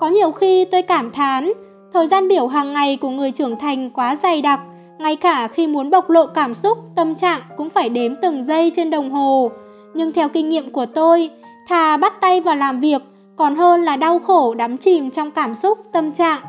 Có 0.01 0.09
nhiều 0.09 0.33
khi 0.33 0.65
tôi 0.65 0.83
cảm 0.83 1.11
thán, 1.11 1.53
thời 1.93 2.07
gian 2.07 2.29
biểu 2.29 2.47
hàng 2.47 2.73
ngày 2.73 2.97
của 2.97 3.09
người 3.11 3.31
trưởng 3.31 3.59
thành 3.59 3.91
quá 3.91 4.17
dày 4.17 4.43
đặc, 4.43 4.61
ngay 4.99 5.17
cả 5.17 5.49
khi 5.49 5.67
muốn 5.67 5.91
bộc 5.91 6.11
lộ 6.11 6.27
cảm 6.27 6.55
xúc, 6.55 6.79
tâm 6.97 7.15
trạng 7.15 7.41
cũng 7.57 7.71
phải 7.71 7.89
đếm 7.89 8.15
từng 8.23 8.45
giây 8.45 8.73
trên 8.77 8.91
đồng 8.91 9.11
hồ. 9.11 9.51
Nhưng 9.95 10.13
theo 10.13 10.29
kinh 10.29 10.49
nghiệm 10.49 10.73
của 10.73 10.87
tôi, 10.87 11.31
thà 11.69 11.97
bắt 11.97 12.21
tay 12.21 12.41
vào 12.41 12.57
làm 12.57 12.81
việc 12.81 13.03
còn 13.37 13.57
hơn 13.57 13.85
là 13.85 13.97
đau 13.97 14.19
khổ 14.19 14.55
đắm 14.55 14.77
chìm 14.77 15.11
trong 15.11 15.31
cảm 15.31 15.55
xúc, 15.55 15.79
tâm 15.93 16.13
trạng. 16.13 16.41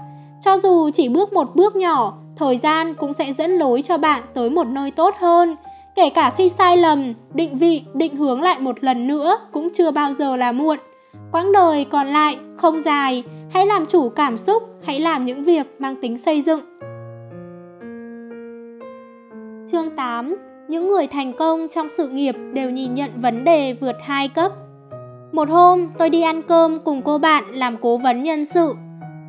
Cho 0.41 0.57
dù 0.57 0.89
chỉ 0.89 1.09
bước 1.09 1.33
một 1.33 1.55
bước 1.55 1.75
nhỏ, 1.75 2.13
thời 2.35 2.57
gian 2.57 2.93
cũng 2.93 3.13
sẽ 3.13 3.33
dẫn 3.33 3.51
lối 3.51 3.81
cho 3.81 3.97
bạn 3.97 4.21
tới 4.33 4.49
một 4.49 4.67
nơi 4.67 4.91
tốt 4.91 5.15
hơn. 5.19 5.55
Kể 5.95 6.09
cả 6.09 6.29
khi 6.37 6.49
sai 6.49 6.77
lầm, 6.77 7.13
định 7.33 7.57
vị, 7.57 7.83
định 7.93 8.15
hướng 8.15 8.41
lại 8.41 8.59
một 8.59 8.83
lần 8.83 9.07
nữa 9.07 9.37
cũng 9.51 9.69
chưa 9.73 9.91
bao 9.91 10.13
giờ 10.13 10.35
là 10.35 10.51
muộn. 10.51 10.77
Quãng 11.31 11.51
đời 11.51 11.85
còn 11.85 12.07
lại 12.07 12.37
không 12.57 12.81
dài, 12.81 13.23
hãy 13.51 13.65
làm 13.65 13.85
chủ 13.85 14.09
cảm 14.09 14.37
xúc, 14.37 14.63
hãy 14.83 14.99
làm 14.99 15.25
những 15.25 15.43
việc 15.43 15.67
mang 15.79 15.95
tính 16.01 16.17
xây 16.17 16.41
dựng. 16.41 16.61
Chương 19.71 19.89
8 19.95 20.35
Những 20.67 20.87
người 20.87 21.07
thành 21.07 21.33
công 21.33 21.67
trong 21.67 21.89
sự 21.89 22.07
nghiệp 22.07 22.35
đều 22.53 22.69
nhìn 22.69 22.93
nhận 22.93 23.09
vấn 23.15 23.43
đề 23.43 23.73
vượt 23.73 23.95
hai 24.01 24.27
cấp. 24.27 24.51
Một 25.31 25.49
hôm, 25.49 25.89
tôi 25.97 26.09
đi 26.09 26.21
ăn 26.21 26.41
cơm 26.41 26.79
cùng 26.79 27.01
cô 27.01 27.17
bạn 27.17 27.43
làm 27.53 27.77
cố 27.81 27.97
vấn 27.97 28.23
nhân 28.23 28.45
sự. 28.45 28.73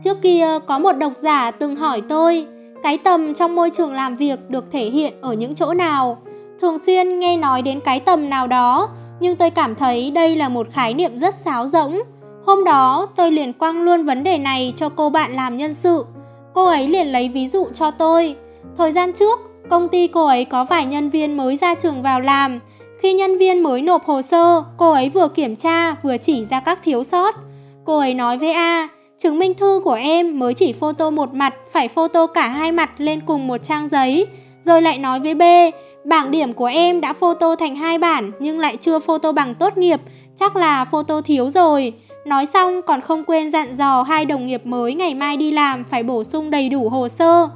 Trước 0.05 0.23
kia 0.23 0.59
có 0.67 0.79
một 0.79 0.93
độc 0.93 1.13
giả 1.17 1.51
từng 1.51 1.77
hỏi 1.77 2.03
tôi, 2.09 2.47
cái 2.83 2.99
tầm 2.99 3.35
trong 3.35 3.55
môi 3.55 3.71
trường 3.71 3.93
làm 3.93 4.17
việc 4.17 4.51
được 4.51 4.71
thể 4.71 4.85
hiện 4.85 5.13
ở 5.21 5.33
những 5.33 5.55
chỗ 5.55 5.75
nào? 5.75 6.19
Thường 6.63 6.79
xuyên 6.79 7.19
nghe 7.19 7.37
nói 7.37 7.63
đến 7.63 7.81
cái 7.81 8.01
tầm 8.01 8.31
nào 8.31 8.47
đó, 8.47 8.89
nhưng 9.21 9.37
tôi 9.37 9.51
cảm 9.51 9.75
thấy 9.75 10.11
đây 10.11 10.37
là 10.37 10.49
một 10.49 10.67
khái 10.73 10.95
niệm 10.95 11.19
rất 11.19 11.35
sáo 11.35 11.67
rỗng. 11.67 12.03
Hôm 12.47 12.65
đó, 12.65 13.09
tôi 13.17 13.31
liền 13.31 13.53
quăng 13.53 13.83
luôn 13.83 14.05
vấn 14.05 14.23
đề 14.23 14.39
này 14.39 14.73
cho 14.77 14.89
cô 14.89 15.11
bạn 15.11 15.33
làm 15.33 15.57
nhân 15.57 15.75
sự. 15.75 16.05
Cô 16.55 16.67
ấy 16.67 16.89
liền 16.89 17.07
lấy 17.07 17.29
ví 17.29 17.49
dụ 17.49 17.67
cho 17.75 17.91
tôi. 17.91 18.37
Thời 18.79 18.93
gian 18.93 19.13
trước, 19.13 19.39
công 19.71 19.89
ty 19.89 20.07
cô 20.07 20.27
ấy 20.27 20.45
có 20.45 20.65
vài 20.65 20.87
nhân 20.87 21.11
viên 21.11 21.37
mới 21.37 21.57
ra 21.57 21.75
trường 21.75 22.03
vào 22.03 22.21
làm. 22.21 22.61
Khi 23.01 23.13
nhân 23.13 23.39
viên 23.39 23.63
mới 23.63 23.83
nộp 23.83 24.05
hồ 24.05 24.23
sơ, 24.23 24.63
cô 24.77 24.91
ấy 24.91 25.09
vừa 25.11 25.29
kiểm 25.29 25.57
tra 25.57 25.95
vừa 25.95 26.17
chỉ 26.17 26.45
ra 26.45 26.61
các 26.61 26.79
thiếu 26.83 27.05
sót. 27.05 27.35
Cô 27.85 27.99
ấy 27.99 28.15
nói 28.15 28.39
với 28.39 28.53
A, 28.53 28.89
chứng 29.19 29.39
minh 29.39 29.55
thư 29.55 29.81
của 29.85 29.99
em 30.01 30.39
mới 30.39 30.55
chỉ 30.55 30.73
photo 30.73 31.11
một 31.11 31.35
mặt, 31.35 31.55
phải 31.73 31.89
photo 31.89 32.27
cả 32.27 32.49
hai 32.49 32.73
mặt 32.73 32.91
lên 32.99 33.21
cùng 33.27 33.47
một 33.47 33.59
trang 33.63 33.89
giấy. 33.89 34.27
Rồi 34.65 34.83
lại 34.83 34.99
nói 34.99 35.21
với 35.21 35.35
B, 35.35 35.43
bảng 36.05 36.31
điểm 36.31 36.53
của 36.53 36.67
em 36.67 37.01
đã 37.01 37.13
photo 37.13 37.57
thành 37.57 37.77
hai 37.77 37.99
bản 37.99 38.33
nhưng 38.39 38.59
lại 38.59 38.77
chưa 38.77 38.99
photo 38.99 39.33
bằng 39.33 39.55
tốt 39.55 39.77
nghiệp, 39.77 40.01
chắc 40.37 40.57
là 40.57 40.85
photo 40.85 41.21
thiếu 41.21 41.51
rồi. 41.51 41.93
Nói 42.25 42.47
xong 42.47 42.83
còn 42.83 43.01
không 43.01 43.25
quên 43.25 43.51
dặn 43.51 43.77
dò 43.77 44.03
hai 44.03 44.25
đồng 44.25 44.47
nghiệp 44.47 44.67
mới 44.67 44.95
ngày 44.95 45.15
mai 45.15 45.37
đi 45.37 45.51
làm 45.51 45.85
phải 45.85 46.03
bổ 46.03 46.25
sung 46.25 46.51
đầy 46.51 46.69
đủ 46.69 46.89
hồ 46.89 47.09
sơ. 47.09 47.49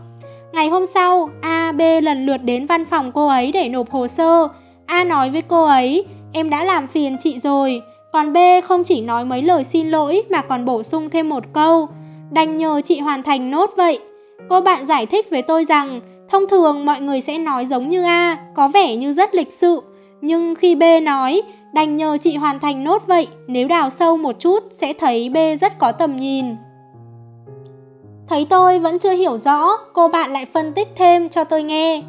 Ngày 0.53 0.69
hôm 0.69 0.87
sau, 0.87 1.31
A, 1.43 1.73
B 1.73 1.81
lần 2.03 2.27
lượt 2.27 2.37
đến 2.37 2.67
văn 2.67 2.85
phòng 2.85 3.13
cô 3.13 3.27
ấy 3.27 3.53
để 3.53 3.69
nộp 3.69 3.91
hồ 3.91 4.09
sơ. 4.09 4.49
A 4.87 5.05
nói 5.05 5.31
với 5.31 5.43
cô 5.43 5.65
ấy, 5.65 6.05
em 6.33 6.51
đã 6.51 6.65
làm 6.65 6.87
phiền 6.87 7.17
chị 7.19 7.39
rồi. 7.43 7.83
Còn 8.13 8.33
B 8.33 8.37
không 8.65 8.85
chỉ 8.85 9.01
nói 9.01 9.25
mấy 9.25 9.43
lời 9.43 9.65
xin 9.65 9.91
lỗi 9.91 10.23
mà 10.31 10.43
còn 10.43 10.65
bổ 10.65 10.83
sung 10.83 11.11
thêm 11.11 11.29
một 11.29 11.45
câu. 11.53 11.89
Đành 12.31 12.57
nhờ 12.59 12.81
chị 12.85 13.01
hoàn 13.01 13.23
thành 13.23 13.51
nốt 13.51 13.71
vậy. 13.77 13.99
Cô 14.49 14.61
bạn 14.61 14.87
giải 14.87 15.07
thích 15.07 15.31
với 15.31 15.43
tôi 15.43 15.65
rằng 15.65 16.01
Thông 16.29 16.49
thường 16.49 16.85
mọi 16.85 17.01
người 17.01 17.21
sẽ 17.21 17.39
nói 17.39 17.67
giống 17.67 17.89
như 17.89 18.03
A, 18.03 18.37
có 18.55 18.69
vẻ 18.69 18.97
như 18.97 19.12
rất 19.12 19.35
lịch 19.35 19.53
sự, 19.53 19.83
nhưng 20.21 20.55
khi 20.55 20.75
B 20.75 20.83
nói, 21.03 21.43
đành 21.75 21.97
nhờ 21.97 22.19
chị 22.21 22.37
hoàn 22.37 22.59
thành 22.59 22.85
nốt 22.85 23.03
vậy, 23.07 23.27
nếu 23.47 23.69
đào 23.69 23.91
sâu 23.91 24.17
một 24.17 24.41
chút 24.41 24.65
sẽ 24.71 24.93
thấy 24.93 25.29
B 25.29 25.37
rất 25.61 25.79
có 25.79 25.93
tầm 25.93 26.17
nhìn. 26.17 26.47
Thấy 28.29 28.47
tôi 28.51 28.79
vẫn 28.79 28.99
chưa 28.99 29.12
hiểu 29.12 29.39
rõ, 29.39 29.71
cô 29.93 30.09
bạn 30.09 30.33
lại 30.33 30.45
phân 30.45 30.73
tích 30.73 30.89
thêm 30.97 31.29
cho 31.29 31.45
tôi 31.45 31.62
nghe. 31.62 32.03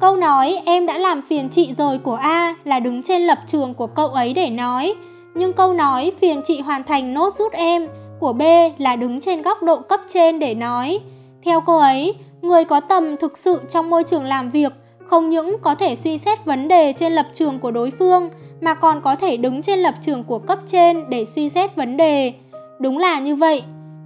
Câu 0.00 0.16
nói 0.16 0.62
em 0.66 0.86
đã 0.86 0.98
làm 0.98 1.22
phiền 1.22 1.48
chị 1.48 1.74
rồi 1.78 1.98
của 1.98 2.14
A 2.14 2.54
là 2.64 2.80
đứng 2.80 3.02
trên 3.02 3.22
lập 3.22 3.38
trường 3.46 3.74
của 3.74 3.86
cậu 3.86 4.08
ấy 4.08 4.34
để 4.34 4.50
nói, 4.50 4.94
nhưng 5.34 5.52
câu 5.52 5.72
nói 5.72 6.12
phiền 6.20 6.42
chị 6.44 6.60
hoàn 6.60 6.82
thành 6.82 7.14
nốt 7.14 7.34
giúp 7.34 7.52
em 7.52 7.88
của 8.20 8.32
B 8.32 8.42
là 8.78 8.96
đứng 8.96 9.20
trên 9.20 9.42
góc 9.42 9.62
độ 9.62 9.76
cấp 9.76 10.00
trên 10.08 10.38
để 10.38 10.54
nói. 10.54 11.00
Theo 11.44 11.60
cô 11.60 11.78
ấy, 11.78 12.14
người 12.42 12.64
có 12.64 12.80
tầm 12.80 13.16
thực 13.16 13.38
sự 13.38 13.60
trong 13.70 13.90
môi 13.90 14.04
trường 14.04 14.24
làm 14.24 14.50
việc 14.50 14.72
không 15.06 15.30
những 15.30 15.56
có 15.62 15.74
thể 15.74 15.96
suy 15.96 16.18
xét 16.18 16.44
vấn 16.44 16.68
đề 16.68 16.92
trên 16.92 17.12
lập 17.12 17.26
trường 17.32 17.58
của 17.58 17.70
đối 17.70 17.90
phương 17.90 18.30
mà 18.60 18.74
còn 18.74 19.00
có 19.00 19.14
thể 19.14 19.36
đứng 19.36 19.62
trên 19.62 19.78
lập 19.78 19.94
trường 20.00 20.24
của 20.24 20.38
cấp 20.38 20.58
trên 20.66 21.10
để 21.10 21.24
suy 21.24 21.48
xét 21.48 21.76
vấn 21.76 21.96
đề. 21.96 22.32
Đúng 22.80 22.98
là 22.98 23.20
như 23.20 23.36
vậy. 23.36 23.62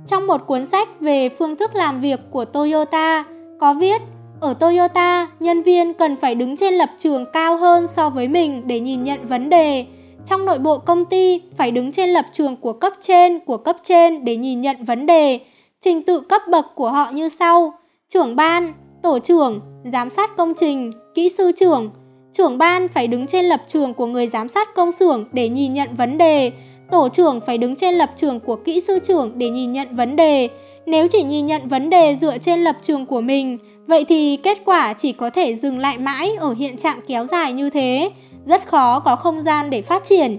Trong 0.07 0.27
một 0.27 0.47
cuốn 0.47 0.67
sách 0.67 1.01
về 1.01 1.29
phương 1.29 1.57
thức 1.57 1.75
làm 1.75 2.01
việc 2.01 2.21
của 2.31 2.45
Toyota 2.45 3.25
có 3.61 3.75
viết 3.75 4.03
ở 4.41 4.55
Toyota, 4.55 5.29
nhân 5.41 5.63
viên 5.63 5.95
cần 5.95 6.17
phải 6.17 6.35
đứng 6.35 6.57
trên 6.57 6.75
lập 6.75 6.91
trường 6.99 7.27
cao 7.33 7.57
hơn 7.57 7.87
so 7.87 8.11
với 8.11 8.29
mình 8.29 8.63
để 8.67 8.81
nhìn 8.81 9.05
nhận 9.05 9.25
vấn 9.25 9.51
đề. 9.51 9.87
Trong 10.27 10.45
nội 10.45 10.59
bộ 10.59 10.79
công 10.79 11.05
ty 11.05 11.43
phải 11.57 11.71
đứng 11.71 11.93
trên 11.93 12.09
lập 12.09 12.27
trường 12.33 12.57
của 12.57 12.73
cấp 12.73 12.93
trên 13.01 13.41
của 13.41 13.57
cấp 13.57 13.77
trên 13.83 14.25
để 14.25 14.37
nhìn 14.37 14.61
nhận 14.61 14.85
vấn 14.85 15.07
đề. 15.07 15.41
Trình 15.81 16.03
tự 16.03 16.21
cấp 16.21 16.43
bậc 16.51 16.67
của 16.75 16.91
họ 16.91 17.11
như 17.13 17.29
sau: 17.29 17.75
trưởng 18.15 18.37
ban, 18.37 18.73
tổ 19.03 19.19
trưởng, 19.19 19.61
giám 19.93 20.11
sát 20.11 20.37
công 20.37 20.53
trình, 20.55 20.91
kỹ 21.15 21.29
sư 21.29 21.53
trưởng. 21.57 21.91
Trưởng 22.33 22.59
ban 22.59 22.89
phải 22.89 23.07
đứng 23.09 23.27
trên 23.27 23.45
lập 23.45 23.63
trường 23.67 23.95
của 23.95 24.07
người 24.07 24.27
giám 24.27 24.49
sát 24.49 24.75
công 24.75 24.93
xưởng 24.93 25.25
để 25.33 25.49
nhìn 25.49 25.75
nhận 25.75 25.95
vấn 25.95 26.19
đề. 26.19 26.53
Tổ 26.91 27.09
trưởng 27.09 27.41
phải 27.47 27.59
đứng 27.59 27.77
trên 27.77 27.95
lập 27.95 28.11
trường 28.17 28.41
của 28.41 28.57
kỹ 28.57 28.81
sư 28.81 28.99
trưởng 29.03 29.33
để 29.39 29.51
nhìn 29.51 29.73
nhận 29.73 29.97
vấn 29.97 30.17
đề. 30.17 30.49
Nếu 30.87 31.09
chỉ 31.09 31.23
nhìn 31.23 31.47
nhận 31.47 31.69
vấn 31.69 31.91
đề 31.91 32.17
dựa 32.21 32.39
trên 32.39 32.65
lập 32.65 32.77
trường 32.83 33.07
của 33.07 33.21
mình, 33.21 33.59
vậy 33.87 34.05
thì 34.05 34.37
kết 34.37 34.59
quả 34.65 34.93
chỉ 34.93 35.13
có 35.13 35.31
thể 35.31 35.55
dừng 35.55 35.79
lại 35.79 35.99
mãi 35.99 36.37
ở 36.41 36.55
hiện 36.55 36.77
trạng 36.77 37.01
kéo 37.07 37.27
dài 37.27 37.53
như 37.53 37.71
thế, 37.71 38.11
rất 38.45 38.67
khó 38.67 39.01
có 39.01 39.17
không 39.17 39.43
gian 39.43 39.71
để 39.71 39.83
phát 39.83 40.05
triển. 40.05 40.37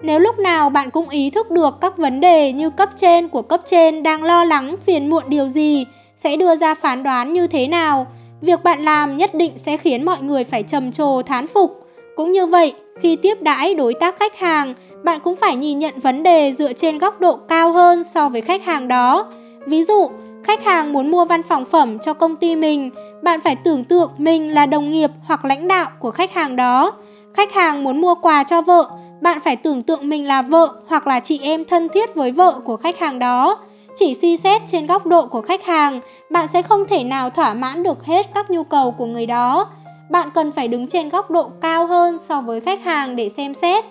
Nếu 0.00 0.18
lúc 0.18 0.38
nào 0.38 0.70
bạn 0.70 0.90
cũng 0.90 1.08
ý 1.08 1.30
thức 1.30 1.50
được 1.50 1.74
các 1.80 1.98
vấn 1.98 2.20
đề 2.20 2.52
như 2.52 2.70
cấp 2.70 2.88
trên 2.96 3.28
của 3.28 3.42
cấp 3.42 3.60
trên 3.64 4.02
đang 4.02 4.22
lo 4.22 4.44
lắng 4.44 4.76
phiền 4.86 5.10
muộn 5.10 5.24
điều 5.28 5.48
gì, 5.48 5.84
sẽ 6.22 6.36
đưa 6.36 6.56
ra 6.56 6.74
phán 6.74 7.02
đoán 7.02 7.32
như 7.32 7.46
thế 7.46 7.68
nào, 7.68 8.06
việc 8.40 8.62
bạn 8.64 8.84
làm 8.84 9.16
nhất 9.16 9.34
định 9.34 9.52
sẽ 9.56 9.76
khiến 9.76 10.04
mọi 10.04 10.22
người 10.22 10.44
phải 10.44 10.62
trầm 10.62 10.92
trồ 10.92 11.22
thán 11.22 11.46
phục. 11.46 11.86
Cũng 12.16 12.32
như 12.32 12.46
vậy, 12.46 12.74
khi 13.00 13.16
tiếp 13.16 13.42
đãi 13.42 13.74
đối 13.74 13.94
tác 13.94 14.18
khách 14.18 14.38
hàng, 14.38 14.74
bạn 15.04 15.20
cũng 15.20 15.36
phải 15.36 15.56
nhìn 15.56 15.78
nhận 15.78 16.00
vấn 16.00 16.22
đề 16.22 16.54
dựa 16.58 16.72
trên 16.72 16.98
góc 16.98 17.20
độ 17.20 17.36
cao 17.48 17.72
hơn 17.72 18.04
so 18.04 18.28
với 18.28 18.40
khách 18.40 18.64
hàng 18.64 18.88
đó. 18.88 19.26
Ví 19.66 19.84
dụ, 19.84 20.10
khách 20.44 20.64
hàng 20.64 20.92
muốn 20.92 21.10
mua 21.10 21.24
văn 21.24 21.42
phòng 21.42 21.64
phẩm 21.64 21.98
cho 21.98 22.14
công 22.14 22.36
ty 22.36 22.56
mình, 22.56 22.90
bạn 23.22 23.40
phải 23.40 23.56
tưởng 23.56 23.84
tượng 23.84 24.10
mình 24.18 24.54
là 24.54 24.66
đồng 24.66 24.88
nghiệp 24.88 25.10
hoặc 25.24 25.44
lãnh 25.44 25.68
đạo 25.68 25.90
của 25.98 26.10
khách 26.10 26.34
hàng 26.34 26.56
đó. 26.56 26.92
Khách 27.34 27.52
hàng 27.52 27.84
muốn 27.84 28.00
mua 28.00 28.14
quà 28.14 28.44
cho 28.44 28.62
vợ, 28.62 28.88
bạn 29.20 29.40
phải 29.40 29.56
tưởng 29.56 29.82
tượng 29.82 30.08
mình 30.08 30.26
là 30.26 30.42
vợ 30.42 30.68
hoặc 30.86 31.06
là 31.06 31.20
chị 31.20 31.40
em 31.42 31.64
thân 31.64 31.88
thiết 31.88 32.14
với 32.14 32.32
vợ 32.32 32.60
của 32.64 32.76
khách 32.76 32.98
hàng 32.98 33.18
đó. 33.18 33.58
Chỉ 33.94 34.14
suy 34.14 34.36
xét 34.36 34.62
trên 34.66 34.86
góc 34.86 35.06
độ 35.06 35.26
của 35.26 35.40
khách 35.40 35.64
hàng, 35.64 36.00
bạn 36.30 36.48
sẽ 36.48 36.62
không 36.62 36.86
thể 36.88 37.04
nào 37.04 37.30
thỏa 37.30 37.54
mãn 37.54 37.82
được 37.82 38.04
hết 38.04 38.26
các 38.34 38.50
nhu 38.50 38.64
cầu 38.64 38.90
của 38.98 39.06
người 39.06 39.26
đó. 39.26 39.66
Bạn 40.10 40.30
cần 40.34 40.52
phải 40.52 40.68
đứng 40.68 40.86
trên 40.86 41.08
góc 41.08 41.30
độ 41.30 41.50
cao 41.60 41.86
hơn 41.86 42.18
so 42.22 42.40
với 42.40 42.60
khách 42.60 42.84
hàng 42.84 43.16
để 43.16 43.28
xem 43.28 43.54
xét. 43.54 43.84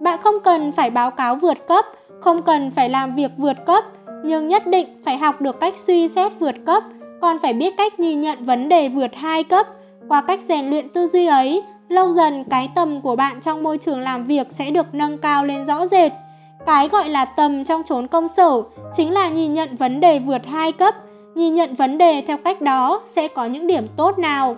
Bạn 0.00 0.18
không 0.22 0.40
cần 0.44 0.72
phải 0.72 0.90
báo 0.90 1.10
cáo 1.10 1.36
vượt 1.36 1.66
cấp, 1.68 1.84
không 2.20 2.42
cần 2.42 2.70
phải 2.70 2.88
làm 2.88 3.14
việc 3.14 3.30
vượt 3.36 3.66
cấp, 3.66 3.84
nhưng 4.24 4.48
nhất 4.48 4.66
định 4.66 5.02
phải 5.04 5.18
học 5.18 5.40
được 5.40 5.60
cách 5.60 5.74
suy 5.76 6.08
xét 6.08 6.32
vượt 6.38 6.54
cấp, 6.66 6.82
còn 7.20 7.38
phải 7.42 7.52
biết 7.52 7.76
cách 7.76 8.00
nhìn 8.00 8.20
nhận 8.20 8.44
vấn 8.44 8.68
đề 8.68 8.88
vượt 8.88 9.14
hai 9.14 9.44
cấp. 9.44 9.66
Qua 10.08 10.22
cách 10.22 10.40
rèn 10.48 10.70
luyện 10.70 10.88
tư 10.88 11.06
duy 11.06 11.26
ấy, 11.26 11.62
lâu 11.88 12.10
dần 12.10 12.44
cái 12.50 12.68
tầm 12.74 13.00
của 13.00 13.16
bạn 13.16 13.40
trong 13.40 13.62
môi 13.62 13.78
trường 13.78 14.00
làm 14.00 14.24
việc 14.24 14.46
sẽ 14.50 14.70
được 14.70 14.86
nâng 14.92 15.18
cao 15.18 15.44
lên 15.44 15.66
rõ 15.66 15.86
rệt. 15.86 16.12
Cái 16.66 16.88
gọi 16.88 17.08
là 17.08 17.24
tầm 17.24 17.64
trong 17.64 17.82
chốn 17.82 18.06
công 18.06 18.28
sở 18.28 18.62
chính 18.96 19.12
là 19.12 19.28
nhìn 19.28 19.54
nhận 19.54 19.76
vấn 19.76 20.00
đề 20.00 20.18
vượt 20.18 20.46
hai 20.46 20.72
cấp. 20.72 20.94
Nhìn 21.34 21.54
nhận 21.54 21.74
vấn 21.74 21.98
đề 21.98 22.22
theo 22.26 22.36
cách 22.36 22.60
đó 22.60 23.00
sẽ 23.06 23.28
có 23.28 23.44
những 23.46 23.66
điểm 23.66 23.86
tốt 23.96 24.18
nào? 24.18 24.56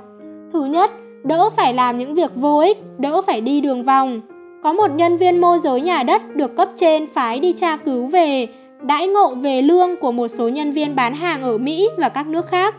Thứ 0.52 0.64
nhất, 0.64 0.90
đỡ 1.24 1.50
phải 1.56 1.74
làm 1.74 1.98
những 1.98 2.14
việc 2.14 2.30
vô 2.34 2.58
ích, 2.58 2.78
đỡ 2.98 3.22
phải 3.22 3.40
đi 3.40 3.60
đường 3.60 3.84
vòng. 3.84 4.20
Có 4.62 4.72
một 4.72 4.90
nhân 4.90 5.16
viên 5.16 5.40
môi 5.40 5.58
giới 5.58 5.80
nhà 5.80 6.02
đất 6.02 6.36
được 6.36 6.56
cấp 6.56 6.68
trên 6.76 7.06
phái 7.12 7.40
đi 7.40 7.52
tra 7.52 7.76
cứu 7.76 8.06
về 8.06 8.46
đãi 8.82 9.06
ngộ 9.06 9.34
về 9.34 9.62
lương 9.62 9.96
của 9.96 10.12
một 10.12 10.28
số 10.28 10.48
nhân 10.48 10.72
viên 10.72 10.96
bán 10.96 11.14
hàng 11.14 11.42
ở 11.42 11.58
Mỹ 11.58 11.88
và 11.96 12.08
các 12.08 12.26
nước 12.26 12.46
khác. 12.46 12.74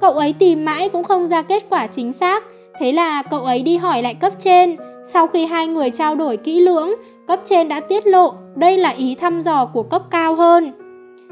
Cậu 0.00 0.12
ấy 0.12 0.32
tìm 0.32 0.64
mãi 0.64 0.88
cũng 0.88 1.04
không 1.04 1.28
ra 1.28 1.42
kết 1.42 1.66
quả 1.70 1.86
chính 1.86 2.12
xác, 2.12 2.44
thế 2.80 2.92
là 2.92 3.22
cậu 3.22 3.40
ấy 3.40 3.62
đi 3.62 3.76
hỏi 3.76 4.02
lại 4.02 4.14
cấp 4.14 4.32
trên. 4.38 4.76
Sau 5.06 5.26
khi 5.26 5.46
hai 5.46 5.66
người 5.66 5.90
trao 5.90 6.14
đổi 6.14 6.36
kỹ 6.36 6.60
lưỡng, 6.60 6.94
cấp 7.26 7.40
trên 7.44 7.68
đã 7.68 7.80
tiết 7.80 8.06
lộ 8.06 8.34
đây 8.54 8.78
là 8.78 8.88
ý 8.90 9.14
thăm 9.14 9.40
dò 9.40 9.66
của 9.66 9.82
cấp 9.82 10.02
cao 10.10 10.34
hơn. 10.34 10.72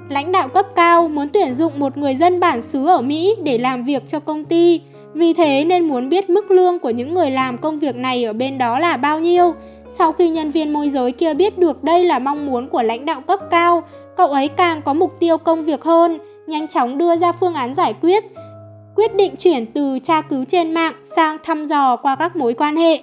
Lãnh 0.08 0.32
đạo 0.32 0.48
cấp 0.48 0.66
cao 0.76 1.08
muốn 1.08 1.28
tuyển 1.32 1.54
dụng 1.54 1.78
một 1.78 1.96
người 1.96 2.14
dân 2.14 2.40
bản 2.40 2.62
xứ 2.62 2.86
ở 2.86 3.00
Mỹ 3.00 3.34
để 3.42 3.58
làm 3.58 3.84
việc 3.84 4.02
cho 4.08 4.20
công 4.20 4.44
ty, 4.44 4.80
vì 5.14 5.32
thế 5.32 5.64
nên 5.64 5.88
muốn 5.88 6.08
biết 6.08 6.30
mức 6.30 6.50
lương 6.50 6.78
của 6.78 6.90
những 6.90 7.14
người 7.14 7.30
làm 7.30 7.58
công 7.58 7.78
việc 7.78 7.96
này 7.96 8.24
ở 8.24 8.32
bên 8.32 8.58
đó 8.58 8.78
là 8.78 8.96
bao 8.96 9.20
nhiêu. 9.20 9.54
Sau 9.88 10.12
khi 10.12 10.28
nhân 10.28 10.50
viên 10.50 10.72
môi 10.72 10.90
giới 10.90 11.12
kia 11.12 11.34
biết 11.34 11.58
được 11.58 11.84
đây 11.84 12.04
là 12.04 12.18
mong 12.18 12.46
muốn 12.46 12.68
của 12.68 12.82
lãnh 12.82 13.04
đạo 13.04 13.20
cấp 13.20 13.40
cao, 13.50 13.82
cậu 14.16 14.28
ấy 14.28 14.48
càng 14.48 14.82
có 14.82 14.94
mục 14.94 15.12
tiêu 15.20 15.38
công 15.38 15.64
việc 15.64 15.82
hơn, 15.84 16.18
nhanh 16.46 16.68
chóng 16.68 16.98
đưa 16.98 17.16
ra 17.16 17.32
phương 17.32 17.54
án 17.54 17.74
giải 17.74 17.94
quyết, 18.00 18.24
quyết 18.96 19.16
định 19.16 19.36
chuyển 19.36 19.66
từ 19.66 19.98
tra 19.98 20.20
cứu 20.20 20.44
trên 20.44 20.74
mạng 20.74 20.94
sang 21.04 21.38
thăm 21.44 21.64
dò 21.64 21.96
qua 21.96 22.16
các 22.16 22.36
mối 22.36 22.54
quan 22.54 22.76
hệ. 22.76 23.00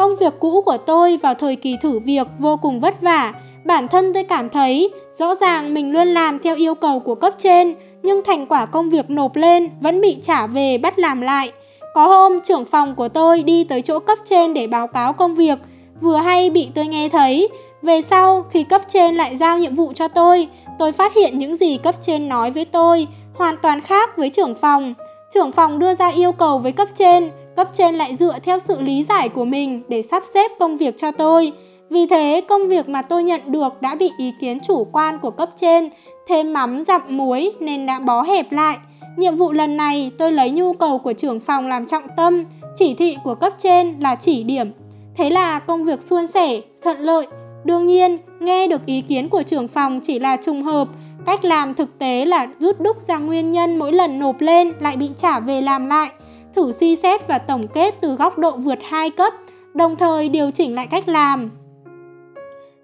Công 0.00 0.16
việc 0.16 0.34
cũ 0.40 0.62
của 0.66 0.76
tôi 0.76 1.16
vào 1.16 1.34
thời 1.34 1.56
kỳ 1.56 1.76
thử 1.82 1.98
việc 1.98 2.26
vô 2.38 2.56
cùng 2.56 2.80
vất 2.80 3.00
vả, 3.00 3.32
bản 3.64 3.88
thân 3.88 4.12
tôi 4.14 4.24
cảm 4.24 4.48
thấy 4.48 4.90
rõ 5.18 5.34
ràng 5.34 5.74
mình 5.74 5.92
luôn 5.92 6.08
làm 6.08 6.38
theo 6.38 6.56
yêu 6.56 6.74
cầu 6.74 7.00
của 7.00 7.14
cấp 7.14 7.32
trên, 7.38 7.74
nhưng 8.02 8.22
thành 8.24 8.46
quả 8.46 8.66
công 8.66 8.90
việc 8.90 9.10
nộp 9.10 9.36
lên 9.36 9.70
vẫn 9.80 10.00
bị 10.00 10.16
trả 10.22 10.46
về 10.46 10.78
bắt 10.78 10.98
làm 10.98 11.20
lại. 11.20 11.52
Có 11.94 12.06
hôm 12.06 12.40
trưởng 12.40 12.64
phòng 12.64 12.94
của 12.94 13.08
tôi 13.08 13.42
đi 13.42 13.64
tới 13.64 13.82
chỗ 13.82 13.98
cấp 13.98 14.18
trên 14.24 14.54
để 14.54 14.66
báo 14.66 14.86
cáo 14.86 15.12
công 15.12 15.34
việc, 15.34 15.58
vừa 16.00 16.16
hay 16.16 16.50
bị 16.50 16.68
tôi 16.74 16.86
nghe 16.86 17.08
thấy. 17.08 17.48
Về 17.82 18.02
sau, 18.02 18.44
khi 18.50 18.62
cấp 18.62 18.80
trên 18.88 19.14
lại 19.14 19.36
giao 19.36 19.58
nhiệm 19.58 19.74
vụ 19.74 19.92
cho 19.94 20.08
tôi, 20.08 20.48
tôi 20.78 20.92
phát 20.92 21.14
hiện 21.14 21.38
những 21.38 21.56
gì 21.56 21.76
cấp 21.76 21.94
trên 22.00 22.28
nói 22.28 22.50
với 22.50 22.64
tôi 22.64 23.06
hoàn 23.34 23.56
toàn 23.56 23.80
khác 23.80 24.16
với 24.16 24.30
trưởng 24.30 24.54
phòng. 24.54 24.94
Trưởng 25.34 25.52
phòng 25.52 25.78
đưa 25.78 25.94
ra 25.94 26.08
yêu 26.08 26.32
cầu 26.32 26.58
với 26.58 26.72
cấp 26.72 26.88
trên, 26.94 27.30
cấp 27.56 27.68
trên 27.72 27.94
lại 27.94 28.16
dựa 28.16 28.38
theo 28.42 28.58
sự 28.58 28.80
lý 28.80 29.04
giải 29.04 29.28
của 29.28 29.44
mình 29.44 29.82
để 29.88 30.02
sắp 30.02 30.22
xếp 30.34 30.50
công 30.58 30.76
việc 30.76 30.94
cho 30.98 31.10
tôi. 31.10 31.52
Vì 31.90 32.06
thế, 32.06 32.42
công 32.48 32.68
việc 32.68 32.88
mà 32.88 33.02
tôi 33.02 33.22
nhận 33.22 33.40
được 33.46 33.82
đã 33.82 33.94
bị 33.94 34.10
ý 34.18 34.32
kiến 34.40 34.60
chủ 34.60 34.86
quan 34.92 35.18
của 35.18 35.30
cấp 35.30 35.50
trên 35.56 35.90
thêm 36.28 36.52
mắm 36.52 36.84
dặm 36.84 37.02
muối 37.08 37.52
nên 37.60 37.86
đã 37.86 37.98
bó 37.98 38.22
hẹp 38.22 38.52
lại. 38.52 38.76
Nhiệm 39.16 39.36
vụ 39.36 39.52
lần 39.52 39.76
này 39.76 40.10
tôi 40.18 40.32
lấy 40.32 40.50
nhu 40.50 40.72
cầu 40.72 40.98
của 40.98 41.12
trưởng 41.12 41.40
phòng 41.40 41.68
làm 41.68 41.86
trọng 41.86 42.04
tâm, 42.16 42.44
chỉ 42.76 42.94
thị 42.94 43.16
của 43.24 43.34
cấp 43.34 43.52
trên 43.58 43.96
là 44.00 44.14
chỉ 44.14 44.42
điểm. 44.42 44.72
Thế 45.16 45.30
là 45.30 45.58
công 45.58 45.84
việc 45.84 46.02
suôn 46.02 46.26
sẻ, 46.26 46.60
thuận 46.82 47.00
lợi. 47.00 47.26
Đương 47.64 47.86
nhiên, 47.86 48.18
nghe 48.40 48.66
được 48.66 48.86
ý 48.86 49.00
kiến 49.00 49.28
của 49.28 49.42
trưởng 49.42 49.68
phòng 49.68 50.00
chỉ 50.02 50.18
là 50.18 50.36
trùng 50.36 50.62
hợp, 50.62 50.88
cách 51.26 51.44
làm 51.44 51.74
thực 51.74 51.98
tế 51.98 52.24
là 52.24 52.48
rút 52.58 52.80
đúc 52.80 52.96
ra 53.00 53.18
nguyên 53.18 53.52
nhân 53.52 53.78
mỗi 53.78 53.92
lần 53.92 54.18
nộp 54.18 54.40
lên 54.40 54.72
lại 54.80 54.96
bị 54.96 55.10
trả 55.18 55.40
về 55.40 55.60
làm 55.62 55.86
lại, 55.86 56.10
thử 56.54 56.72
suy 56.72 56.96
xét 56.96 57.28
và 57.28 57.38
tổng 57.38 57.68
kết 57.68 57.94
từ 58.00 58.14
góc 58.14 58.38
độ 58.38 58.56
vượt 58.56 58.78
hai 58.82 59.10
cấp, 59.10 59.34
đồng 59.74 59.96
thời 59.96 60.28
điều 60.28 60.50
chỉnh 60.50 60.74
lại 60.74 60.86
cách 60.86 61.08
làm. 61.08 61.50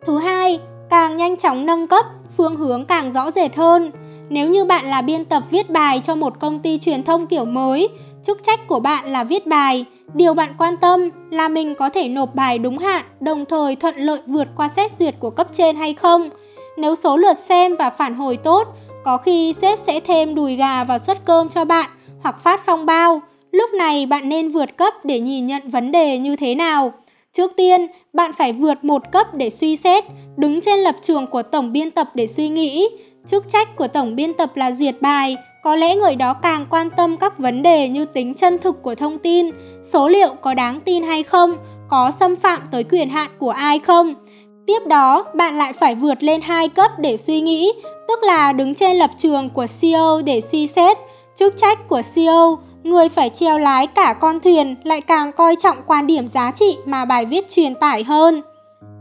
Thứ 0.07 0.19
hai, 0.19 0.61
càng 0.91 1.17
nhanh 1.17 1.37
chóng 1.37 1.67
nâng 1.67 1.87
cấp, 1.87 2.05
phương 2.37 2.57
hướng 2.57 2.85
càng 2.85 3.12
rõ 3.12 3.31
rệt 3.31 3.57
hơn. 3.57 3.91
Nếu 4.29 4.51
như 4.51 4.64
bạn 4.64 4.87
là 4.87 5.03
biên 5.03 5.25
tập 5.25 5.43
viết 5.51 5.71
bài 5.71 6.01
cho 6.05 6.14
một 6.14 6.41
công 6.41 6.59
ty 6.59 6.79
truyền 6.79 7.03
thông 7.03 7.27
kiểu 7.27 7.45
mới, 7.45 7.89
chức 8.23 8.43
trách 8.43 8.69
của 8.69 8.81
bạn 8.81 9.07
là 9.12 9.25
viết 9.25 9.47
bài, 9.47 9.85
điều 10.14 10.35
bạn 10.35 10.55
quan 10.59 10.77
tâm 10.77 11.11
là 11.31 11.49
mình 11.49 11.75
có 11.75 11.89
thể 11.89 12.09
nộp 12.09 12.35
bài 12.35 12.59
đúng 12.59 12.79
hạn, 12.79 13.05
đồng 13.21 13.45
thời 13.45 13.77
thuận 13.77 13.97
lợi 13.97 14.21
vượt 14.27 14.49
qua 14.57 14.69
xét 14.69 14.93
duyệt 14.93 15.14
của 15.21 15.31
cấp 15.31 15.47
trên 15.53 15.77
hay 15.77 15.95
không. 15.95 16.31
Nếu 16.77 16.95
số 16.95 17.17
lượt 17.17 17.39
xem 17.39 17.77
và 17.77 17.91
phản 17.91 18.14
hồi 18.14 18.37
tốt, 18.37 18.69
có 19.05 19.17
khi 19.17 19.53
sếp 19.53 19.79
sẽ 19.79 20.01
thêm 20.01 20.35
đùi 20.35 20.57
gà 20.57 20.85
vào 20.85 20.99
suất 20.99 21.25
cơm 21.25 21.49
cho 21.49 21.64
bạn 21.64 21.91
hoặc 22.23 22.43
phát 22.43 22.61
phong 22.64 22.87
bao. 22.87 23.21
Lúc 23.57 23.75
này 23.75 24.07
bạn 24.07 24.29
nên 24.29 24.49
vượt 24.49 24.77
cấp 24.77 24.95
để 25.05 25.21
nhìn 25.21 25.47
nhận 25.47 25.71
vấn 25.71 25.93
đề 25.93 26.19
như 26.19 26.37
thế 26.37 26.55
nào. 26.55 26.93
Trước 27.33 27.57
tiên, 27.57 27.87
bạn 28.13 28.33
phải 28.33 28.53
vượt 28.53 28.85
một 28.85 29.03
cấp 29.13 29.35
để 29.35 29.51
suy 29.51 29.77
xét, 29.77 30.05
đứng 30.37 30.61
trên 30.61 30.79
lập 30.79 30.97
trường 31.03 31.27
của 31.27 31.43
tổng 31.43 31.73
biên 31.73 31.91
tập 31.91 32.11
để 32.15 32.27
suy 32.27 32.49
nghĩ. 32.49 32.89
Chức 33.27 33.49
trách 33.49 33.77
của 33.77 33.89
tổng 33.89 34.17
biên 34.17 34.35
tập 34.35 34.57
là 34.57 34.73
duyệt 34.73 34.95
bài, 35.01 35.37
có 35.63 35.77
lẽ 35.77 35.95
người 35.95 36.15
đó 36.15 36.35
càng 36.35 36.67
quan 36.71 36.91
tâm 36.97 37.17
các 37.17 37.39
vấn 37.39 37.63
đề 37.63 37.89
như 37.89 38.05
tính 38.05 38.35
chân 38.35 38.59
thực 38.59 38.83
của 38.83 38.95
thông 38.95 39.19
tin, 39.19 39.51
số 39.93 40.09
liệu 40.09 40.35
có 40.41 40.55
đáng 40.55 40.81
tin 40.81 41.03
hay 41.03 41.23
không, 41.23 41.57
có 41.89 42.11
xâm 42.21 42.37
phạm 42.37 42.61
tới 42.71 42.85
quyền 42.85 43.09
hạn 43.09 43.31
của 43.39 43.51
ai 43.51 43.79
không. 43.79 44.15
Tiếp 44.67 44.87
đó, 44.87 45.25
bạn 45.35 45.59
lại 45.59 45.73
phải 45.73 45.95
vượt 45.95 46.23
lên 46.23 46.41
hai 46.41 46.69
cấp 46.69 46.91
để 46.99 47.17
suy 47.17 47.41
nghĩ, 47.41 47.73
tức 48.09 48.19
là 48.23 48.53
đứng 48.53 48.75
trên 48.75 48.97
lập 48.97 49.11
trường 49.19 49.51
của 49.51 49.67
CEO 49.81 50.23
để 50.25 50.41
suy 50.41 50.67
xét. 50.67 50.99
Chức 51.37 51.57
trách 51.57 51.89
của 51.89 52.03
CEO, 52.15 52.59
người 52.91 53.09
phải 53.09 53.30
treo 53.30 53.59
lái 53.59 53.87
cả 53.87 54.14
con 54.20 54.41
thuyền 54.41 54.76
lại 54.84 55.01
càng 55.01 55.32
coi 55.32 55.57
trọng 55.57 55.76
quan 55.87 56.07
điểm 56.07 56.28
giá 56.28 56.51
trị 56.51 56.76
mà 56.84 57.05
bài 57.05 57.26
viết 57.26 57.51
truyền 57.51 57.74
tải 57.74 58.05
hơn. 58.05 58.43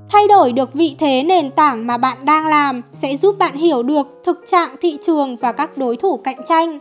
Thay 0.09 0.27
đổi 0.27 0.51
được 0.51 0.73
vị 0.73 0.95
thế 0.99 1.23
nền 1.23 1.51
tảng 1.51 1.88
mà 1.88 1.97
bạn 1.97 2.17
đang 2.23 2.47
làm 2.47 2.81
sẽ 2.93 3.15
giúp 3.15 3.36
bạn 3.38 3.55
hiểu 3.55 3.83
được 3.83 4.07
thực 4.25 4.41
trạng 4.47 4.75
thị 4.81 4.97
trường 5.05 5.36
và 5.36 5.51
các 5.51 5.77
đối 5.77 5.95
thủ 5.95 6.17
cạnh 6.17 6.39
tranh. 6.45 6.79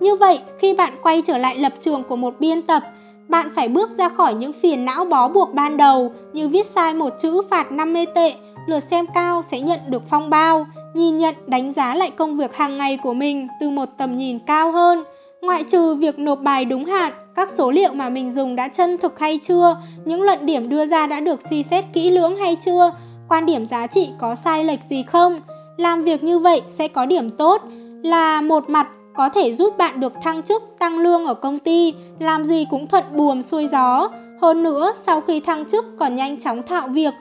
Như 0.00 0.16
vậy, 0.16 0.38
khi 0.58 0.74
bạn 0.74 0.92
quay 1.02 1.22
trở 1.22 1.38
lại 1.38 1.58
lập 1.58 1.72
trường 1.80 2.02
của 2.02 2.16
một 2.16 2.34
biên 2.40 2.62
tập, 2.62 2.82
bạn 3.28 3.48
phải 3.54 3.68
bước 3.68 3.90
ra 3.90 4.08
khỏi 4.08 4.34
những 4.34 4.52
phiền 4.52 4.84
não 4.84 5.04
bó 5.04 5.28
buộc 5.28 5.54
ban 5.54 5.76
đầu 5.76 6.12
như 6.32 6.48
viết 6.48 6.66
sai 6.66 6.94
một 6.94 7.12
chữ 7.20 7.42
phạt 7.50 7.72
50 7.72 8.06
tệ, 8.14 8.34
lượt 8.66 8.80
xem 8.80 9.06
cao 9.14 9.42
sẽ 9.42 9.60
nhận 9.60 9.80
được 9.88 10.02
phong 10.08 10.30
bao, 10.30 10.66
nhìn 10.94 11.18
nhận 11.18 11.34
đánh 11.46 11.72
giá 11.72 11.94
lại 11.94 12.10
công 12.10 12.36
việc 12.36 12.54
hàng 12.54 12.78
ngày 12.78 12.96
của 13.02 13.14
mình 13.14 13.48
từ 13.60 13.70
một 13.70 13.88
tầm 13.98 14.16
nhìn 14.16 14.38
cao 14.38 14.72
hơn. 14.72 15.04
Ngoại 15.42 15.62
trừ 15.62 15.94
việc 15.94 16.18
nộp 16.18 16.40
bài 16.40 16.64
đúng 16.64 16.84
hạn, 16.84 17.12
các 17.34 17.50
số 17.50 17.70
liệu 17.70 17.92
mà 17.92 18.08
mình 18.08 18.34
dùng 18.34 18.56
đã 18.56 18.68
chân 18.68 18.98
thực 18.98 19.18
hay 19.18 19.38
chưa, 19.38 19.76
những 20.04 20.22
luận 20.22 20.46
điểm 20.46 20.68
đưa 20.68 20.86
ra 20.86 21.06
đã 21.06 21.20
được 21.20 21.40
suy 21.50 21.62
xét 21.62 21.84
kỹ 21.92 22.10
lưỡng 22.10 22.36
hay 22.36 22.56
chưa, 22.56 22.92
quan 23.28 23.46
điểm 23.46 23.66
giá 23.66 23.86
trị 23.86 24.08
có 24.18 24.34
sai 24.34 24.64
lệch 24.64 24.80
gì 24.90 25.02
không. 25.02 25.40
Làm 25.76 26.02
việc 26.02 26.24
như 26.24 26.38
vậy 26.38 26.62
sẽ 26.68 26.88
có 26.88 27.06
điểm 27.06 27.30
tốt 27.30 27.62
là 28.02 28.40
một 28.40 28.70
mặt 28.70 28.88
có 29.16 29.28
thể 29.28 29.52
giúp 29.52 29.78
bạn 29.78 30.00
được 30.00 30.12
thăng 30.22 30.42
chức, 30.42 30.62
tăng 30.78 30.98
lương 30.98 31.26
ở 31.26 31.34
công 31.34 31.58
ty, 31.58 31.94
làm 32.18 32.44
gì 32.44 32.66
cũng 32.70 32.86
thuận 32.86 33.04
buồm 33.16 33.42
xuôi 33.42 33.66
gió. 33.66 34.08
Hơn 34.42 34.62
nữa, 34.62 34.92
sau 34.96 35.20
khi 35.20 35.40
thăng 35.40 35.64
chức 35.64 35.84
còn 35.98 36.16
nhanh 36.16 36.40
chóng 36.40 36.62
thạo 36.62 36.88
việc. 36.88 37.14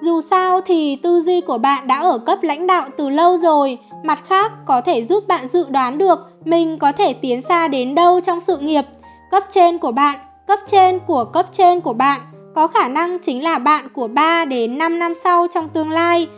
Dù 0.00 0.20
sao 0.20 0.60
thì 0.60 0.96
tư 0.96 1.20
duy 1.20 1.40
của 1.40 1.58
bạn 1.58 1.86
đã 1.86 2.00
ở 2.00 2.18
cấp 2.18 2.38
lãnh 2.42 2.66
đạo 2.66 2.88
từ 2.96 3.08
lâu 3.08 3.36
rồi, 3.36 3.78
mặt 4.04 4.18
khác 4.28 4.52
có 4.66 4.80
thể 4.80 5.04
giúp 5.04 5.24
bạn 5.28 5.48
dự 5.48 5.66
đoán 5.70 5.98
được 5.98 6.18
mình 6.44 6.78
có 6.78 6.92
thể 6.92 7.12
tiến 7.12 7.42
xa 7.42 7.68
đến 7.68 7.94
đâu 7.94 8.20
trong 8.20 8.40
sự 8.40 8.58
nghiệp. 8.58 8.84
Cấp 9.30 9.42
trên 9.50 9.78
của 9.78 9.92
bạn, 9.92 10.18
cấp 10.46 10.58
trên 10.66 10.98
của 10.98 11.24
cấp 11.24 11.46
trên 11.52 11.80
của 11.80 11.92
bạn 11.92 12.20
có 12.54 12.66
khả 12.66 12.88
năng 12.88 13.18
chính 13.18 13.44
là 13.44 13.58
bạn 13.58 13.88
của 13.88 14.08
3 14.08 14.44
đến 14.44 14.78
5 14.78 14.98
năm 14.98 15.12
sau 15.24 15.46
trong 15.54 15.68
tương 15.68 15.90
lai. 15.90 16.28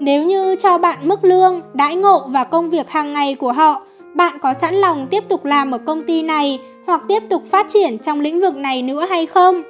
Nếu 0.00 0.24
như 0.24 0.56
cho 0.56 0.78
bạn 0.78 0.98
mức 1.02 1.24
lương, 1.24 1.60
đãi 1.74 1.96
ngộ 1.96 2.26
và 2.28 2.44
công 2.44 2.70
việc 2.70 2.90
hàng 2.90 3.12
ngày 3.12 3.34
của 3.34 3.52
họ 3.52 3.82
bạn 4.14 4.38
có 4.38 4.54
sẵn 4.54 4.74
lòng 4.74 5.06
tiếp 5.10 5.24
tục 5.28 5.44
làm 5.44 5.70
ở 5.70 5.78
công 5.78 6.02
ty 6.02 6.22
này 6.22 6.60
hoặc 6.86 7.02
tiếp 7.08 7.22
tục 7.30 7.42
phát 7.50 7.66
triển 7.68 7.98
trong 7.98 8.20
lĩnh 8.20 8.40
vực 8.40 8.56
này 8.56 8.82
nữa 8.82 9.06
hay 9.10 9.26
không? 9.26 9.62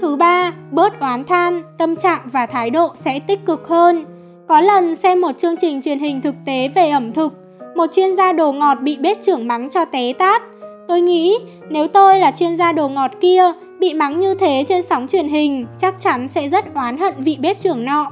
Thứ 0.00 0.16
ba, 0.16 0.52
bớt 0.70 1.00
oán 1.00 1.24
than, 1.24 1.62
tâm 1.78 1.96
trạng 1.96 2.20
và 2.32 2.46
thái 2.46 2.70
độ 2.70 2.92
sẽ 2.94 3.20
tích 3.20 3.46
cực 3.46 3.68
hơn. 3.68 4.04
Có 4.48 4.60
lần 4.60 4.96
xem 4.96 5.20
một 5.20 5.38
chương 5.38 5.56
trình 5.56 5.82
truyền 5.82 5.98
hình 5.98 6.20
thực 6.20 6.34
tế 6.46 6.68
về 6.68 6.90
ẩm 6.90 7.12
thực, 7.12 7.32
một 7.76 7.86
chuyên 7.92 8.16
gia 8.16 8.32
đồ 8.32 8.52
ngọt 8.52 8.74
bị 8.74 8.96
bếp 8.96 9.22
trưởng 9.22 9.48
mắng 9.48 9.70
cho 9.70 9.84
té 9.84 10.12
tát. 10.12 10.42
Tôi 10.88 11.00
nghĩ 11.00 11.38
nếu 11.68 11.88
tôi 11.88 12.18
là 12.18 12.30
chuyên 12.30 12.56
gia 12.56 12.72
đồ 12.72 12.88
ngọt 12.88 13.10
kia, 13.20 13.42
bị 13.78 13.94
mắng 13.94 14.20
như 14.20 14.34
thế 14.34 14.64
trên 14.68 14.82
sóng 14.82 15.06
truyền 15.08 15.28
hình, 15.28 15.66
chắc 15.78 16.00
chắn 16.00 16.28
sẽ 16.28 16.48
rất 16.48 16.74
oán 16.74 16.98
hận 16.98 17.14
vị 17.18 17.36
bếp 17.40 17.58
trưởng 17.58 17.84
nọ. 17.84 18.06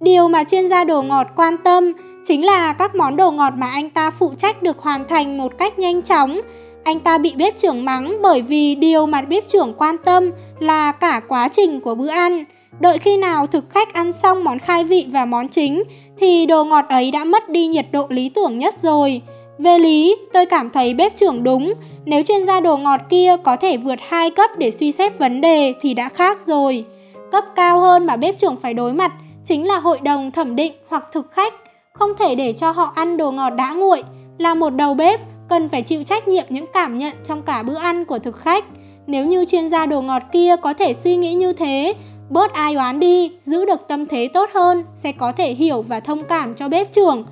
Điều 0.00 0.28
mà 0.28 0.44
chuyên 0.44 0.68
gia 0.68 0.84
đồ 0.84 1.02
ngọt 1.02 1.26
quan 1.36 1.56
tâm 1.58 1.92
chính 2.24 2.46
là 2.46 2.72
các 2.72 2.94
món 2.94 3.16
đồ 3.16 3.30
ngọt 3.30 3.52
mà 3.56 3.66
anh 3.66 3.90
ta 3.90 4.10
phụ 4.10 4.34
trách 4.34 4.62
được 4.62 4.78
hoàn 4.78 5.08
thành 5.08 5.38
một 5.38 5.52
cách 5.58 5.78
nhanh 5.78 6.02
chóng. 6.02 6.40
Anh 6.84 7.00
ta 7.00 7.18
bị 7.18 7.32
bếp 7.36 7.56
trưởng 7.56 7.84
mắng 7.84 8.18
bởi 8.22 8.42
vì 8.42 8.74
điều 8.74 9.06
mà 9.06 9.22
bếp 9.22 9.46
trưởng 9.46 9.74
quan 9.78 9.96
tâm 10.04 10.30
là 10.60 10.92
cả 10.92 11.20
quá 11.28 11.48
trình 11.48 11.80
của 11.80 11.94
bữa 11.94 12.08
ăn. 12.08 12.44
Đợi 12.80 12.98
khi 12.98 13.16
nào 13.16 13.46
thực 13.46 13.70
khách 13.70 13.94
ăn 13.94 14.12
xong 14.12 14.44
món 14.44 14.58
khai 14.58 14.84
vị 14.84 15.06
và 15.10 15.24
món 15.24 15.48
chính 15.48 15.82
thì 16.18 16.46
đồ 16.46 16.64
ngọt 16.64 16.84
ấy 16.88 17.10
đã 17.10 17.24
mất 17.24 17.48
đi 17.48 17.66
nhiệt 17.66 17.86
độ 17.92 18.06
lý 18.08 18.28
tưởng 18.28 18.58
nhất 18.58 18.74
rồi. 18.82 19.22
Về 19.58 19.78
lý, 19.78 20.16
tôi 20.32 20.46
cảm 20.46 20.70
thấy 20.70 20.94
bếp 20.94 21.16
trưởng 21.16 21.42
đúng, 21.42 21.74
nếu 22.04 22.22
chuyên 22.22 22.46
gia 22.46 22.60
đồ 22.60 22.76
ngọt 22.76 23.00
kia 23.10 23.36
có 23.44 23.56
thể 23.56 23.76
vượt 23.76 23.98
hai 24.08 24.30
cấp 24.30 24.50
để 24.58 24.70
suy 24.70 24.92
xét 24.92 25.18
vấn 25.18 25.40
đề 25.40 25.74
thì 25.80 25.94
đã 25.94 26.08
khác 26.08 26.46
rồi. 26.46 26.84
Cấp 27.32 27.44
cao 27.56 27.80
hơn 27.80 28.06
mà 28.06 28.16
bếp 28.16 28.38
trưởng 28.38 28.56
phải 28.56 28.74
đối 28.74 28.92
mặt 28.92 29.12
chính 29.44 29.68
là 29.68 29.78
hội 29.78 29.98
đồng 30.02 30.30
thẩm 30.30 30.56
định 30.56 30.72
hoặc 30.88 31.04
thực 31.12 31.32
khách 31.32 31.54
không 31.92 32.12
thể 32.18 32.34
để 32.34 32.52
cho 32.52 32.70
họ 32.70 32.92
ăn 32.94 33.16
đồ 33.16 33.30
ngọt 33.30 33.50
đã 33.50 33.72
nguội. 33.72 34.02
Là 34.38 34.54
một 34.54 34.70
đầu 34.70 34.94
bếp, 34.94 35.20
cần 35.48 35.68
phải 35.68 35.82
chịu 35.82 36.02
trách 36.02 36.28
nhiệm 36.28 36.44
những 36.48 36.66
cảm 36.72 36.98
nhận 36.98 37.14
trong 37.24 37.42
cả 37.42 37.62
bữa 37.62 37.76
ăn 37.76 38.04
của 38.04 38.18
thực 38.18 38.36
khách. 38.36 38.64
Nếu 39.06 39.26
như 39.26 39.44
chuyên 39.44 39.70
gia 39.70 39.86
đồ 39.86 40.02
ngọt 40.02 40.22
kia 40.32 40.56
có 40.62 40.72
thể 40.72 40.94
suy 40.94 41.16
nghĩ 41.16 41.34
như 41.34 41.52
thế, 41.52 41.94
bớt 42.30 42.52
ai 42.52 42.74
oán 42.74 43.00
đi, 43.00 43.32
giữ 43.42 43.64
được 43.64 43.88
tâm 43.88 44.06
thế 44.06 44.28
tốt 44.34 44.50
hơn, 44.54 44.84
sẽ 44.94 45.12
có 45.12 45.32
thể 45.32 45.54
hiểu 45.54 45.82
và 45.82 46.00
thông 46.00 46.24
cảm 46.24 46.54
cho 46.54 46.68
bếp 46.68 46.92
trưởng. 46.92 47.24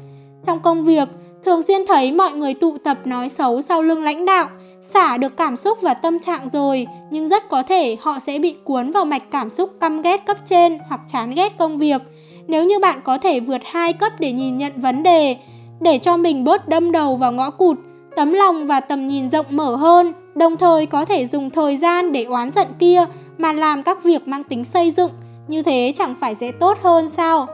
Trong 0.46 0.60
công 0.60 0.84
việc, 0.84 1.08
thường 1.44 1.62
xuyên 1.62 1.86
thấy 1.86 2.12
mọi 2.12 2.32
người 2.32 2.54
tụ 2.54 2.78
tập 2.78 2.98
nói 3.04 3.28
xấu 3.28 3.60
sau 3.60 3.82
lưng 3.82 4.04
lãnh 4.04 4.26
đạo, 4.26 4.48
xả 4.80 5.16
được 5.16 5.36
cảm 5.36 5.56
xúc 5.56 5.78
và 5.82 5.94
tâm 5.94 6.18
trạng 6.18 6.48
rồi, 6.52 6.86
nhưng 7.10 7.28
rất 7.28 7.48
có 7.48 7.62
thể 7.62 7.96
họ 8.00 8.18
sẽ 8.18 8.38
bị 8.38 8.54
cuốn 8.64 8.90
vào 8.90 9.04
mạch 9.04 9.30
cảm 9.30 9.50
xúc 9.50 9.70
căm 9.80 10.02
ghét 10.02 10.26
cấp 10.26 10.36
trên 10.44 10.78
hoặc 10.88 11.00
chán 11.12 11.34
ghét 11.34 11.58
công 11.58 11.78
việc 11.78 12.02
nếu 12.48 12.64
như 12.64 12.78
bạn 12.78 13.00
có 13.04 13.18
thể 13.18 13.40
vượt 13.40 13.60
hai 13.64 13.92
cấp 13.92 14.12
để 14.18 14.32
nhìn 14.32 14.58
nhận 14.58 14.72
vấn 14.76 15.02
đề, 15.02 15.36
để 15.80 15.98
cho 15.98 16.16
mình 16.16 16.44
bớt 16.44 16.68
đâm 16.68 16.92
đầu 16.92 17.16
vào 17.16 17.32
ngõ 17.32 17.50
cụt, 17.50 17.78
tấm 18.16 18.32
lòng 18.32 18.66
và 18.66 18.80
tầm 18.80 19.08
nhìn 19.08 19.30
rộng 19.30 19.46
mở 19.50 19.76
hơn, 19.76 20.12
đồng 20.36 20.56
thời 20.56 20.86
có 20.86 21.04
thể 21.04 21.26
dùng 21.26 21.50
thời 21.50 21.76
gian 21.76 22.12
để 22.12 22.24
oán 22.24 22.50
giận 22.50 22.66
kia 22.78 23.04
mà 23.38 23.52
làm 23.52 23.82
các 23.82 24.04
việc 24.04 24.28
mang 24.28 24.44
tính 24.44 24.64
xây 24.64 24.90
dựng, 24.90 25.10
như 25.48 25.62
thế 25.62 25.92
chẳng 25.98 26.14
phải 26.20 26.34
sẽ 26.34 26.52
tốt 26.52 26.78
hơn 26.82 27.10
sao? 27.16 27.46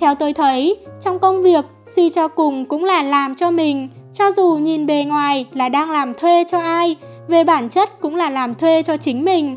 Theo 0.00 0.14
tôi 0.14 0.32
thấy, 0.32 0.76
trong 1.00 1.18
công 1.18 1.42
việc, 1.42 1.64
suy 1.86 2.10
cho 2.10 2.28
cùng 2.28 2.64
cũng 2.66 2.84
là 2.84 3.02
làm 3.02 3.34
cho 3.34 3.50
mình, 3.50 3.88
cho 4.12 4.32
dù 4.36 4.54
nhìn 4.54 4.86
bề 4.86 5.04
ngoài 5.04 5.46
là 5.52 5.68
đang 5.68 5.90
làm 5.90 6.14
thuê 6.14 6.44
cho 6.48 6.58
ai, 6.58 6.96
về 7.28 7.44
bản 7.44 7.68
chất 7.68 8.00
cũng 8.00 8.16
là 8.16 8.30
làm 8.30 8.54
thuê 8.54 8.82
cho 8.82 8.96
chính 8.96 9.24
mình. 9.24 9.56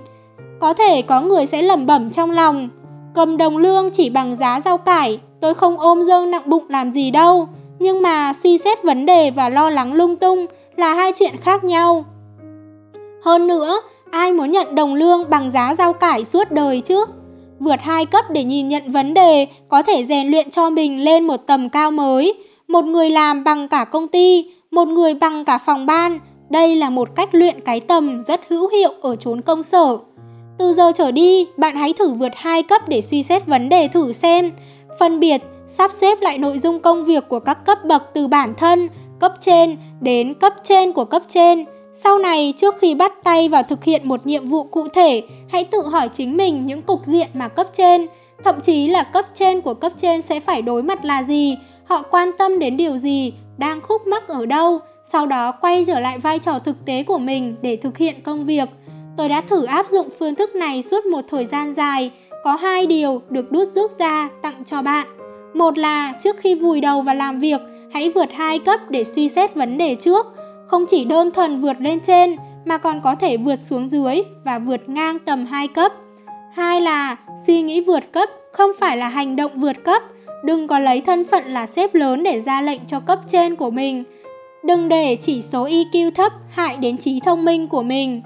Có 0.60 0.74
thể 0.74 1.02
có 1.02 1.22
người 1.22 1.46
sẽ 1.46 1.62
lẩm 1.62 1.86
bẩm 1.86 2.10
trong 2.10 2.32
lòng, 2.32 2.70
Cầm 3.18 3.38
đồng 3.38 3.58
lương 3.58 3.90
chỉ 3.90 4.10
bằng 4.10 4.36
giá 4.36 4.60
rau 4.62 4.78
cải, 4.78 5.20
tôi 5.42 5.54
không 5.54 5.80
ôm 5.80 6.04
dương 6.04 6.32
nặng 6.32 6.42
bụng 6.46 6.66
làm 6.70 6.92
gì 6.92 7.12
đâu. 7.12 7.48
Nhưng 7.80 8.02
mà 8.02 8.34
suy 8.34 8.58
xét 8.58 8.84
vấn 8.84 9.06
đề 9.06 9.32
và 9.32 9.50
lo 9.50 9.70
lắng 9.70 9.94
lung 9.94 10.16
tung 10.16 10.46
là 10.76 10.94
hai 10.94 11.12
chuyện 11.16 11.38
khác 11.38 11.64
nhau. 11.64 12.06
Hơn 13.28 13.48
nữa, 13.48 13.82
ai 14.12 14.34
muốn 14.34 14.52
nhận 14.52 14.76
đồng 14.76 14.96
lương 14.96 15.30
bằng 15.30 15.52
giá 15.52 15.76
rau 15.76 15.94
cải 15.94 16.26
suốt 16.26 16.52
đời 16.52 16.82
chứ? 16.82 17.06
Vượt 17.60 17.80
hai 17.82 18.06
cấp 18.06 18.26
để 18.30 18.44
nhìn 18.44 18.68
nhận 18.68 18.92
vấn 18.92 19.14
đề 19.14 19.48
có 19.70 19.82
thể 19.82 20.06
rèn 20.06 20.28
luyện 20.28 20.50
cho 20.50 20.70
mình 20.70 21.04
lên 21.04 21.28
một 21.28 21.38
tầm 21.48 21.70
cao 21.70 21.92
mới. 21.92 22.34
Một 22.68 22.86
người 22.86 23.10
làm 23.10 23.44
bằng 23.44 23.68
cả 23.68 23.84
công 23.84 24.08
ty, 24.08 24.52
một 24.72 24.88
người 24.88 25.14
bằng 25.14 25.46
cả 25.46 25.58
phòng 25.58 25.86
ban. 25.86 26.20
Đây 26.50 26.76
là 26.76 26.90
một 26.90 27.16
cách 27.16 27.30
luyện 27.32 27.62
cái 27.62 27.80
tầm 27.80 28.22
rất 28.28 28.42
hữu 28.50 28.70
hiệu 28.70 28.92
ở 29.02 29.16
chốn 29.16 29.42
công 29.42 29.64
sở. 29.64 29.98
Từ 30.58 30.74
giờ 30.74 30.92
trở 30.96 31.12
đi, 31.12 31.48
bạn 31.58 31.76
hãy 31.76 31.94
thử 31.94 32.14
vượt 32.14 32.32
hai 32.36 32.64
cấp 32.64 32.90
để 32.90 33.02
suy 33.02 33.24
xét 33.24 33.46
vấn 33.46 33.70
đề 33.70 33.88
thử 33.88 34.14
xem, 34.14 34.52
phân 35.00 35.20
biệt, 35.20 35.42
sắp 35.68 35.92
xếp 35.92 36.22
lại 36.22 36.38
nội 36.38 36.60
dung 36.60 36.80
công 36.80 37.06
việc 37.06 37.30
của 37.30 37.40
các 37.40 37.66
cấp 37.66 37.86
bậc 37.86 38.04
từ 38.14 38.28
bản 38.28 38.54
thân, 38.58 38.90
cấp 39.20 39.34
trên 39.42 39.78
đến 40.02 40.34
cấp 40.34 40.54
trên 40.64 40.92
của 40.92 41.06
cấp 41.06 41.22
trên. 41.28 41.66
Sau 42.04 42.20
này, 42.20 42.54
trước 42.58 42.76
khi 42.80 42.96
bắt 42.96 43.24
tay 43.24 43.50
vào 43.50 43.64
thực 43.64 43.84
hiện 43.84 44.08
một 44.08 44.26
nhiệm 44.26 44.48
vụ 44.48 44.64
cụ 44.64 44.88
thể, 44.88 45.24
hãy 45.50 45.64
tự 45.64 45.82
hỏi 45.82 46.10
chính 46.14 46.38
mình 46.38 46.66
những 46.66 46.82
cục 46.82 47.06
diện 47.06 47.28
mà 47.34 47.48
cấp 47.48 47.68
trên, 47.74 48.08
thậm 48.44 48.62
chí 48.62 48.88
là 48.88 49.04
cấp 49.04 49.26
trên 49.34 49.62
của 49.62 49.74
cấp 49.74 49.92
trên 49.98 50.22
sẽ 50.22 50.40
phải 50.40 50.62
đối 50.62 50.84
mặt 50.84 51.06
là 51.06 51.24
gì, 51.24 51.58
họ 51.86 52.02
quan 52.02 52.32
tâm 52.38 52.60
đến 52.60 52.78
điều 52.78 52.98
gì, 52.98 53.34
đang 53.58 53.82
khúc 53.82 54.08
mắc 54.08 54.28
ở 54.28 54.46
đâu, 54.46 54.80
sau 55.04 55.26
đó 55.26 55.52
quay 55.62 55.86
trở 55.88 56.00
lại 56.00 56.20
vai 56.20 56.40
trò 56.40 56.60
thực 56.60 56.86
tế 56.86 57.04
của 57.04 57.18
mình 57.18 57.56
để 57.62 57.76
thực 57.76 57.98
hiện 57.98 58.16
công 58.24 58.46
việc. 58.46 58.70
Tôi 59.18 59.30
đã 59.30 59.42
thử 59.42 59.66
áp 59.66 59.86
dụng 59.90 60.10
phương 60.20 60.36
thức 60.36 60.56
này 60.56 60.82
suốt 60.82 61.06
một 61.06 61.22
thời 61.30 61.46
gian 61.46 61.74
dài, 61.74 62.12
có 62.44 62.56
hai 62.56 62.86
điều 62.86 63.22
được 63.30 63.52
đút 63.52 63.68
rút 63.68 63.92
ra 64.00 64.30
tặng 64.42 64.64
cho 64.66 64.82
bạn. 64.82 65.08
Một 65.54 65.78
là 65.78 66.14
trước 66.24 66.36
khi 66.40 66.56
vùi 66.56 66.82
đầu 66.82 67.02
vào 67.02 67.16
làm 67.16 67.40
việc, 67.40 67.62
hãy 67.94 68.10
vượt 68.10 68.30
hai 68.34 68.60
cấp 68.60 68.80
để 68.90 69.04
suy 69.04 69.30
xét 69.30 69.56
vấn 69.56 69.78
đề 69.78 69.96
trước, 69.96 70.26
không 70.68 70.86
chỉ 70.90 71.06
đơn 71.06 71.32
thuần 71.32 71.60
vượt 71.60 71.78
lên 71.80 72.00
trên 72.00 72.36
mà 72.66 72.78
còn 72.78 73.02
có 73.02 73.16
thể 73.16 73.38
vượt 73.38 73.60
xuống 73.60 73.92
dưới 73.92 74.22
và 74.44 74.60
vượt 74.60 74.90
ngang 74.90 75.20
tầm 75.20 75.46
hai 75.46 75.68
cấp. 75.68 75.92
Hai 76.54 76.82
là 76.82 77.16
suy 77.48 77.62
nghĩ 77.62 77.82
vượt 77.82 78.12
cấp 78.12 78.30
không 78.52 78.72
phải 78.80 78.98
là 78.98 79.10
hành 79.10 79.36
động 79.36 79.52
vượt 79.56 79.84
cấp, 79.84 80.04
đừng 80.44 80.68
có 80.68 80.80
lấy 80.80 81.02
thân 81.02 81.26
phận 81.26 81.54
là 81.54 81.68
sếp 81.68 81.96
lớn 81.96 82.24
để 82.24 82.42
ra 82.42 82.62
lệnh 82.62 82.82
cho 82.88 83.00
cấp 83.00 83.20
trên 83.28 83.56
của 83.56 83.70
mình. 83.70 84.04
Đừng 84.66 84.90
để 84.90 85.18
chỉ 85.22 85.42
số 85.42 85.68
IQ 85.68 86.12
thấp 86.12 86.34
hại 86.50 86.78
đến 86.78 86.98
trí 86.98 87.20
thông 87.20 87.46
minh 87.46 87.68
của 87.68 87.84
mình. 87.84 88.22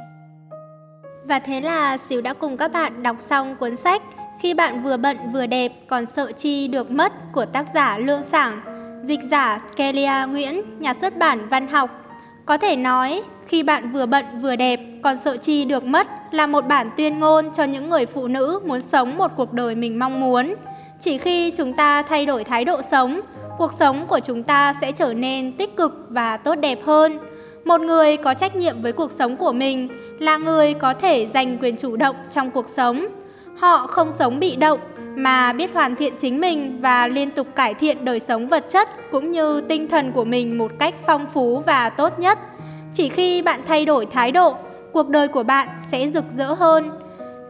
Và 1.25 1.39
thế 1.39 1.61
là 1.61 1.97
Xíu 1.97 2.21
đã 2.21 2.33
cùng 2.33 2.57
các 2.57 2.71
bạn 2.71 3.03
đọc 3.03 3.15
xong 3.29 3.55
cuốn 3.55 3.75
sách 3.75 4.01
Khi 4.41 4.53
bạn 4.53 4.83
vừa 4.83 4.97
bận 4.97 5.17
vừa 5.33 5.45
đẹp 5.45 5.71
còn 5.87 6.05
sợ 6.05 6.31
chi 6.31 6.67
được 6.67 6.91
mất 6.91 7.13
của 7.33 7.45
tác 7.45 7.65
giả 7.73 7.97
Lương 7.97 8.23
Sảng 8.23 8.61
Dịch 9.03 9.19
giả 9.31 9.61
Kelia 9.75 10.27
Nguyễn, 10.27 10.61
nhà 10.79 10.93
xuất 10.93 11.17
bản 11.17 11.47
văn 11.49 11.67
học 11.67 12.00
có 12.45 12.57
thể 12.57 12.75
nói, 12.75 13.21
khi 13.45 13.63
bạn 13.63 13.91
vừa 13.91 14.05
bận 14.05 14.25
vừa 14.41 14.55
đẹp, 14.55 14.79
còn 15.03 15.17
sợ 15.17 15.37
chi 15.37 15.65
được 15.65 15.83
mất 15.83 16.07
là 16.31 16.47
một 16.47 16.67
bản 16.67 16.89
tuyên 16.97 17.19
ngôn 17.19 17.53
cho 17.53 17.63
những 17.63 17.89
người 17.89 18.05
phụ 18.05 18.27
nữ 18.27 18.59
muốn 18.65 18.81
sống 18.81 19.17
một 19.17 19.31
cuộc 19.37 19.53
đời 19.53 19.75
mình 19.75 19.99
mong 19.99 20.19
muốn. 20.19 20.55
Chỉ 20.99 21.17
khi 21.17 21.51
chúng 21.51 21.73
ta 21.73 22.01
thay 22.01 22.25
đổi 22.25 22.43
thái 22.43 22.65
độ 22.65 22.81
sống, 22.81 23.21
cuộc 23.57 23.73
sống 23.79 24.07
của 24.07 24.19
chúng 24.19 24.43
ta 24.43 24.73
sẽ 24.81 24.91
trở 24.91 25.13
nên 25.13 25.51
tích 25.57 25.77
cực 25.77 26.05
và 26.09 26.37
tốt 26.37 26.55
đẹp 26.55 26.79
hơn. 26.85 27.19
Một 27.65 27.81
người 27.81 28.17
có 28.17 28.33
trách 28.33 28.55
nhiệm 28.55 28.81
với 28.81 28.91
cuộc 28.91 29.11
sống 29.11 29.37
của 29.37 29.51
mình 29.51 29.89
là 30.19 30.37
người 30.37 30.73
có 30.73 30.93
thể 30.93 31.27
giành 31.33 31.57
quyền 31.57 31.77
chủ 31.77 31.97
động 31.97 32.15
trong 32.29 32.51
cuộc 32.51 32.69
sống. 32.69 33.07
Họ 33.57 33.87
không 33.87 34.11
sống 34.11 34.39
bị 34.39 34.55
động 34.55 34.79
mà 35.15 35.53
biết 35.53 35.73
hoàn 35.73 35.95
thiện 35.95 36.13
chính 36.17 36.41
mình 36.41 36.77
và 36.81 37.07
liên 37.07 37.31
tục 37.31 37.47
cải 37.55 37.73
thiện 37.73 38.05
đời 38.05 38.19
sống 38.19 38.47
vật 38.47 38.65
chất 38.69 38.89
cũng 39.11 39.31
như 39.31 39.61
tinh 39.61 39.87
thần 39.87 40.11
của 40.11 40.23
mình 40.25 40.57
một 40.57 40.71
cách 40.79 40.95
phong 41.05 41.27
phú 41.33 41.59
và 41.59 41.89
tốt 41.89 42.19
nhất. 42.19 42.39
Chỉ 42.93 43.09
khi 43.09 43.41
bạn 43.41 43.59
thay 43.67 43.85
đổi 43.85 44.05
thái 44.05 44.31
độ, 44.31 44.55
cuộc 44.93 45.09
đời 45.09 45.27
của 45.27 45.43
bạn 45.43 45.67
sẽ 45.91 46.07
rực 46.07 46.25
rỡ 46.37 46.53
hơn. 46.53 46.91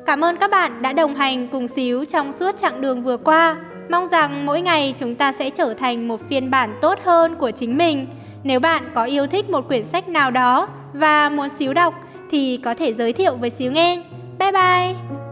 Cảm 0.05 0.23
ơn 0.23 0.37
các 0.37 0.51
bạn 0.51 0.81
đã 0.81 0.93
đồng 0.93 1.15
hành 1.15 1.47
cùng 1.47 1.67
Xíu 1.67 2.05
trong 2.05 2.33
suốt 2.33 2.57
chặng 2.57 2.81
đường 2.81 3.03
vừa 3.03 3.17
qua. 3.17 3.57
Mong 3.89 4.09
rằng 4.09 4.45
mỗi 4.45 4.61
ngày 4.61 4.93
chúng 4.97 5.15
ta 5.15 5.33
sẽ 5.33 5.49
trở 5.49 5.73
thành 5.73 6.07
một 6.07 6.29
phiên 6.29 6.51
bản 6.51 6.73
tốt 6.81 6.99
hơn 7.03 7.35
của 7.35 7.51
chính 7.51 7.77
mình. 7.77 8.07
Nếu 8.43 8.59
bạn 8.59 8.83
có 8.95 9.03
yêu 9.03 9.27
thích 9.27 9.49
một 9.49 9.67
quyển 9.67 9.83
sách 9.83 10.07
nào 10.07 10.31
đó 10.31 10.67
và 10.93 11.29
muốn 11.29 11.49
Xíu 11.49 11.73
đọc 11.73 11.93
thì 12.31 12.59
có 12.63 12.73
thể 12.73 12.93
giới 12.93 13.13
thiệu 13.13 13.35
với 13.35 13.49
Xíu 13.49 13.71
nghe. 13.71 14.03
Bye 14.39 14.51
bye! 14.51 15.30